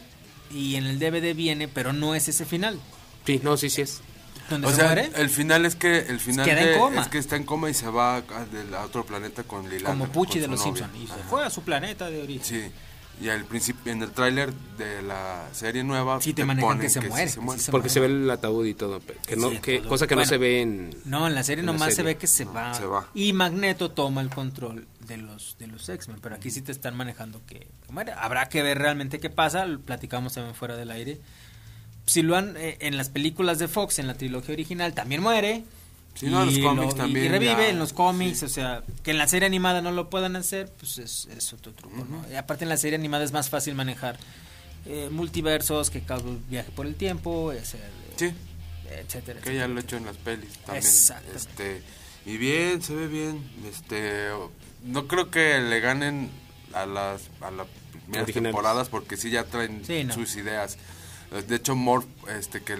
y 0.52 0.76
en 0.76 0.88
el 0.88 1.00
DVD 1.00 1.34
viene, 1.34 1.70
pero 1.70 1.94
no 1.94 2.14
es 2.14 2.28
ese 2.28 2.44
final. 2.44 2.78
Sí, 3.26 3.40
no, 3.42 3.56
sí, 3.56 3.70
sí 3.70 3.82
es. 3.84 4.02
Donde 4.50 4.68
O 4.68 4.72
se 4.72 4.76
sea, 4.76 4.88
muere. 4.88 5.10
el 5.16 5.30
final 5.30 5.66
es 5.66 5.76
que 5.78 6.00
el 6.00 6.20
final 6.20 6.46
queda 6.46 6.64
en 6.64 6.68
de- 6.74 6.78
coma. 6.78 7.02
es 7.02 7.08
que 7.08 7.18
está 7.18 7.38
en 7.38 7.46
coma 7.46 7.70
y 7.70 7.74
se 7.74 7.88
va 7.88 8.18
a, 8.18 8.84
otro 8.84 9.06
planeta 9.06 9.44
con 9.44 9.70
Lilandra. 9.70 9.90
como 9.92 10.12
Pucci 10.12 10.40
de 10.40 10.50
los. 10.50 10.62
Simpsons. 10.62 10.92
Y 11.02 11.08
se 11.08 11.14
fue 11.30 11.46
a 11.46 11.50
su 11.50 11.62
planeta 11.62 12.10
de 12.10 12.22
origen. 12.22 12.44
Sí. 12.44 12.72
Y 13.20 13.30
al 13.30 13.46
principio 13.46 13.92
en 13.92 14.04
el 14.04 14.12
tráiler 14.12 14.54
de 14.78 15.02
la 15.02 15.48
serie 15.52 15.84
nueva 15.84 16.22
Sí, 16.22 16.34
te 16.34 16.46
manejan 16.46 16.70
ponen 16.70 16.82
que 16.84 16.90
se 16.90 17.02
muere, 17.02 17.26
que 17.26 17.32
sí 17.32 17.60
se 17.60 17.72
Porque 17.72 17.90
se 17.90 18.00
ve 18.00 18.06
el 18.06 18.30
ataúd 18.30 18.66
y 18.68 18.76
todo, 18.76 19.00
pero 19.00 19.20
que 19.26 19.36
no, 19.36 19.50
Sí, 19.50 19.58
que, 19.58 19.80
todo. 19.80 19.90
cosa 19.90 20.06
que 20.06 20.14
Bueno. 20.14 20.26
no 20.26 20.30
se 20.30 20.38
ve 20.38 20.62
en... 20.62 20.96
No, 21.06 21.26
en 21.28 21.34
la 21.34 21.44
serie 21.44 21.62
En 21.62 21.66
la 21.66 21.74
nomás 21.74 21.96
se 21.96 22.04
ve 22.04 22.18
que 22.18 22.28
se, 22.28 22.46
No, 22.46 22.54
va, 22.54 22.74
se 22.76 22.86
va. 22.86 23.08
Y 23.16 23.34
Magneto 23.34 23.90
toma 23.90 24.22
el 24.22 24.30
control 24.30 24.88
de 25.08 25.18
los 25.18 25.58
de 25.58 25.66
los 25.68 25.90
X-Men. 25.90 26.20
Pero 26.22 26.36
aquí 26.36 26.52
sí 26.52 26.62
te 26.62 26.72
están 26.72 26.96
manejando 26.96 27.42
que, 27.48 27.60
que 27.60 27.92
muere. 27.92 28.12
Habrá 28.12 28.50
que 28.50 28.62
ver 28.62 28.78
realmente 28.78 29.20
qué 29.20 29.32
pasa. 29.32 29.66
Lo 29.66 29.80
platicamos 29.80 30.34
también 30.34 30.54
fuera 30.54 30.76
del 30.78 30.92
aire. 30.92 31.20
Si 32.06 32.22
lo 32.22 32.38
han 32.38 32.56
eh, 32.58 32.78
en 32.82 32.98
las 32.98 33.10
películas 33.10 33.58
de 33.58 33.68
Fox, 33.68 33.98
en 34.00 34.06
la 34.08 34.14
trilogía 34.14 34.54
original, 34.54 34.94
también 34.94 35.22
muere. 35.24 35.64
Sí, 36.20 36.26
no, 36.28 36.44
los 36.46 36.58
Y 36.58 36.62
cómics 36.64 36.94
y- 36.94 36.98
también 36.98 37.26
Y 37.26 37.30
revive 37.30 37.52
ya, 37.54 37.70
en 37.70 37.80
los 37.80 37.94
cómics. 37.94 38.40
sí. 38.40 38.46
O 38.46 38.50
sea, 38.50 38.84
que 39.04 39.12
en 39.12 39.18
la 39.20 39.28
serie 39.28 39.46
animada 39.46 39.82
no 39.82 39.92
lo 39.92 40.10
puedan 40.10 40.36
hacer, 40.36 40.72
pues 40.80 40.98
es, 40.98 41.28
es 41.38 41.54
otro 41.54 41.74
truco, 41.74 42.06
¿no? 42.10 42.26
Y 42.32 42.36
aparte 42.36 42.64
en 42.66 42.70
la 42.70 42.78
serie 42.78 42.96
animada 42.98 43.24
es 43.24 43.32
más 43.32 43.50
fácil 43.50 43.76
manejar 43.76 44.18
eh, 44.86 45.10
multiversos, 45.12 45.90
que 45.90 46.02
causa 46.02 46.26
viaje 46.50 46.72
por 46.72 46.86
el 46.88 46.96
tiempo, 46.96 47.52
ese, 47.52 47.78
Sí, 48.16 48.32
etcétera. 48.90 49.42
que 49.42 49.54
ya 49.56 49.68
lo 49.68 49.80
he 49.80 49.84
hecho 49.84 49.98
en 49.98 50.06
las 50.06 50.18
pelis 50.18 50.54
también. 50.60 50.78
Exacto. 50.86 51.32
Este, 51.36 51.82
Y 52.26 52.38
bien, 52.38 52.82
se 52.82 52.96
ve 52.96 53.08
bien. 53.08 53.42
Este, 53.70 54.30
no 54.84 55.08
creo 55.08 55.30
que 55.30 55.60
le 55.60 55.80
ganen 55.82 56.30
a 56.74 56.86
las 56.86 57.22
a 57.42 57.52
las 57.52 57.68
primeras 57.92 58.32
temporadas 58.34 58.90
porque 58.90 59.18
sí 59.18 59.30
ya 59.30 59.44
traen 59.46 59.84
Sí, 59.86 60.04
no. 60.04 60.14
sus 60.14 60.36
ideas. 60.36 60.78
De 61.32 61.56
hecho, 61.58 61.76
Morph, 61.76 62.06
este, 62.30 62.62
que 62.62 62.78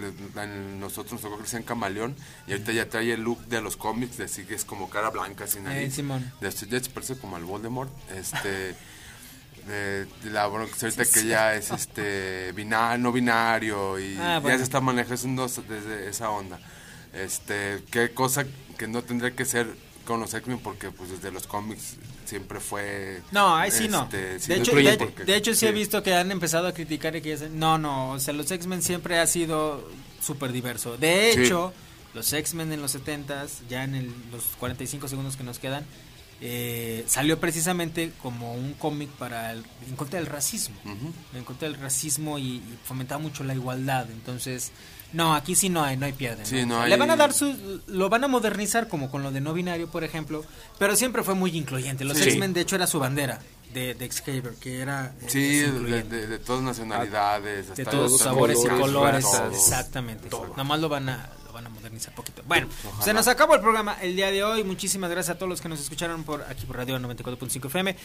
nosotros 0.80 1.12
nos 1.12 1.20
tocó 1.22 1.36
crecer 1.38 1.60
en 1.60 1.66
Camaleón, 1.66 2.16
y 2.46 2.52
ahorita 2.52 2.72
ya 2.72 2.88
trae 2.88 3.12
el 3.12 3.20
look 3.22 3.44
de 3.46 3.60
los 3.60 3.76
cómics, 3.76 4.16
de 4.16 4.24
así 4.24 4.44
que 4.44 4.54
es 4.54 4.64
como 4.64 4.88
cara 4.88 5.10
blanca, 5.10 5.46
sin 5.46 5.64
nariz. 5.64 5.92
Eh, 5.92 5.96
Simón. 5.96 6.32
De 6.40 6.48
hecho, 6.48 6.66
se 6.66 6.90
parece 6.90 7.18
como 7.18 7.36
al 7.36 7.44
Voldemort. 7.44 7.90
Este, 8.10 8.74
de, 9.66 10.06
de 10.22 10.30
la 10.30 10.46
bronca, 10.46 10.72
ahorita 10.80 11.04
que 11.04 11.26
ya 11.26 11.54
es 11.54 11.70
este 11.70 12.52
binario, 12.52 12.98
no 13.02 13.12
binario, 13.12 13.98
y 13.98 14.16
Ah, 14.16 14.34
ya 14.36 14.38
bueno. 14.40 14.56
se 14.58 14.64
está 14.64 14.80
manejando 14.80 15.46
desde 15.46 16.08
esa 16.08 16.30
onda. 16.30 16.58
Este, 17.12 17.82
qué 17.90 18.10
cosa 18.14 18.46
que 18.78 18.86
no 18.88 19.02
tendría 19.02 19.32
que 19.34 19.44
ser 19.44 19.66
con 20.08 20.20
los 20.20 20.32
X-Men 20.32 20.58
porque 20.60 20.90
pues 20.90 21.10
desde 21.10 21.30
los 21.30 21.46
cómics 21.46 21.96
siempre 22.24 22.60
fue 22.60 23.22
No, 23.30 23.54
ahí 23.54 23.70
sí 23.70 23.88
no. 23.88 24.04
este, 24.04 24.16
De 24.16 24.54
hecho, 24.56 24.70
incluyen 24.72 24.92
de, 24.92 24.98
porque- 24.98 25.24
de 25.24 25.36
hecho 25.36 25.54
sí, 25.54 25.66
he 25.66 25.72
visto 25.72 26.02
que 26.02 26.14
han 26.14 26.30
empezado 26.32 26.66
a 26.66 26.72
criticar 26.72 27.14
y 27.14 27.20
que 27.20 27.32
dicen, 27.32 27.58
no, 27.58 27.76
no, 27.78 28.12
o 28.12 28.18
sea, 28.18 28.32
los 28.34 28.50
X-Men 28.50 28.82
siempre 28.82 29.18
ha 29.18 29.26
sido 29.26 29.86
súper 30.20 30.52
diverso. 30.52 30.96
De 30.96 31.32
Sí. 31.34 31.40
hecho, 31.42 31.72
los 32.14 32.32
X-Men 32.32 32.72
en 32.72 32.80
los 32.80 32.94
70s, 32.94 33.60
ya 33.68 33.84
en 33.84 33.94
el- 33.94 34.14
los 34.32 34.44
45 34.58 35.08
segundos 35.08 35.36
que 35.36 35.44
nos 35.44 35.58
quedan, 35.58 35.84
eh, 36.40 37.04
salió 37.08 37.38
precisamente 37.40 38.12
como 38.22 38.54
un 38.54 38.72
cómic 38.74 39.10
para 39.10 39.52
el, 39.52 39.64
en 39.88 39.96
contra 39.96 40.18
del 40.20 40.26
racismo. 40.26 40.76
En 41.34 41.44
contra 41.44 41.68
del 41.68 41.78
racismo 41.78 42.38
y, 42.38 42.44
y 42.58 42.78
fomentaba 42.84 43.20
mucho 43.20 43.44
la 43.44 43.54
igualdad. 43.54 44.08
Entonces, 44.10 44.70
no, 45.12 45.34
aquí 45.34 45.54
sí 45.54 45.68
no 45.68 45.82
hay, 45.82 45.96
no 45.96 46.06
hay 46.06 46.12
pierde. 46.12 46.44
Sí, 46.46 46.62
¿no? 46.62 46.66
no 46.66 46.74
O 46.74 46.76
sea, 46.78 46.84
hay- 46.84 46.90
Le 46.90 46.96
van 46.96 47.10
a 47.10 47.16
dar 47.16 47.32
su, 47.32 47.80
lo 47.86 48.08
van 48.08 48.24
a 48.24 48.28
modernizar 48.28 48.88
como 48.88 49.10
con 49.10 49.22
lo 49.22 49.30
de 49.30 49.40
no 49.40 49.52
binario, 49.54 49.88
por 49.90 50.04
ejemplo, 50.04 50.44
pero 50.78 50.96
siempre 50.96 51.22
fue 51.22 51.34
muy 51.34 51.56
incluyente. 51.56 52.04
Los 52.04 52.18
Sí. 52.18 52.24
X-Men, 52.24 52.52
de 52.52 52.60
hecho, 52.62 52.76
era 52.76 52.86
su 52.86 52.98
bandera 52.98 53.38
de, 53.72 53.94
de 53.94 54.08
Xavier, 54.08 54.54
que 54.60 54.80
era 54.80 55.14
eh, 55.20 55.24
Sí, 55.28 55.56
de, 55.60 55.66
incluyente. 55.68 56.16
de- 56.16 56.26
de 56.26 56.38
todas 56.38 56.62
nacionalidades. 56.62 57.66
de 57.66 57.72
hasta 57.82 57.90
todos 57.90 58.10
los 58.12 58.20
sabores 58.20 58.58
y 58.64 58.68
colores, 58.68 59.26
exactamente. 59.52 60.28
Todo. 60.28 60.48
Nada 60.50 60.64
más 60.64 60.80
lo 60.80 60.88
van 60.88 61.08
a 61.08 61.30
lo 61.46 61.52
van 61.54 61.64
a 61.66 61.70
modernizar 61.70 62.14
poquito. 62.14 62.42
Bueno, 62.46 62.68
Ojalá. 62.86 63.04
se 63.04 63.14
nos 63.14 63.26
acabó 63.28 63.54
el 63.54 63.60
programa 63.62 63.96
el 64.02 64.14
día 64.14 64.30
de 64.30 64.44
hoy. 64.44 64.62
Muchísimas 64.64 65.10
gracias 65.10 65.34
a 65.36 65.38
todos 65.38 65.48
los 65.48 65.60
que 65.62 65.68
nos 65.70 65.80
escucharon 65.80 66.22
por 66.24 66.42
aquí 66.42 66.66
por 66.66 66.76
Radio 66.76 66.98
94.5 66.98 67.66
FM. 67.68 67.96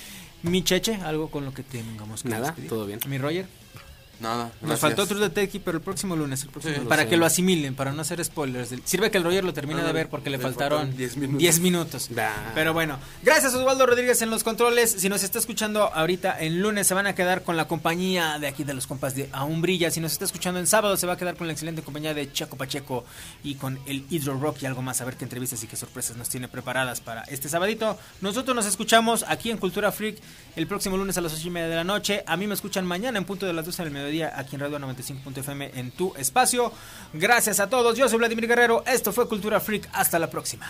Mi 0.44 0.64
Cheche, 0.64 0.96
algo 1.04 1.30
con 1.30 1.44
lo 1.44 1.54
que 1.54 1.64
tengamos 1.64 2.24
que 2.24 2.30
Nada, 2.30 2.48
despedir? 2.48 2.70
todo 2.70 2.86
bien. 2.86 3.00
Mi 3.08 3.18
Roger. 3.18 3.46
Nada, 4.20 4.52
Nos 4.62 4.80
faltó 4.80 5.06
True 5.06 5.20
Detective, 5.20 5.62
pero 5.66 5.78
el 5.80 5.84
próximo 5.84 6.16
lunes, 6.16 6.44
el 6.44 6.50
próximo 6.50 6.74
Sí. 6.74 6.78
lunes, 6.80 6.90
para 6.90 7.04
Sí. 7.04 7.10
que 7.10 7.18
lo 7.18 7.26
asimilen, 7.26 7.76
para 7.76 7.92
no 7.92 8.02
hacer 8.04 8.24
spoilers. 8.24 8.70
Sirve 8.86 9.12
que 9.12 9.18
el 9.18 9.24
Roger 9.26 9.44
lo 9.44 9.54
termine 9.54 9.82
Ah, 9.82 9.86
de 9.86 9.92
ver 9.92 10.08
porque 10.10 10.30
le 10.30 10.38
le 10.38 10.44
faltaron 10.44 10.80
faltaron 10.92 10.98
10 10.98 11.38
10 11.38 11.60
minutos. 11.60 12.10
Pero 12.56 12.74
bueno, 12.74 13.00
gracias 13.22 13.54
Osvaldo 13.54 13.86
Rodríguez 13.86 14.22
en 14.22 14.30
los 14.30 14.44
controles. 14.44 14.92
Si 14.98 15.10
nos 15.10 15.24
está 15.24 15.40
escuchando 15.40 15.94
ahorita 15.94 16.40
en 16.40 16.62
lunes, 16.62 16.88
se 16.88 16.94
van 16.94 17.08
a 17.08 17.16
quedar 17.16 17.44
con 17.44 17.58
la 17.58 17.68
compañía 17.68 18.40
de 18.40 18.48
aquí 18.48 18.64
de 18.64 18.74
los 18.74 18.88
compas 18.88 19.14
de 19.16 19.28
Aún 19.34 19.62
Brilla. 19.62 19.92
Si 19.92 20.00
nos 20.00 20.14
está 20.14 20.24
escuchando 20.26 20.60
en 20.60 20.68
sábado, 20.68 20.96
se 20.96 21.06
va 21.06 21.14
a 21.14 21.18
quedar 21.18 21.36
con 21.36 21.48
la 21.48 21.54
excelente 21.54 21.82
compañía 21.82 22.14
de 22.14 22.32
Chaco 22.32 22.56
Pacheco 22.56 23.04
y 23.44 23.56
con 23.56 23.78
el 23.88 24.06
Hydro 24.10 24.40
Rock 24.40 24.62
y 24.62 24.66
algo 24.68 24.82
más. 24.82 25.02
A 25.02 25.06
ver 25.06 25.16
qué 25.18 25.26
entrevistas 25.26 25.62
y 25.64 25.68
qué 25.68 25.76
sorpresas 25.76 26.16
nos 26.16 26.30
tiene 26.30 26.48
preparadas 26.48 27.02
para 27.02 27.24
este 27.24 27.50
sabadito. 27.50 27.98
Nosotros 28.22 28.56
nos 28.56 28.66
escuchamos 28.68 29.26
aquí 29.28 29.52
en 29.52 29.58
Cultura 29.58 29.92
Freak 29.92 30.18
el 30.56 30.68
próximo 30.68 30.96
lunes 30.96 31.18
a 31.18 31.22
las 31.22 31.34
8 31.34 31.48
y 31.48 31.52
media 31.52 31.68
de 31.68 31.76
la 31.76 31.84
noche. 31.84 32.24
A 32.26 32.38
mí 32.38 32.48
me 32.48 32.54
escuchan 32.54 32.86
mañana 32.86 33.18
en 33.18 33.26
punto 33.26 33.46
de 33.46 33.52
las 33.54 33.66
12 33.66 33.84
del 33.84 33.92
mediodía 33.92 34.03
aquí 34.36 34.56
en 34.56 34.62
Radio 34.62 34.80
95.fm 34.80 35.72
en 35.76 35.92
tu 35.92 36.14
espacio. 36.16 36.72
Gracias 37.14 37.60
a 37.60 37.70
todos. 37.70 37.98
Yo 37.98 38.08
soy 38.10 38.18
Vladimir 38.18 38.48
Guerrero. 38.48 38.84
Esto 38.86 39.12
fue 39.12 39.28
Cultura 39.28 39.60
Freak. 39.60 39.90
Hasta 39.94 40.20
la 40.20 40.30
próxima. 40.30 40.68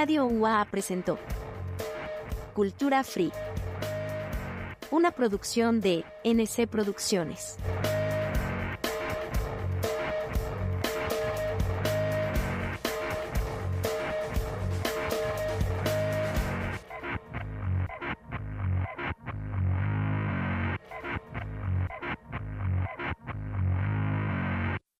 Radio 0.00 0.24
UA 0.24 0.66
presentó 0.70 1.18
Cultura 2.54 3.04
Free. 3.04 3.30
Una 4.90 5.10
producción 5.10 5.82
de 5.82 6.06
NC 6.24 6.66
Producciones. 6.68 7.58